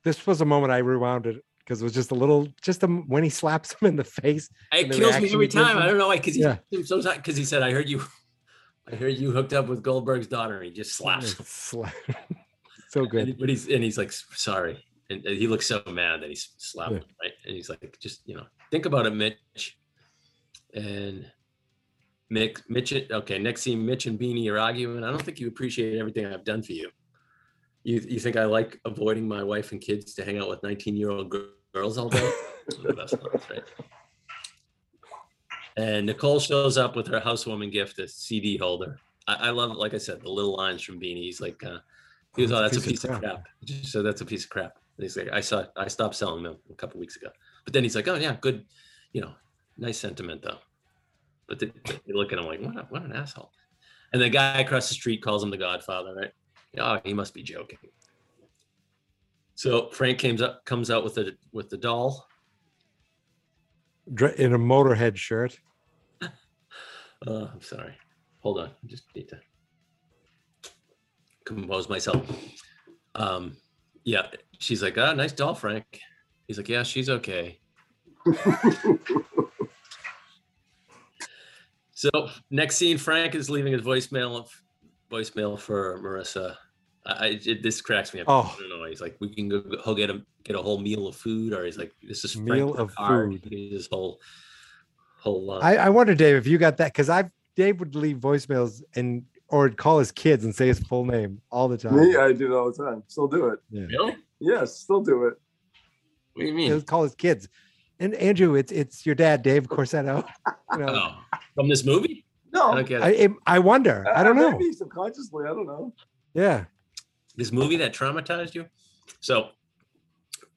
[0.03, 2.88] This was a moment I rewound it because it was just a little, just a,
[2.88, 4.49] when he slaps him in the face.
[4.74, 5.78] It the kills me every he time.
[5.78, 6.57] I don't know why, because Yeah.
[6.70, 8.01] he so because he said, "I heard you,
[8.91, 11.34] I heard you hooked up with Goldberg's daughter." And he just slaps.
[11.39, 11.45] him.
[11.47, 11.93] Slap.
[12.89, 13.30] so good.
[13.30, 16.49] And, but he's and he's like, "Sorry," and, and he looks so mad that he's
[16.57, 16.97] slapped Yeah.
[16.99, 17.32] him, right?
[17.45, 19.78] And he's like, "Just you know, think about it, Mitch."
[20.74, 21.32] And
[22.32, 25.03] Mick, Mitch, okay, next scene, Mitch and Beanie are arguing.
[25.03, 26.89] I don't think you appreciate everything I've done for you.
[27.84, 30.96] You you think I like avoiding my wife and kids to hang out with 19
[30.96, 31.34] year old
[31.74, 32.32] girls all day?
[32.96, 33.64] That's not right.
[35.76, 39.00] And Nicole shows up with her housewarming gift, a CD holder.
[39.28, 41.24] I, I love, like I said, the little lines from Beanie.
[41.24, 41.80] He's like, uh,
[42.36, 45.04] he "Oh, that's a piece of crap." He just "That's a piece of crap." And
[45.04, 47.30] he's like, "I saw, I stopped selling them a couple weeks ago."
[47.64, 48.66] But then he's like, "Oh yeah, good,
[49.14, 49.34] you know,
[49.78, 50.60] nice sentiment though."
[51.48, 53.52] But they, they look at him like, "What, a, what an asshole!"
[54.14, 56.32] And the guy across the street calls him the Godfather, right?
[56.80, 57.78] Oh, he must be joking.
[59.56, 62.28] So Frank comes up, comes out with the with the doll.
[64.38, 65.58] In a Motorhead shirt.
[66.22, 66.28] Uh,
[67.28, 67.96] I'm sorry.
[68.40, 68.68] Hold on.
[68.68, 69.40] I just need to
[71.46, 72.26] compose myself.
[73.16, 73.56] Um,
[74.04, 74.28] yeah,
[74.60, 76.02] she's like, ah, nice doll, Frank.
[76.48, 77.60] He's like, yeah, she's okay.
[81.94, 82.10] so
[82.50, 84.46] next scene, Frank is leaving his voicemail
[85.14, 86.55] voicemail for Marissa.
[87.05, 88.28] I, I it, this cracks me up.
[88.30, 88.55] Oh.
[88.57, 88.86] I don't know.
[88.86, 91.66] He's like, we can go, go get a get a whole meal of food, or
[91.66, 93.47] he's like, this is Frank Meal of food.
[93.49, 94.20] His whole
[95.20, 95.51] whole.
[95.51, 98.82] Uh, I, I wonder, Dave, if you got that because I've Dave would leave voicemails
[98.95, 101.95] and or call his kids and say his full name all the time.
[101.95, 103.03] Me, I do it all the time.
[103.07, 103.59] Still do it.
[103.70, 103.86] Yeah.
[103.86, 104.16] Really?
[104.39, 105.36] Yes, still do it.
[106.34, 106.68] What do you mean?
[106.68, 107.47] He'll call his kids.
[107.99, 110.28] And Andrew, it's it's your dad, Dave Corsetto.
[110.74, 112.23] You know, Oh, from this movie?
[112.54, 113.32] No, I don't get I, it.
[113.32, 114.06] it- I wonder.
[114.16, 114.51] I don't know.
[114.51, 115.93] Maybe subconsciously, I don't know.
[116.34, 116.66] Yeah.
[117.36, 118.68] This movie that traumatized you.
[119.20, 119.49] So,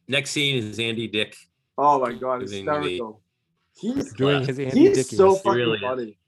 [0.07, 1.35] next scene is Andy Dick.
[1.79, 3.15] Oh my god, Doing the-
[3.79, 6.19] He's Doing his Andy he's so fucking really funny.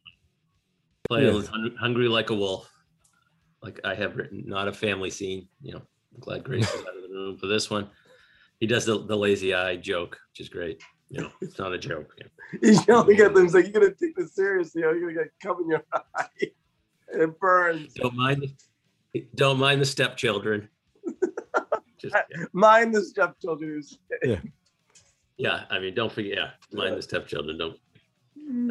[1.08, 1.46] playing Yes.
[1.46, 2.70] hungry, hungry like a wolf.
[3.62, 5.48] Like I have written, not a family scene.
[5.62, 5.82] You know,
[6.14, 7.88] I'm glad Grace is out of the room for this one.
[8.60, 10.82] He does the, the lazy eye joke, which is great.
[11.10, 12.14] You know, it's not a joke.
[12.18, 12.26] yeah.
[12.60, 13.44] He's yelling at them.
[13.44, 15.84] He's like, "You're gonna take this seriously, or you're gonna get cum in your
[16.14, 16.26] eye."
[17.12, 17.94] And it burns.
[17.94, 18.52] Don't mind,
[19.34, 20.68] don't mind the stepchildren.
[21.98, 22.14] Just
[22.52, 23.82] Mind the stepchildren.
[24.22, 24.40] Yeah.
[25.36, 26.32] yeah, I mean, don't forget.
[26.36, 27.58] Yeah, mind the stepchildren.
[27.58, 27.76] Don't.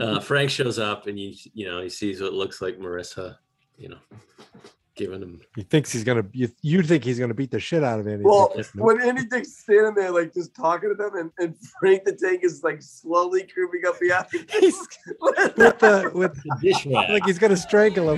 [0.01, 3.37] Uh, Frank shows up and you you know he sees what looks like Marissa.
[3.77, 3.97] You know,
[4.97, 6.25] giving him He thinks he's gonna.
[6.33, 8.23] You, you think he's gonna beat the shit out of Andy?
[8.25, 8.67] Well, Dick.
[8.73, 12.43] when Andy Dick's standing there, like just talking to them, and, and Frank the Tank
[12.43, 14.27] is like slowly creeping up behind.
[14.59, 14.75] He's
[15.21, 18.17] with the with the dish like he's gonna strangle him.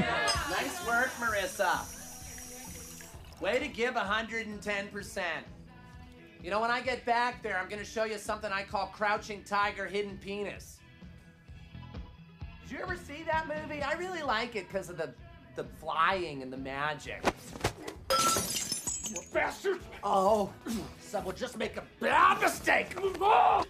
[0.49, 1.95] Nice work, Marissa.
[3.41, 5.21] Way to give 110%.
[6.43, 8.87] You know, when I get back there, I'm going to show you something I call
[8.87, 10.79] Crouching Tiger, Hidden Penis.
[12.63, 13.81] Did you ever see that movie?
[13.81, 15.13] I really like it because of the,
[15.55, 17.23] the flying and the magic.
[19.33, 19.79] Bastard!
[20.03, 20.51] Oh,
[20.99, 22.95] so we'll just make a bad mistake.
[23.19, 23.63] Oh!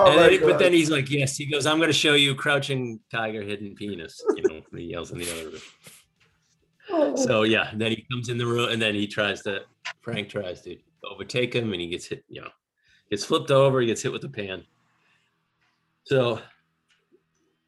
[0.00, 2.34] Oh and then, but then he's like, yes, he goes, I'm going to show you
[2.34, 4.22] crouching tiger, hidden penis.
[4.36, 5.60] You know, he yells in the other room.
[6.90, 7.16] Oh.
[7.16, 9.62] So yeah, then he comes in the room and then he tries to,
[10.00, 12.50] Frank tries to overtake him and he gets hit, you know,
[13.10, 14.62] gets flipped over, he gets hit with the pan.
[16.08, 16.40] So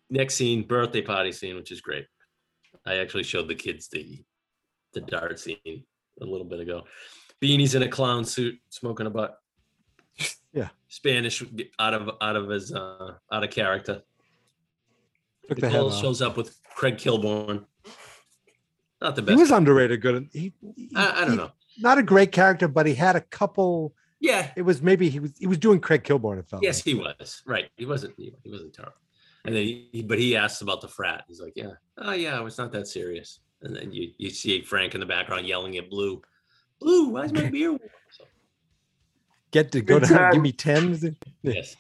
[0.09, 2.07] next scene, birthday party scene, which is great.
[2.86, 4.24] I actually showed the kids the
[4.95, 5.84] the dart scene
[6.22, 6.84] a little bit ago.
[7.43, 9.36] Beanie's in a clown suit, smoking a butt.
[10.55, 10.68] Yeah.
[10.88, 11.45] Spanish
[11.78, 14.01] out of out of his uh out of character.
[15.47, 17.66] Took the Nicole shows up with Craig Kilborn.
[19.03, 19.36] Not the best.
[19.36, 20.01] He was underrated.
[20.01, 20.30] Good.
[20.32, 20.55] He,
[20.97, 21.51] I, I don't know.
[21.78, 23.95] not a great character, but he had a couple.
[24.20, 24.50] Yeah.
[24.54, 26.38] It was maybe he was he was doing Craig Kilborn.
[26.38, 26.62] It felt.
[26.62, 26.84] Yes, like.
[26.84, 27.42] he was.
[27.46, 27.70] Right.
[27.76, 28.94] He wasn't he, he wasn't terrible.
[29.46, 31.24] And then he, he- but he asks about the frat.
[31.26, 33.40] He's like, Yeah, oh yeah, it's not that serious.
[33.62, 36.20] And then you you see Frank in the background yelling at Blue.
[36.80, 37.70] Blue, why's my beer?
[37.70, 38.24] warm?" So,
[39.50, 40.32] Get to go Good down.
[40.32, 41.16] Give me ten.
[41.42, 41.74] yes.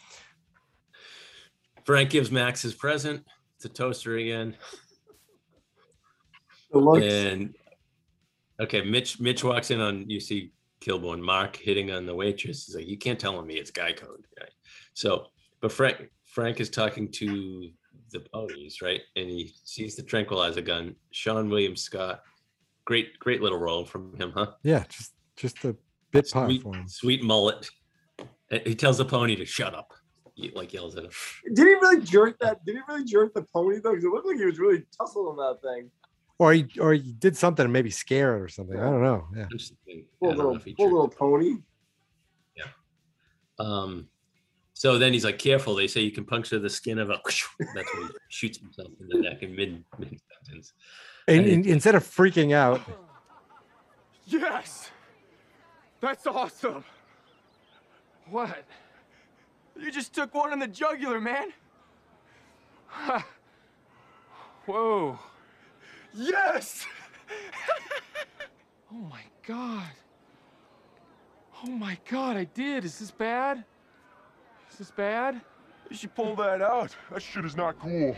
[1.84, 3.24] Frank gives Max his present.
[3.56, 4.56] It's a toaster again.
[6.72, 7.54] And
[8.60, 12.66] okay, Mitch Mitch walks in on you see Kilborn Mark hitting on the waitress.
[12.66, 14.24] He's like, you can't tell me it's guy code.
[14.38, 14.50] Right?
[14.94, 15.26] So,
[15.60, 17.68] but Frank Frank is talking to
[18.12, 19.00] the ponies, right?
[19.16, 20.94] And he sees the tranquilizer gun.
[21.12, 22.22] Seann William Scott,
[22.84, 24.52] great great little role from him, huh?
[24.62, 25.76] Yeah, just just a
[26.12, 26.88] bit part Sweet, for him.
[26.88, 27.68] sweet mullet.
[28.64, 29.92] He tells the pony to shut up.
[30.34, 31.10] He like yells at him.
[31.54, 32.64] Did he really jerk that?
[32.64, 33.90] Did he really jerk the pony though?
[33.90, 35.90] Because it looked like he was really tussling that thing.
[36.40, 38.80] Or he or he did something and maybe scare it or something.
[38.80, 39.26] I don't know.
[39.36, 39.44] Yeah.
[40.20, 41.56] Poor little, poor little pony.
[42.56, 42.64] Yeah.
[43.58, 44.08] Um,
[44.72, 45.74] so then he's like, careful.
[45.74, 47.20] They say you can puncture the skin of a.
[47.74, 50.72] That's when he shoots himself in the neck in mid mid sentence.
[51.28, 52.80] And, and instead of freaking out,
[54.24, 54.90] Yes!
[56.00, 56.84] That's awesome!
[58.30, 58.64] What?
[59.78, 61.52] You just took one in the jugular, man!
[62.86, 63.26] Ha.
[64.64, 65.18] Whoa.
[66.14, 66.86] Yes!
[68.92, 69.90] oh my god.
[71.64, 72.84] Oh my god, I did.
[72.84, 73.64] Is this bad?
[74.70, 75.40] Is this bad?
[75.88, 76.94] You should pull that out.
[77.12, 78.16] That shit is not cool.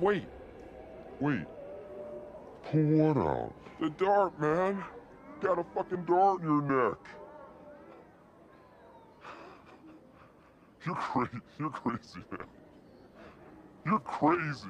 [0.00, 0.24] Wait.
[1.20, 1.44] Wait.
[2.70, 3.52] Pull what out?
[3.80, 4.84] The dart, man.
[5.40, 6.98] Got a fucking dart in your neck.
[10.84, 11.30] You're crazy.
[11.58, 12.57] You're crazy, man.
[13.86, 14.66] You're crazy.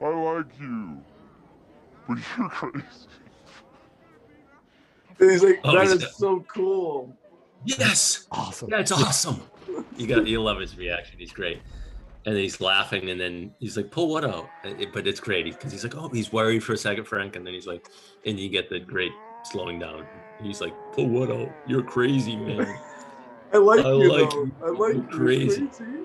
[0.00, 0.98] I like you.
[2.08, 2.84] But you're crazy.
[5.20, 7.16] And he's like, Oh, that he's is got- so cool.
[7.64, 8.68] Yes, awesome.
[8.68, 9.40] That's awesome.
[9.96, 11.18] You got you love his reaction.
[11.18, 11.62] He's great.
[12.26, 15.44] And then he's laughing, and then he's like, "Pull what out?" It- But it's great
[15.46, 17.88] because he's like, "Oh, he's worried for a second, Frank," and then he's like,
[18.26, 19.12] and you get the great
[19.44, 20.06] slowing down.
[20.42, 21.50] He's like, "Pull what out?
[21.66, 22.66] You're crazy, man."
[23.52, 24.52] I like I you like you.
[24.62, 25.08] I like You're you.
[25.10, 25.68] crazy.
[25.80, 26.03] Yeah.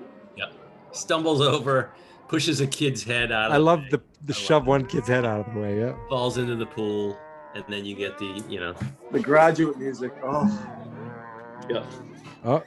[0.92, 1.90] Stumbles over,
[2.28, 3.52] pushes a kid's head out.
[3.52, 5.78] I of love the the shove one kid's head out of the way.
[5.80, 5.94] Yeah.
[6.08, 7.18] falls into the pool,
[7.54, 8.74] and then you get the you know.
[9.10, 10.12] The graduate music.
[10.22, 10.48] Oh.
[11.68, 11.84] Yeah.
[12.44, 12.62] Oh.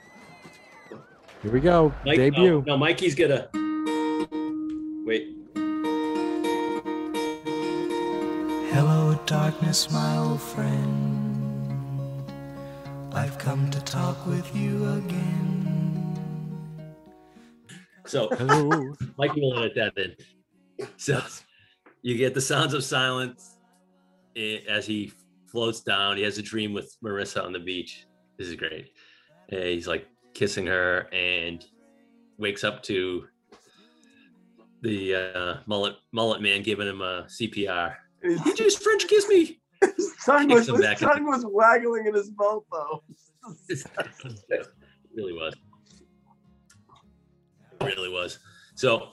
[1.42, 1.92] Here we go.
[2.06, 2.62] Mike, Debut.
[2.66, 3.48] No, no, Mikey's gonna
[5.04, 5.36] wait.
[8.72, 11.04] Hello, darkness, my old friend.
[13.12, 15.73] I've come to talk with you again.
[18.06, 18.94] So Hello.
[19.18, 20.88] Mikey will edit that in.
[20.96, 21.22] So
[22.02, 23.56] you get the sounds of silence
[24.36, 25.12] eh, as he
[25.46, 26.16] floats down.
[26.16, 28.06] He has a dream with Marissa on the beach.
[28.38, 28.90] This is great.
[29.50, 31.64] And he's like kissing her and
[32.38, 33.26] wakes up to
[34.82, 37.94] the uh, mullet mullet man giving him a CPR.
[38.22, 39.60] He just French kiss me.
[40.24, 43.02] tongue was, his back in tongue was waggling in his mouth though.
[44.48, 44.66] It
[45.14, 45.54] really was.
[47.86, 48.38] Really was.
[48.74, 49.10] So,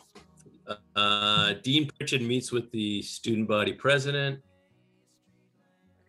[0.95, 4.39] uh, Dean Pritchard meets with the student body president,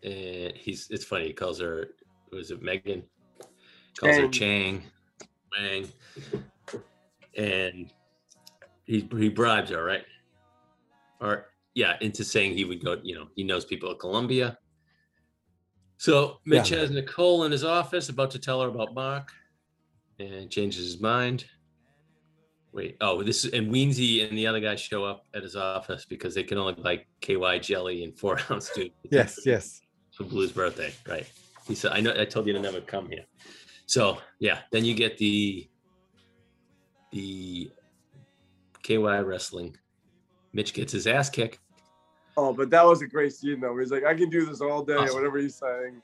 [0.02, 0.88] and he's.
[0.90, 1.28] It's funny.
[1.28, 1.88] He calls her.
[2.32, 3.02] Was it Megan?
[3.98, 4.82] Calls her Chang,
[5.52, 5.86] Wang,
[7.36, 7.90] and
[8.84, 10.04] he he bribes her, right?
[11.20, 12.98] Or yeah, into saying he would go.
[13.02, 14.58] You know, he knows people at Columbia.
[15.98, 16.78] So Mitch Yeah.
[16.78, 19.30] has Nicole in his office, about to tell her about Mark,
[20.18, 21.44] and changes his mind.
[22.72, 26.06] Wait, oh, this is and Weensy and the other guy show up at his office
[26.06, 29.82] because they can only buy KY jelly and four ounce tube Yes, yes.
[30.16, 31.26] for Blue's birthday, right?
[31.68, 32.14] He said, "I know.
[32.18, 33.24] I told you to never come here."
[33.86, 35.68] So yeah, then you get the
[37.12, 37.70] the
[38.82, 39.76] KY wrestling.
[40.54, 41.58] Mitch gets his ass kicked.
[42.36, 43.76] Oh, but that was a great scene though.
[43.76, 45.14] He's like, I can do this all day, Awesome.
[45.16, 46.00] whatever he's saying.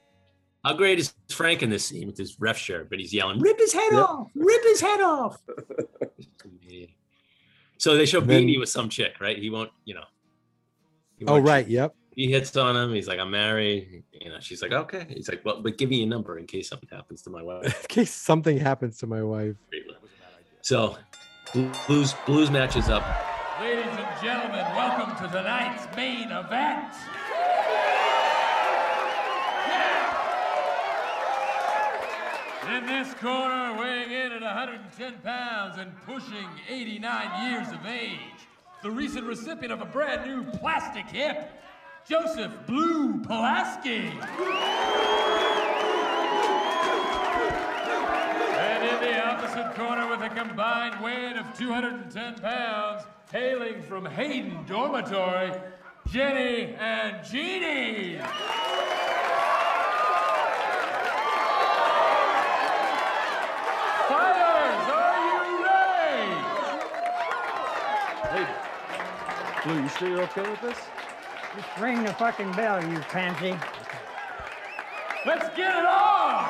[0.65, 2.91] How great is Frank in this scene with his ref shirt?
[2.91, 4.03] But he's yelling, "Rip his head Yep.
[4.03, 4.31] off!
[4.35, 5.39] Rip his head off!"
[7.79, 9.39] so they show And then- Beanie with some chick, right?
[9.39, 10.05] He won't, you know.
[11.27, 11.67] Oh won't- right.
[11.67, 11.95] Yep.
[12.15, 12.93] He hits on him.
[12.93, 15.99] He's like, "I'm married." You know, she's like, "Okay." He's like, "Well, but give me
[15.99, 19.23] your number in case something happens to my wife." In case something happens to my
[19.23, 19.55] wife.
[20.63, 20.99] So,
[21.87, 23.05] blues blues matches up.
[23.61, 26.93] Ladies and gentlemen, welcome to tonight's main event.
[32.69, 38.19] In this corner, weighing in at 110 pounds and pushing 89 years of age,
[38.83, 41.51] the recent recipient of a brand new plastic hip,
[42.07, 44.13] Joseph Blue Pulaski.
[48.59, 54.67] And in the opposite corner with a combined weight of 210 pounds, hailing from Hayden
[54.67, 55.53] Dormitory,
[56.07, 58.21] Jenny and Jeannie.
[69.69, 70.79] Blue, you sure you're okay with this?
[71.55, 73.55] Just ring the fucking bell, you pansy.
[75.27, 76.49] Let's get it on!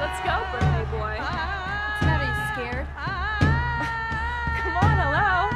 [0.00, 1.18] Let's go, birthday boy.
[1.20, 2.24] What's the matter?
[2.24, 2.86] You scared?
[4.56, 5.50] Come on, hello.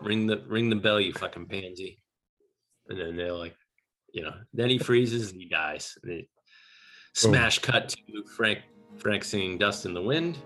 [0.00, 1.98] ring the ring the bell, you fucking pansy.
[2.90, 3.54] And then they're like,
[4.12, 5.96] you know, then he freezes and he dies.
[6.02, 6.50] And they oh.
[7.14, 8.58] smash cut to Frank
[8.98, 10.38] Frank singing Dust in the Wind.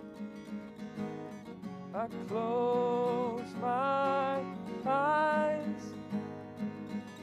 [1.94, 4.42] I close my
[4.84, 5.64] eyes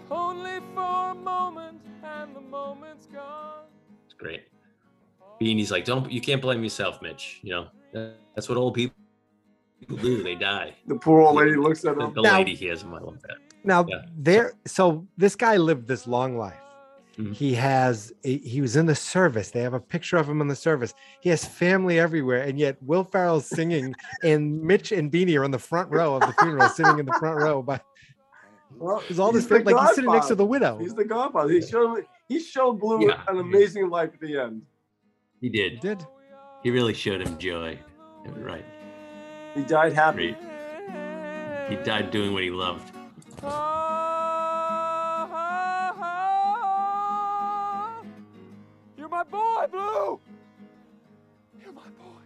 [0.09, 3.65] only for a moment, and the moment's gone.
[4.05, 4.43] It's great.
[5.39, 7.39] Beanie's like, don't you can't blame yourself, Mitch.
[7.43, 7.51] You
[7.93, 8.95] know, that's what old people
[10.01, 10.23] do.
[10.23, 10.73] They die.
[10.87, 12.13] The poor old lady looks at him.
[12.13, 12.93] the Now- lady he has him.
[12.93, 13.37] I love that.
[13.63, 14.01] Now Yeah.
[14.17, 16.55] there, so this guy lived this long life.
[17.17, 17.33] Mm-hmm.
[17.33, 19.51] He has, a, he was in the service.
[19.51, 20.93] They have a picture of him in the service.
[21.19, 23.93] He has family everywhere, and yet Will Ferrell's singing,
[24.23, 27.13] and Mitch and Beanie are in the front row of the funeral, sitting in the
[27.19, 27.61] front row.
[27.61, 27.83] But
[28.77, 30.77] Well, there's all this thing, like he's sitting next to the widow.
[30.79, 31.51] He's the godfather.
[31.51, 33.21] He showed he showed Blue Yeah.
[33.27, 34.61] an amazing life at the end.
[35.41, 35.81] He did.
[35.81, 36.05] did.
[36.63, 37.77] He really showed him joy.
[38.25, 38.65] Right.
[39.53, 40.35] He died happy.
[41.67, 42.90] He died doing what he loved.
[48.97, 50.19] You're my boy, Blue!
[51.59, 52.21] You're my boy.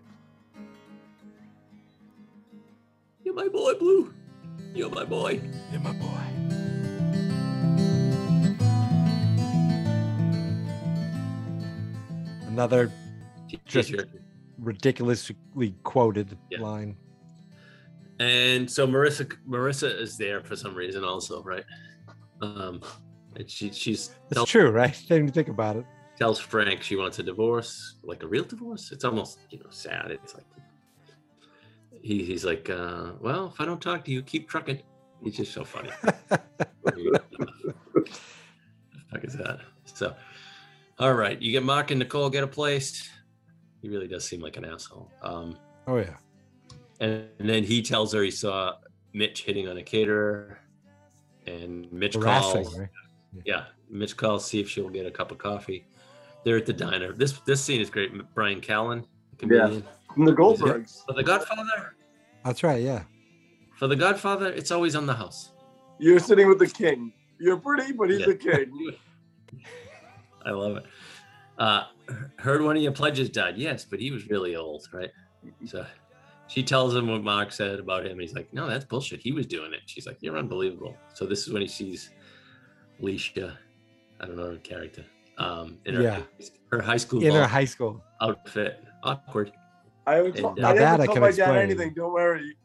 [3.24, 4.14] You're my boy, Blue.
[4.74, 5.40] You're my boy.
[5.72, 6.12] You're my boy.
[12.48, 12.92] Another
[13.66, 13.94] just
[14.60, 15.36] ridiculously
[15.84, 16.62] quoted Yeah.
[16.62, 16.96] line.
[18.20, 21.66] And so Marissa Marissa is there for some reason also, right?
[22.42, 22.82] Um
[23.36, 24.98] and she she's It's true, right?
[25.08, 25.86] Didn't think about it.
[26.18, 28.92] tells Frank she wants a divorce, like a real divorce.
[28.92, 30.12] It's almost, you know, sad.
[30.12, 30.46] It's like
[32.02, 34.80] he, he's like, uh, well, if I don't talk to you, keep trucking.
[35.24, 35.90] He's just so funny.
[36.84, 37.22] the
[39.12, 39.60] fuck is that?
[39.86, 40.16] So,
[41.00, 43.10] all right, you get Mark and Nicole get a place.
[43.82, 45.12] He really does seem like an asshole.
[45.24, 45.58] Um,
[45.88, 46.16] Oh yeah.
[47.00, 48.76] And, and then he tells her he saw
[49.14, 50.60] Mitch hitting on a caterer,
[51.46, 52.80] and Mitch Harassing, calls.
[52.80, 52.90] right?
[53.46, 55.86] Yeah, Mitch calls see if she'll get a cup of coffee.
[56.44, 57.12] They're at the diner.
[57.14, 58.12] This this scene is great.
[58.34, 59.06] Bryan Callen,
[59.40, 59.80] the Yeah.
[60.14, 61.06] From the Goldbergs.
[61.06, 61.96] For the Godfather.
[62.46, 62.82] That's right.
[62.82, 63.04] Yeah.
[63.76, 65.52] For the Godfather, it's always on the house.
[66.00, 67.12] You're sitting with the king.
[67.40, 68.28] You're pretty, but he's Yeah.
[68.28, 68.96] the king.
[70.46, 70.84] I love it.
[71.58, 71.86] Uh,
[72.38, 73.58] heard one of your pledges died.
[73.58, 75.10] Yes, but he was really old, right?
[75.66, 75.86] So
[76.48, 78.20] she tells him what Mark said about him.
[78.20, 79.20] He's like, no, that's bullshit.
[79.22, 79.82] He was doing it.
[79.86, 80.96] She's like, you're unbelievable.
[81.14, 82.12] So this is when he sees
[83.02, 83.58] Elisha,
[84.20, 85.04] I don't know her character,
[85.38, 86.22] um, in her, Yeah.
[86.72, 88.02] her high school In her high school.
[88.22, 88.84] outfit.
[89.04, 89.52] Awkward.
[90.08, 91.94] I, haven't told, And, I uh, never that I can my dad anything.
[91.96, 92.56] Don't worry.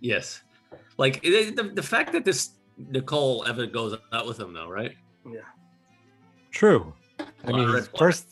[0.00, 0.42] Yes.
[0.96, 4.92] Like the, the, the fact that this Nicole ever goes out with him, though, right?
[5.28, 5.40] Yeah.
[6.50, 6.92] True.
[7.18, 7.98] I mean, of red he's flags.
[7.98, 8.26] first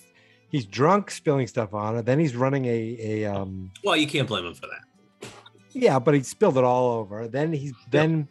[0.55, 2.03] he's drunk, spilling stuff on her.
[2.03, 3.73] Then he's running a a um.
[3.83, 5.29] Well, you can't blame him for that.
[5.73, 7.27] Yeah, but he spilled it all over.
[7.27, 8.29] Then he's then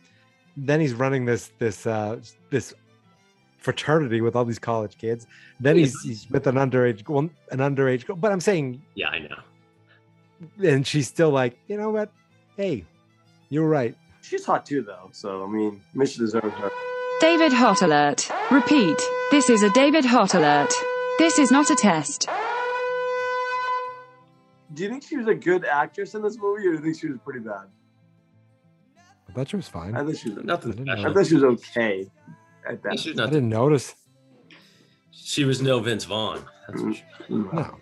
[0.55, 2.73] then he's running this this uh this
[3.57, 5.27] fraternity with all these college kids.
[5.59, 8.15] Then he's he's with an underage well, an underage girl.
[8.15, 9.39] But I'm saying, Yeah, I know.
[10.63, 12.09] and she's still like, you know what?
[12.55, 12.85] Hey,
[13.49, 13.97] you're right.
[14.21, 15.09] She's hot too, though.
[15.11, 16.71] So I mean, Mitch deserves her.
[17.19, 18.29] David Hot Alert.
[18.49, 19.01] Repeat.
[19.31, 20.71] This is a David Hot Alert.
[21.17, 22.27] This is not a test.
[24.73, 26.99] Do you think she was a good actress in this movie, or do you think
[26.99, 27.67] she was pretty bad?
[29.29, 29.95] I thought she was fine.
[29.95, 30.43] I thought she was.
[30.43, 32.09] Nothing I didn't I thought she was okay
[32.67, 32.99] at that.
[32.99, 33.31] She's I not.
[33.31, 33.95] didn't notice.
[35.11, 36.43] She was no Vince Vaughn.
[36.67, 37.05] That's for sure.
[37.29, 37.77] No.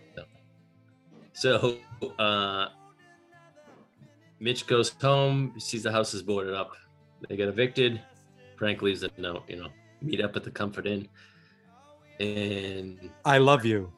[1.34, 1.78] So
[2.20, 2.68] uh,
[4.40, 6.72] Mitch goes home, sees the house is boarded up.
[7.28, 8.02] They get evicted.
[8.58, 9.70] Frank leaves a note, you know,
[10.02, 11.08] meet up at the Comfort Inn.
[12.22, 13.92] And I love you.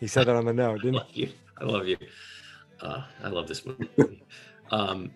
[0.00, 1.30] He said that on the note, I didn't love you.
[1.58, 1.96] I love you.
[2.80, 4.22] Uh, I love this movie.
[4.70, 5.10] um,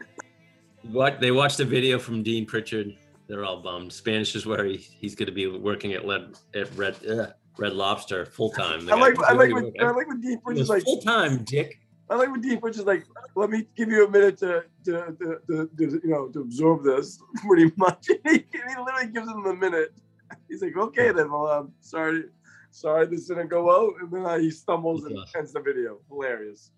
[0.82, 2.96] what they watched a video from Dean Pritchard.
[3.28, 3.92] They're all bummed.
[3.92, 7.26] Spanish is where he, he's going to be working at Red at Red uh,
[7.58, 8.88] Red Lobster full time.
[8.90, 9.22] I like.
[9.22, 9.52] I like.
[9.52, 10.82] When, I like when Dean Pritchard's like.
[10.82, 11.78] full time, Dick.
[12.10, 13.06] I like when Dean Pritchard's like,
[13.36, 16.82] "Let me give you a minute to, to, to, to, to you know, to absorb
[16.82, 19.94] this." Pretty much, he, he literally gives him a minute.
[20.48, 21.30] He's like, "Okay, then.
[21.30, 22.24] Well, I'm sorry,
[22.70, 25.98] sorry, this didn't go out." And then uh, he stumbles and ends the video.
[26.08, 26.70] Hilarious.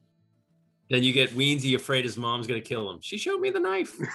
[0.90, 2.98] Then you get Weensie afraid his mom's gonna kill him.
[3.00, 3.96] She showed me the knife.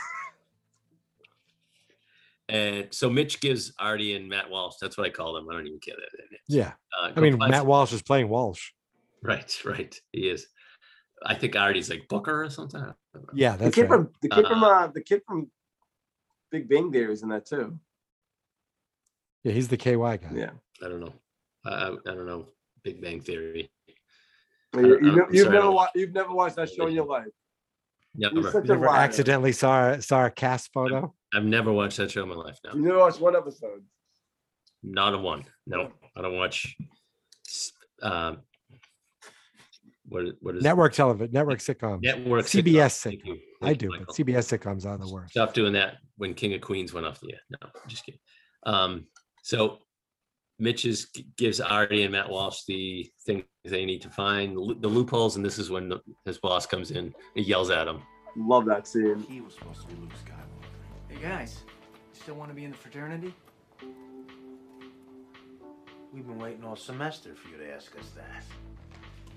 [2.50, 4.76] And so Mitch gives Artie and Matt Walsh.
[4.82, 5.48] That's what I call them.
[5.50, 6.38] I don't even care that.
[6.48, 6.72] Yeah.
[7.00, 8.72] Uh, I mean, Matt some- Walsh is playing Walsh.
[9.22, 9.96] Right, right.
[10.12, 10.48] He is.
[11.24, 12.84] I think Artie's like Booker or something.
[13.36, 13.90] Yeah, The that's kid right.
[13.90, 15.52] from the kid from Uh, uh, the kid from
[16.50, 17.78] Big Bang Theory is in that too.
[19.44, 20.20] Yeah, he's the KY guy.
[20.34, 20.52] Yeah.
[20.84, 21.14] I don't know.
[21.66, 22.48] I, I, I don't know.
[22.84, 23.70] Big Bang Theory.
[24.76, 27.06] You, you, I'm have sorry, never don't- watched you've never watched that show in your
[27.06, 27.26] life.
[28.16, 28.52] Never.
[28.52, 31.14] such Never accidentally saw saw a cast photo.
[31.34, 32.58] I've never watched that show in my life.
[32.66, 33.84] No, You never watched one episode.
[34.84, 35.46] not a one.
[35.68, 36.76] No, I don't watch.
[38.02, 38.40] Um,
[40.08, 42.02] what what is Network television, network sitcoms.
[42.02, 43.04] Network CBS sitcoms.
[43.04, 43.38] Thank you.
[43.62, 45.32] I do, you, but CBS sitcoms are the worst.
[45.32, 47.40] Stop doing that when King of Queens went off the air.
[47.52, 48.20] No, just kidding.
[48.66, 49.06] Um,
[49.44, 49.80] so
[50.60, 55.36] Mitch is, gives Artie and Matt Walsh the things they need to find, the loopholes,
[55.36, 57.14] and this is when the, his boss comes in.
[57.36, 58.02] and yells at him.
[58.36, 59.26] Love that scene.
[59.30, 61.14] He was supposed to be Luke Skywalker.
[61.14, 61.64] Hey guys,
[62.14, 63.34] you still want to be in the fraternity?
[66.14, 68.44] We've been waiting all semester for you to ask us that.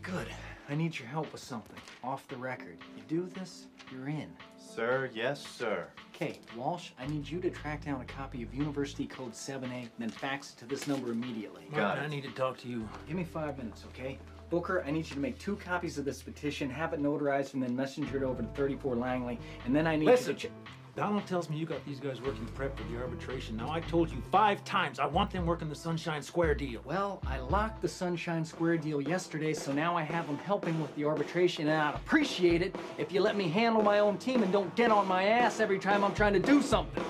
[0.02, 0.26] Good.
[0.72, 1.76] I need your help with something.
[2.02, 2.78] Off the record.
[2.96, 4.32] You do this, you're in.
[4.56, 5.86] Sir, yes, sir.
[6.14, 9.90] Okay, Walsh, I need you to track down a copy of University Code 7A, and
[9.98, 11.64] then fax it to this number immediately.
[11.74, 12.00] Got it.
[12.00, 12.88] I need to talk to you.
[13.06, 14.18] Give me five minutes, okay?
[14.48, 17.62] Booker, I need you to make two copies of this petition, have it notarized, and
[17.62, 19.38] then messenger it over to 34 Langley.
[19.66, 20.48] And then I need Listen, you to.
[20.92, 23.56] Ch- Donald tells me you got these guys working prep for the arbitration.
[23.56, 26.80] Now I told you five times I want them working the Sunshine Square deal.
[26.84, 30.94] well, I locked the Sunshine Square deal yesterday, so now I have them helping with
[30.94, 34.52] the arbitration, and I'd appreciate it if you let me handle my own team and
[34.52, 37.02] don't get on my ass every time I'm trying to do something.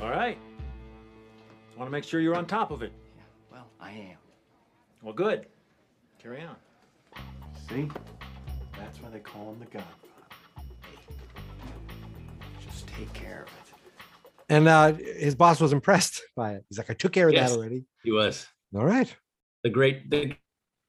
[0.00, 0.38] All right.
[1.66, 2.92] Just want to make sure you're on top of it.
[3.16, 4.16] Yeah, Well, I am.
[5.02, 5.46] Well, good.
[6.22, 6.56] Carry on.
[7.68, 7.88] See?
[8.76, 10.03] That's why they call him the Godfather.
[12.98, 13.74] Just take care of it.
[14.50, 16.64] And uh, his boss was impressed by it.
[16.68, 17.50] He's like, I took care of Yes.
[17.52, 17.84] that already.
[18.02, 19.14] He was All right.
[19.62, 20.34] the great, the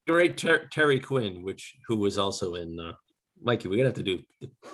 [0.08, 2.80] great Ter- Terry O'Quinn, which who was also in.
[2.80, 2.94] Uh,
[3.42, 4.20] Mikey, we're gonna have to do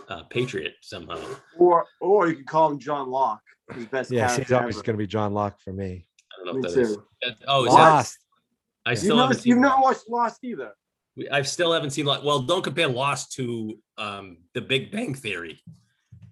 [0.07, 1.19] uh, Patriot somehow.
[1.57, 3.41] Or or you can call him John Locke,
[3.73, 4.83] his best Yes, he's always ever.
[4.83, 6.05] going to be John Locke for me.
[6.31, 6.95] I don't know Me if that is.
[6.95, 7.03] too.
[7.23, 8.17] that- oh, is Lost.
[8.85, 8.89] that?
[8.89, 9.61] I You've still never, haven't you've seen.
[9.61, 10.71] never watched Lost either.
[11.31, 12.05] I still haven't seen.
[12.05, 15.59] Like, well, don't compare Lost to um, The Big Bang Theory.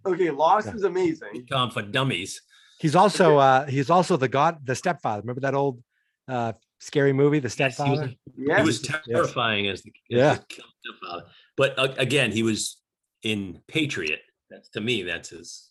[0.05, 1.45] Okay, Lost is amazing.
[1.51, 2.41] Tom for dummies.
[2.79, 5.21] He's also uh, he's also the god, the stepfather.
[5.21, 5.81] Remember that old
[6.27, 8.13] uh, scary movie, The Yes, he was, Stepfather?
[8.37, 8.59] Yes.
[8.59, 10.35] he was terrifying as the, as Yeah.
[10.35, 11.25] the stepfather.
[11.57, 12.77] But uh, again, he was
[13.23, 14.21] in Patriot.
[14.49, 15.69] That's to me, that's his.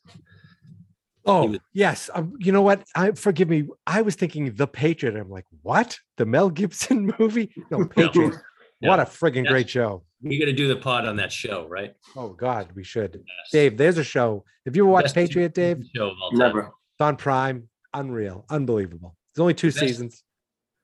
[1.25, 2.11] Oh was- yes.
[2.15, 2.85] Um, you know what?
[2.95, 3.65] I forgive me.
[3.87, 5.17] I was thinking The Patriot.
[5.17, 5.99] I'm like, what?
[6.19, 7.51] The Mel Gibson movie?
[7.71, 8.35] No, Patriot.
[8.81, 8.91] No.
[8.91, 9.51] What a friggin' Yes.
[9.53, 10.05] great show.
[10.23, 11.95] We got to do the pod on that show, right?
[12.17, 13.15] Oh God, we should.
[13.15, 13.51] Yes.
[13.53, 14.45] Dave, there's a show.
[14.67, 15.85] Have you ever watched Best Patriot, Dave?
[15.95, 16.39] Show of all time.
[16.41, 16.61] Never.
[16.61, 17.69] It's on Prime.
[17.95, 18.45] Unreal.
[18.51, 19.17] Unbelievable.
[19.31, 20.25] It's only two Best- seasons.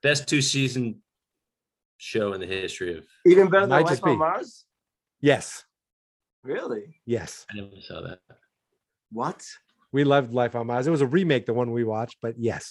[0.03, 1.01] Best two season
[1.97, 3.05] show in the history of.
[3.26, 4.16] Even better than Might Life just on be.
[4.16, 4.64] Mars?
[5.20, 5.64] Yes.
[6.43, 7.01] Really?
[7.07, 7.47] Yes.
[7.51, 8.18] I never saw that.
[9.11, 9.45] What?
[9.93, 10.86] We loved Life on Mars.
[10.86, 12.70] It was a remake, the one we watched, but yes.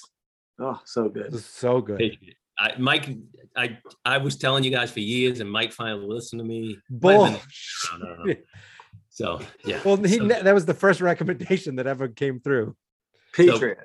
[0.59, 1.31] Oh, so It good.
[1.31, 1.97] was so good.
[1.97, 2.35] Patriot.
[2.59, 3.09] I, Mike,
[3.55, 6.77] I I was telling you guys for years, and Mike finally listened to me.
[6.89, 7.35] Might Bull.
[9.09, 9.79] So yeah.
[9.85, 12.75] Well, he, So- that was the first recommendation that ever came through.
[13.33, 13.77] Patriot.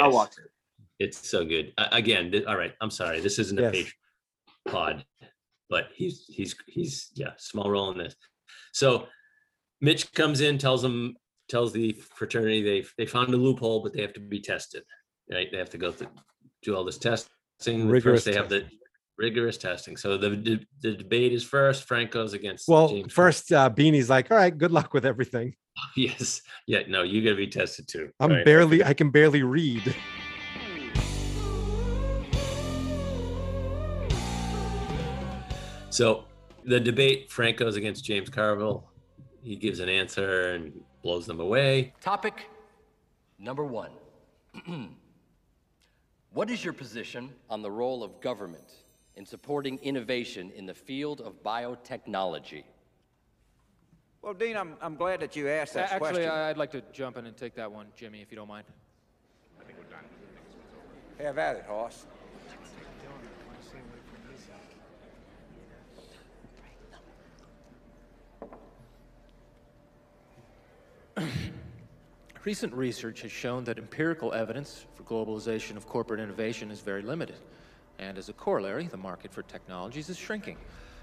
[0.00, 0.50] I'll yes, watch it.
[0.98, 1.74] It's so good.
[1.76, 2.72] Uh, again, th- all right.
[2.80, 3.20] I'm sorry.
[3.20, 3.72] This isn't a Yes.
[3.72, 3.94] Patriot
[4.68, 5.04] pod,
[5.68, 8.14] but he's he's he's yeah, small role in this.
[8.72, 9.06] So
[9.82, 11.14] Mitch comes in, tells them,
[11.48, 14.82] tells the fraternity they they found a loophole, but they have to be tested.
[15.30, 15.48] Right?
[15.52, 16.08] They have to go through
[16.62, 17.32] do all this testing.
[17.66, 18.66] Rigorous First, they have the
[19.18, 19.96] rigorous testing.
[19.96, 21.84] So the the, the debate is first.
[21.84, 23.12] Franco's against Well, James.
[23.12, 25.54] first, uh, Beanie's like, all right, good luck with everything.
[25.96, 28.10] yes, yeah, no, you got to be tested too.
[28.18, 28.44] I'm right?
[28.44, 29.94] barely, I can barely read.
[35.90, 36.24] So
[36.64, 38.88] the debate, Franco's against James Carville.
[39.42, 40.72] He gives an answer and
[41.02, 41.94] blows them away.
[42.00, 42.46] Topic
[43.38, 43.90] number one.
[46.32, 48.72] what is your position on the role of government
[49.16, 52.64] in supporting innovation in the field of biotechnology?
[54.22, 56.30] Well, Dean, I'm, I'm glad that you asked that Actually, question.
[56.30, 58.66] I'd like to jump in and take that one, Jimmy, if you don't mind.
[59.60, 60.04] I think we're done.
[61.18, 62.06] Have at it, Hoss.
[72.44, 77.36] Recent research has shown that empirical evidence for globalization of corporate innovation is very limited.
[77.98, 80.56] And as a corollary, the market for technologies is shrinking.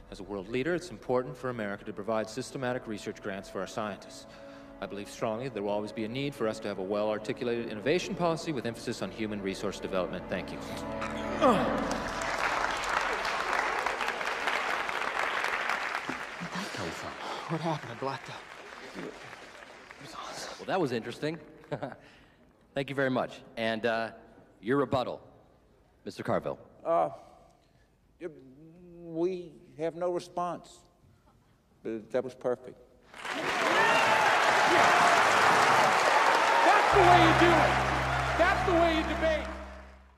[0.10, 3.68] As a world leader, it's important for America to provide systematic research grants for our
[3.68, 4.26] scientists.
[4.82, 6.84] I believe strongly that there will always be a need for us to have a
[6.84, 10.24] well articulated innovation policy with emphasis on human resource development.
[10.30, 10.58] Thank you.
[17.50, 17.92] What happened?
[17.92, 18.36] I blacked out.
[20.58, 21.38] Well, that was interesting.
[22.74, 23.42] Thank you very much.
[23.58, 24.10] And uh,
[24.62, 25.22] your rebuttal,
[26.06, 26.24] Mr.
[26.24, 26.60] Carville.
[26.86, 27.10] Uh,
[29.04, 30.80] we have no response.
[31.84, 32.78] But that was perfect.
[36.66, 37.74] That's the way you do it.
[38.38, 39.48] That's the way you debate.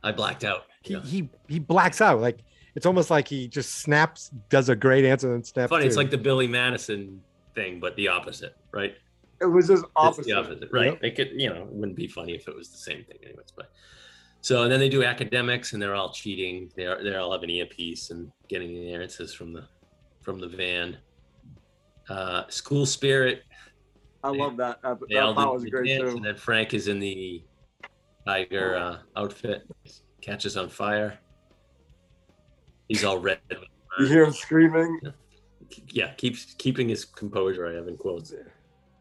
[0.03, 0.63] I blacked out.
[0.81, 2.21] He he he blacks out.
[2.21, 2.39] Like
[2.75, 5.69] it's almost like he just snaps, does a great answer, and snaps.
[5.69, 7.21] Funny, it's like the Billy Madison
[7.53, 8.95] thing, but the opposite, right?
[9.41, 10.35] It was just opposite.
[10.35, 10.93] opposite, right?
[10.93, 11.03] Yep.
[11.03, 13.51] It could, you know, it wouldn't be funny if it was the same thing, anyways.
[13.55, 13.71] But
[14.41, 16.71] so, and then they do academics, and they're all cheating.
[16.75, 19.67] They're they're all having earpiece and getting the answers from the
[20.21, 20.97] from the van.
[22.09, 23.43] Uh, school spirit.
[24.23, 24.81] I love that.
[24.81, 26.13] That, that all part do was great dance.
[26.13, 27.43] And then Frank is in the
[28.25, 29.63] tiger uh, outfit,
[30.21, 31.19] catches on fire.
[32.87, 33.39] He's all red.
[33.99, 34.99] You hear him screaming.
[35.91, 37.67] Yeah, keeps keeping his composure.
[37.67, 38.33] I have in quotes.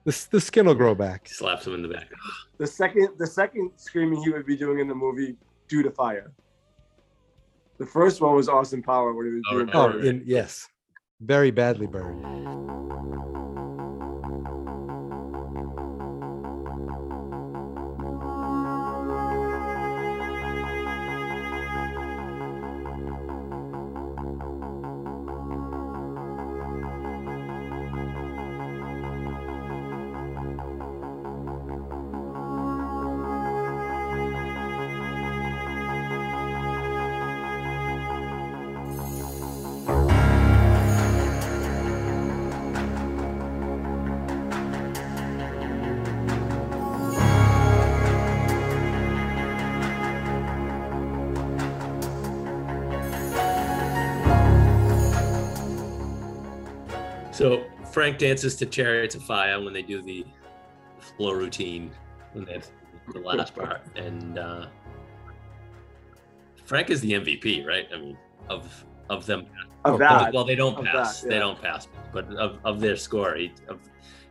[0.08, 1.28] The the skin will grow back.
[1.28, 2.10] Slaps him in the back.
[2.56, 5.36] The second, the second screaming he would be doing in the movie
[5.68, 6.32] due to fire.
[7.76, 9.70] The first one was Austin Power when he was oh, doing.
[9.74, 10.04] Oh, Bird.
[10.06, 10.66] in, yes,
[11.20, 12.24] very badly burned.
[57.98, 60.24] Frank dances to Chariots of Fire when they do the
[61.16, 61.90] floor routine
[62.32, 62.70] when they have
[63.12, 64.66] the last part, and uh,
[66.64, 67.88] Frank is the MVP, right?
[67.92, 68.16] I mean,
[68.48, 69.46] of of them.
[69.84, 70.32] Of that.
[70.32, 71.22] Well, they don't Of pass.
[71.22, 73.80] that, They don't pass, but of, of their score, he, of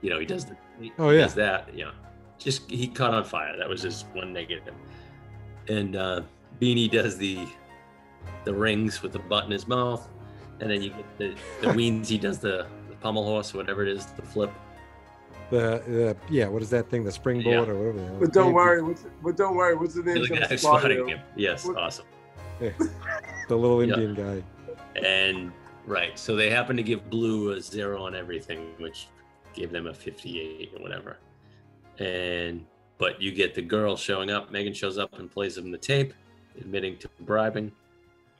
[0.01, 0.55] you know, he does the.
[0.79, 1.23] He, Oh, yeah.
[1.23, 1.69] does that.
[1.75, 1.91] Yeah,
[2.37, 3.57] just he caught on fire.
[3.57, 4.75] That was just one negative.
[5.67, 6.21] And uh,
[6.61, 7.45] Beanie does the
[8.45, 10.07] the rings with the butt in his mouth,
[10.61, 12.07] and then you get the the weens.
[12.07, 14.51] He does the, the pommel horse, whatever it is, the flip.
[15.49, 17.03] The, the yeah, what is that thing?
[17.05, 18.19] The springboard or whatever.
[18.19, 18.81] But don't Yeah, worry.
[18.83, 19.75] What's, but don't worry.
[19.75, 20.21] What's the name?
[20.21, 21.19] The gonna guy spotting him.
[21.35, 22.05] Yes, What- awesome.
[22.59, 22.71] yeah.
[23.47, 23.93] The little Yeah.
[23.95, 24.43] Indian guy.
[25.01, 25.53] And
[25.85, 29.07] right, so they happen to give Blue a zero on everything, which
[29.53, 31.17] gave them a 58 or whatever.
[31.99, 32.65] And
[32.97, 34.51] but you get the girl showing up.
[34.51, 36.13] Megan shows up and plays him the tape,
[36.59, 37.71] admitting to bribing.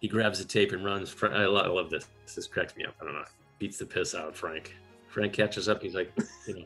[0.01, 1.09] He grabs the tape and runs.
[1.09, 2.07] Fra- I love, I love this.
[2.35, 2.95] This cracks me up.
[3.01, 3.23] I don't know.
[3.59, 4.75] Beats the piss out of Frank.
[5.07, 5.81] Frank catches up.
[5.81, 6.11] He's like,
[6.47, 6.65] you know,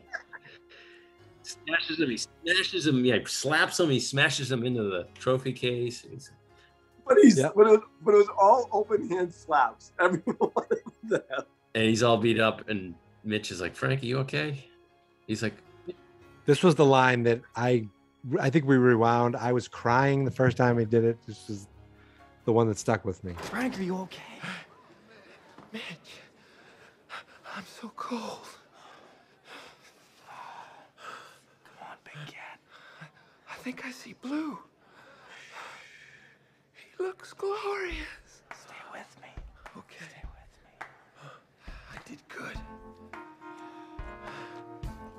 [1.42, 2.10] smashes him.
[2.10, 3.04] He smashes him.
[3.04, 3.90] Yeah, slaps him.
[3.90, 6.04] He smashes him into the trophy case.
[6.10, 6.30] He's,
[7.06, 9.92] But he's but, it was, but it was all open hand slaps.
[10.00, 11.20] Everyone of them.
[11.74, 12.68] and he's all beat up.
[12.68, 12.94] And
[13.24, 14.68] Mitch is like, Frank, are you okay?
[15.26, 15.54] He's like,
[16.46, 17.88] This was the line that I
[18.38, 19.34] I think we rewound.
[19.36, 21.18] I was crying the first time we did it.
[21.26, 21.66] This is
[22.44, 23.34] the one that stuck with me.
[23.38, 24.22] Frank, are you okay?
[25.72, 25.82] Mitch,
[27.54, 28.48] I'm so cold.
[30.26, 32.58] Come on, big cat.
[33.50, 34.58] I think I see blue.
[36.72, 38.42] He looks glorious.
[38.54, 39.28] Stay with me.
[39.76, 40.04] Okay.
[40.04, 40.72] Stay with me.
[41.92, 42.58] I did good.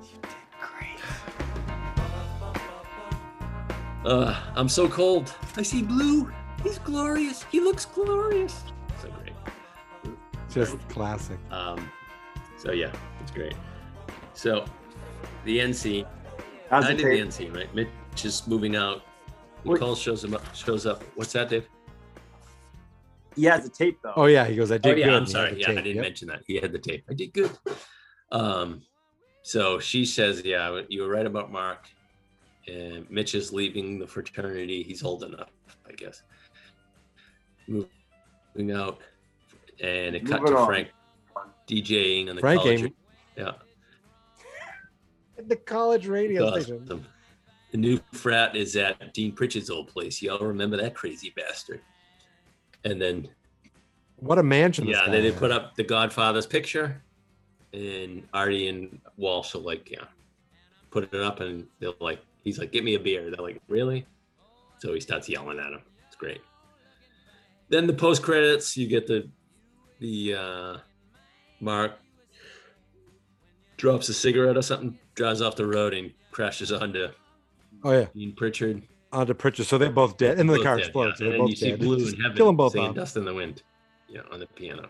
[0.01, 1.01] You did great.
[4.05, 5.33] uh, I'm so cold.
[5.55, 6.31] I see blue.
[6.63, 7.45] He's glorious.
[7.51, 8.63] He looks glorious.
[9.01, 9.35] So great.
[10.49, 11.37] Just classic.
[11.51, 11.91] Um,
[12.63, 12.91] so yeah,
[13.21, 13.53] it's great.
[14.33, 14.63] So
[15.43, 16.07] the NC.
[16.69, 17.21] How's I the did the tape?
[17.21, 17.73] end scene, right?
[17.75, 17.89] Mitch
[18.23, 19.01] is moving out.
[19.65, 19.73] Wait.
[19.73, 20.55] Nicole shows him up.
[20.55, 21.03] Shows up.
[21.15, 21.67] What's that, Dave?
[23.35, 24.13] He has the tape though.
[24.15, 24.71] Oh yeah, he goes.
[24.71, 25.13] I did oh yeah, good.
[25.13, 25.53] I'm and he had sorry.
[25.55, 26.01] the Yeah, I didn't Yep.
[26.03, 26.43] mention that.
[26.47, 27.03] He had the tape.
[27.09, 27.51] I did good.
[28.31, 28.81] Um,
[29.43, 31.85] so she says, "Yeah, you were right about Mark."
[32.67, 34.83] And Mitch is leaving the fraternity.
[34.83, 35.49] He's old enough,
[35.85, 36.21] I guess.
[37.67, 39.01] Moving out,
[39.81, 40.65] and it cut Moving to on.
[40.67, 40.87] Frank
[41.67, 42.81] DJing on the Frank college.
[42.83, 42.95] ain't-
[43.37, 43.51] Yeah,
[45.47, 46.85] The college radio Awesome.
[46.85, 47.05] station.
[47.71, 50.21] The new frat is at Dean Pritchard's old place.
[50.21, 51.81] Y'all remember that crazy bastard?
[52.85, 53.27] And then
[54.17, 54.85] What a mansion!
[54.87, 55.39] yeah, then they has.
[55.39, 57.01] put up the Godfather's picture,
[57.73, 60.05] and Artie and Walsh are like, yeah,
[60.91, 64.05] put it up, and they're like, he's like, "Get me a beer." They're like, "Really?"
[64.77, 65.81] So he starts yelling at him.
[66.07, 66.41] It's great.
[67.69, 69.27] Then the post credits, you get the
[69.99, 70.77] the uh,
[71.63, 71.93] Mark
[73.77, 77.07] drops a cigarette or something, drives off the road, and crashes onto
[77.83, 78.81] Oh yeah, Dean Pritchard.
[79.11, 79.65] onto Pritchard.
[79.65, 81.19] So they're both dead, and the car dead, explodes.
[81.19, 81.25] yeah.
[81.25, 81.75] So they're both you see.
[81.75, 82.95] Blue in heaven kill them both off.
[82.95, 83.63] "Dust in the Wind,"
[84.07, 84.89] yeah, on the piano.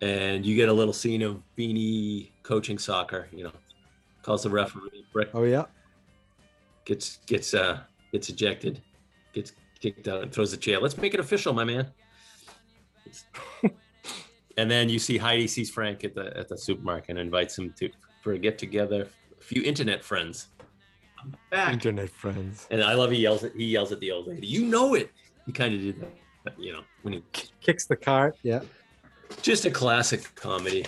[0.00, 3.28] And you get a little scene of Beanie coaching soccer.
[3.32, 3.52] You know,
[4.22, 5.04] calls the referee.
[5.12, 5.64] Brick Oh yeah.
[6.84, 7.80] gets gets uh
[8.12, 8.82] gets ejected,
[9.32, 10.80] gets kicked out, and throws the chair.
[10.80, 11.90] Let's make it official, my man.
[14.56, 17.72] and then you see Heidi sees Frank at the at the supermarket and invites him
[17.78, 17.90] to
[18.22, 19.08] for a get together.
[19.38, 20.48] A few internet friends.
[21.20, 21.72] I'm back.
[21.72, 22.66] Internet friends.
[22.70, 24.46] And I love he yells at he yells at the old lady.
[24.46, 25.10] You know it.
[25.46, 27.22] He kind of did that, but, you know, when he
[27.60, 28.36] Kicks the cart.
[28.42, 28.60] Yeah.
[29.42, 30.86] just a classic comedy.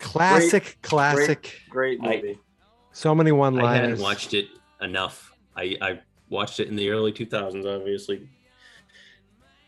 [0.00, 1.60] Classic, classic.
[1.68, 2.38] Great I- movie.
[2.92, 3.68] So many one-liners.
[3.68, 4.48] I hadn't watched it
[4.80, 5.32] enough.
[5.56, 8.28] I I watched it in the early 2000s, obviously,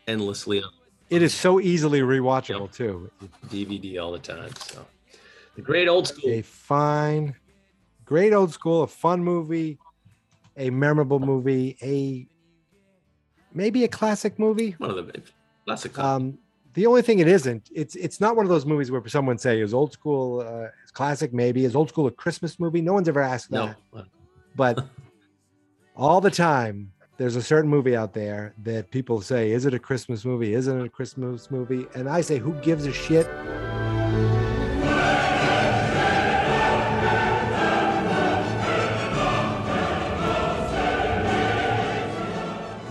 [0.07, 0.69] endlessly on
[1.11, 3.11] It is so easily rewatchable too.
[3.49, 4.49] DVD all the time.
[4.55, 4.85] So
[5.57, 6.31] the great old school.
[6.31, 7.35] A fine,
[8.05, 9.77] great old school, a fun movie,
[10.55, 12.25] a memorable movie, a
[13.53, 14.71] maybe a classic movie.
[14.77, 15.21] One of the
[15.65, 15.99] classic.
[15.99, 16.37] Um,
[16.75, 19.59] the only thing it isn't, it's it's not one of those movies where someone say
[19.59, 22.79] is old school, uh, is classic maybe, is old school a Christmas movie?
[22.79, 23.75] No one's ever asked No.
[23.93, 24.05] that.
[24.55, 24.85] But
[25.97, 29.79] all the time, there's a certain movie out there that people say, is it a
[29.79, 30.53] Christmas movie?
[30.53, 31.85] Isn't it a Christmas movie?
[31.93, 33.27] And I say, who gives a shit?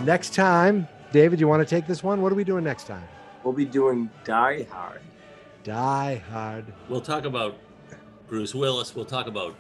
[0.05, 2.22] Next time, David, you want to take this one?
[2.22, 3.06] What are we doing next time?
[3.42, 5.01] We'll be doing Die Hard.
[5.64, 6.66] Die Hard.
[6.88, 7.56] We'll talk about
[8.28, 8.94] Bruce Willis.
[8.94, 9.55] We'll talk about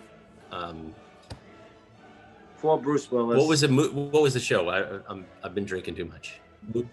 [0.52, 0.94] um,
[2.60, 3.38] For Bruce Willis.
[3.38, 3.70] what was it?
[3.70, 4.68] mo- What was the show?
[4.68, 6.40] I, I'm, I've been drinking too much.
[6.74, 6.84] Mo-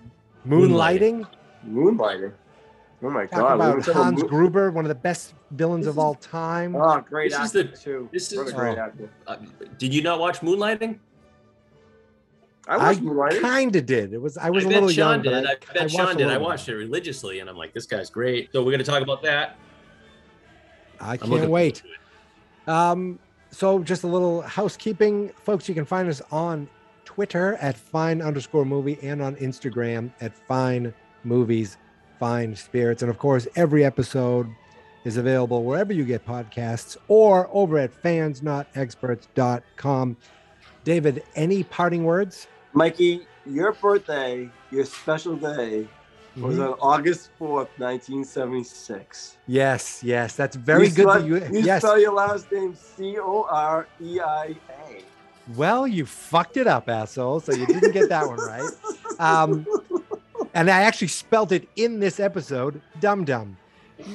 [0.47, 1.27] Moonlighting.
[1.67, 2.31] Moonlighting.
[3.03, 3.55] Oh my Talk god.
[3.55, 6.73] about we were talking Hans mo- Gruber, one of the best villains of all time.
[6.75, 8.09] Oh, great This is actor the- too.
[8.13, 8.81] this What is- a great Oh.
[8.81, 9.09] actor.
[9.27, 9.35] Uh,
[9.77, 10.99] did you not watch Moonlighting?
[12.69, 13.41] I I Moonlighting.
[13.41, 14.13] kind of did.
[14.13, 15.31] It was I was I a little Sean young, did.
[15.31, 16.27] but I, I, bet I Sean watched did.
[16.29, 18.51] I watched it religiously, and I'm like, this guy's great.
[18.53, 19.57] So we're going to talk about that.
[20.99, 21.83] I can't wait.
[22.67, 23.19] Um,
[23.57, 25.67] so just a little housekeeping, folks.
[25.67, 26.69] You can find us on
[27.05, 30.93] Twitter at fine underscore movie and on Instagram at fine
[31.23, 31.77] movies,
[32.19, 34.47] fine spirits, and of course, every episode
[35.05, 40.17] is available wherever you get podcasts or over at fansnotexperts.com.
[40.83, 42.47] David, any parting words?
[42.73, 45.87] Mikey, your birthday, your special day,
[46.41, 46.73] was Mhm.
[46.73, 49.37] on August 4th, 1976.
[49.47, 51.03] Yes, yes, that's very you good.
[51.09, 51.81] Spell, that you, you yes.
[51.81, 55.03] spell your last name C O R E I A.
[55.55, 57.39] Well, you fucked it up, asshole.
[57.39, 58.69] So you didn't get that one right.
[59.19, 59.65] Um,
[60.53, 63.57] and I actually spelled it in this episode, dum dum.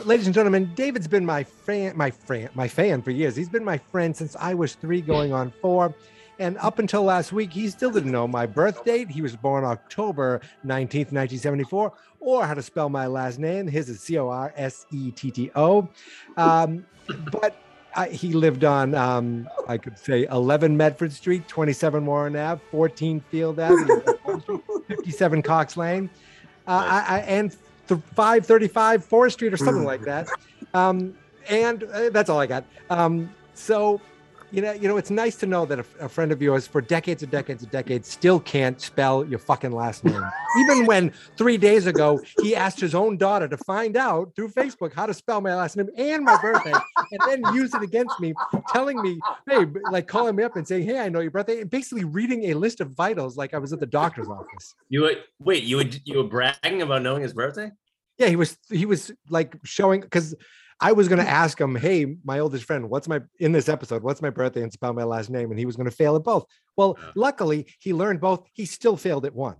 [0.04, 3.34] Ladies and gentlemen, David's been my fan, my friend, my fan for years.
[3.34, 5.92] He's been my friend since I was three, going on four.
[6.42, 9.08] And up until last week, he still didn't know my birth date.
[9.08, 13.68] He was born October 19th, 1974, or how to spell my last name.
[13.68, 15.88] His is C O R S E T T O.
[16.36, 16.84] Um,
[17.30, 17.54] but
[17.94, 23.20] I, he lived on, um, I could say, 11 Medford Street, 27 Warren Ave, 14
[23.30, 24.02] Field Ave,
[24.88, 26.10] 57 Cox Lane,
[26.66, 27.56] uh, I, I, and
[27.86, 30.28] th- 535 Forest Street or something like that.
[30.74, 31.16] Um,
[31.48, 32.64] and uh, that's all I got.
[32.90, 34.00] Um, so,
[34.52, 36.82] you know, you know, it's nice to know that a, a friend of yours for
[36.82, 40.22] decades and decades and decades still can't spell your fucking last name.
[40.58, 44.92] Even when three days ago he asked his own daughter to find out through Facebook
[44.92, 48.34] how to spell my last name and my birthday, and then use it against me,
[48.68, 49.18] telling me,
[49.48, 52.50] hey, like calling me up and saying, hey, I know your birthday, and basically reading
[52.50, 54.74] a list of vitals like I was at the doctor's office.
[54.90, 57.70] You were, wait, you were you were bragging about knowing his birthday?
[58.18, 60.34] Yeah, he was he was like showing because
[60.82, 64.02] I was going to ask him, "Hey, my oldest friend, what's my in this episode?
[64.02, 66.24] What's my birthday and spell my last name?" And he was going to fail at
[66.24, 66.44] both.
[66.76, 68.46] Well, luckily, he learned both.
[68.52, 69.56] He still failed at one.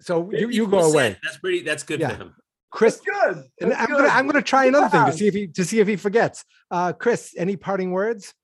[0.00, 1.16] so you, you go away.
[1.22, 1.62] That's pretty.
[1.62, 2.10] That's good Yeah.
[2.10, 2.34] for him.
[2.70, 3.00] Chris.
[3.00, 3.44] Good.
[3.58, 4.08] That's I'm gonna.
[4.08, 6.44] I'm gonna try another thing to see if he to see if he forgets.
[6.70, 8.34] Uh, Chris, any parting words?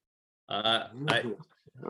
[0.48, 1.24] Uh, I,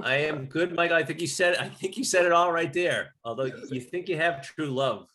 [0.03, 0.97] I am good, Michael.
[0.97, 1.57] I think you said.
[1.59, 3.15] I think you said it all right there.
[3.25, 5.07] Although you think you have true love,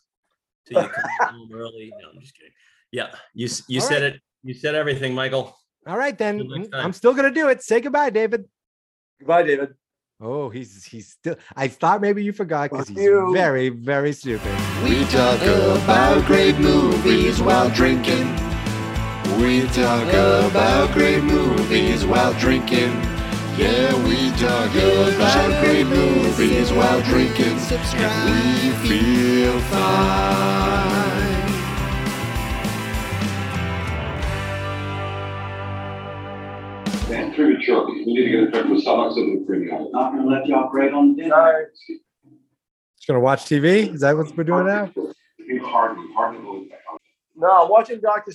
[0.66, 1.92] till you come home early.
[2.00, 2.52] No, I'm just kidding.
[2.92, 4.14] Yeah, you you All said right.
[4.14, 4.20] it.
[4.42, 5.56] You said everything, Michael.
[5.86, 7.62] All right, then I'm still gonna do it.
[7.62, 8.46] Say goodbye, David.
[9.18, 9.74] Goodbye, David.
[10.20, 11.36] Oh, he's he's still.
[11.56, 13.32] I thought maybe you forgot because Fuck he's you.
[13.32, 14.52] very very stupid.
[14.84, 18.28] We talk about great movies while drinking.
[19.40, 22.90] We talk about great movies while drinking.
[23.60, 27.58] Yeah, we talk about great movies while drinking.
[27.68, 31.50] And we feel fine.
[37.10, 37.86] Man, premature.
[37.86, 39.92] We need to get a check with Sox and the premium.
[39.92, 41.70] Not gonna let you operate on the dinner.
[42.96, 43.92] Just gonna watch TV?
[43.92, 44.90] Is that what we're doing now?
[45.64, 46.70] Hardly, hardly.
[47.36, 48.32] No, I'm watching Doctor.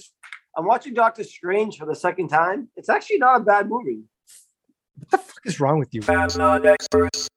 [0.55, 2.69] I'm watching Doctor Strange for the second time.
[2.75, 4.03] It's actually not a bad movie.
[5.09, 6.01] What is wrong with you?
[6.07, 7.27] Not experts.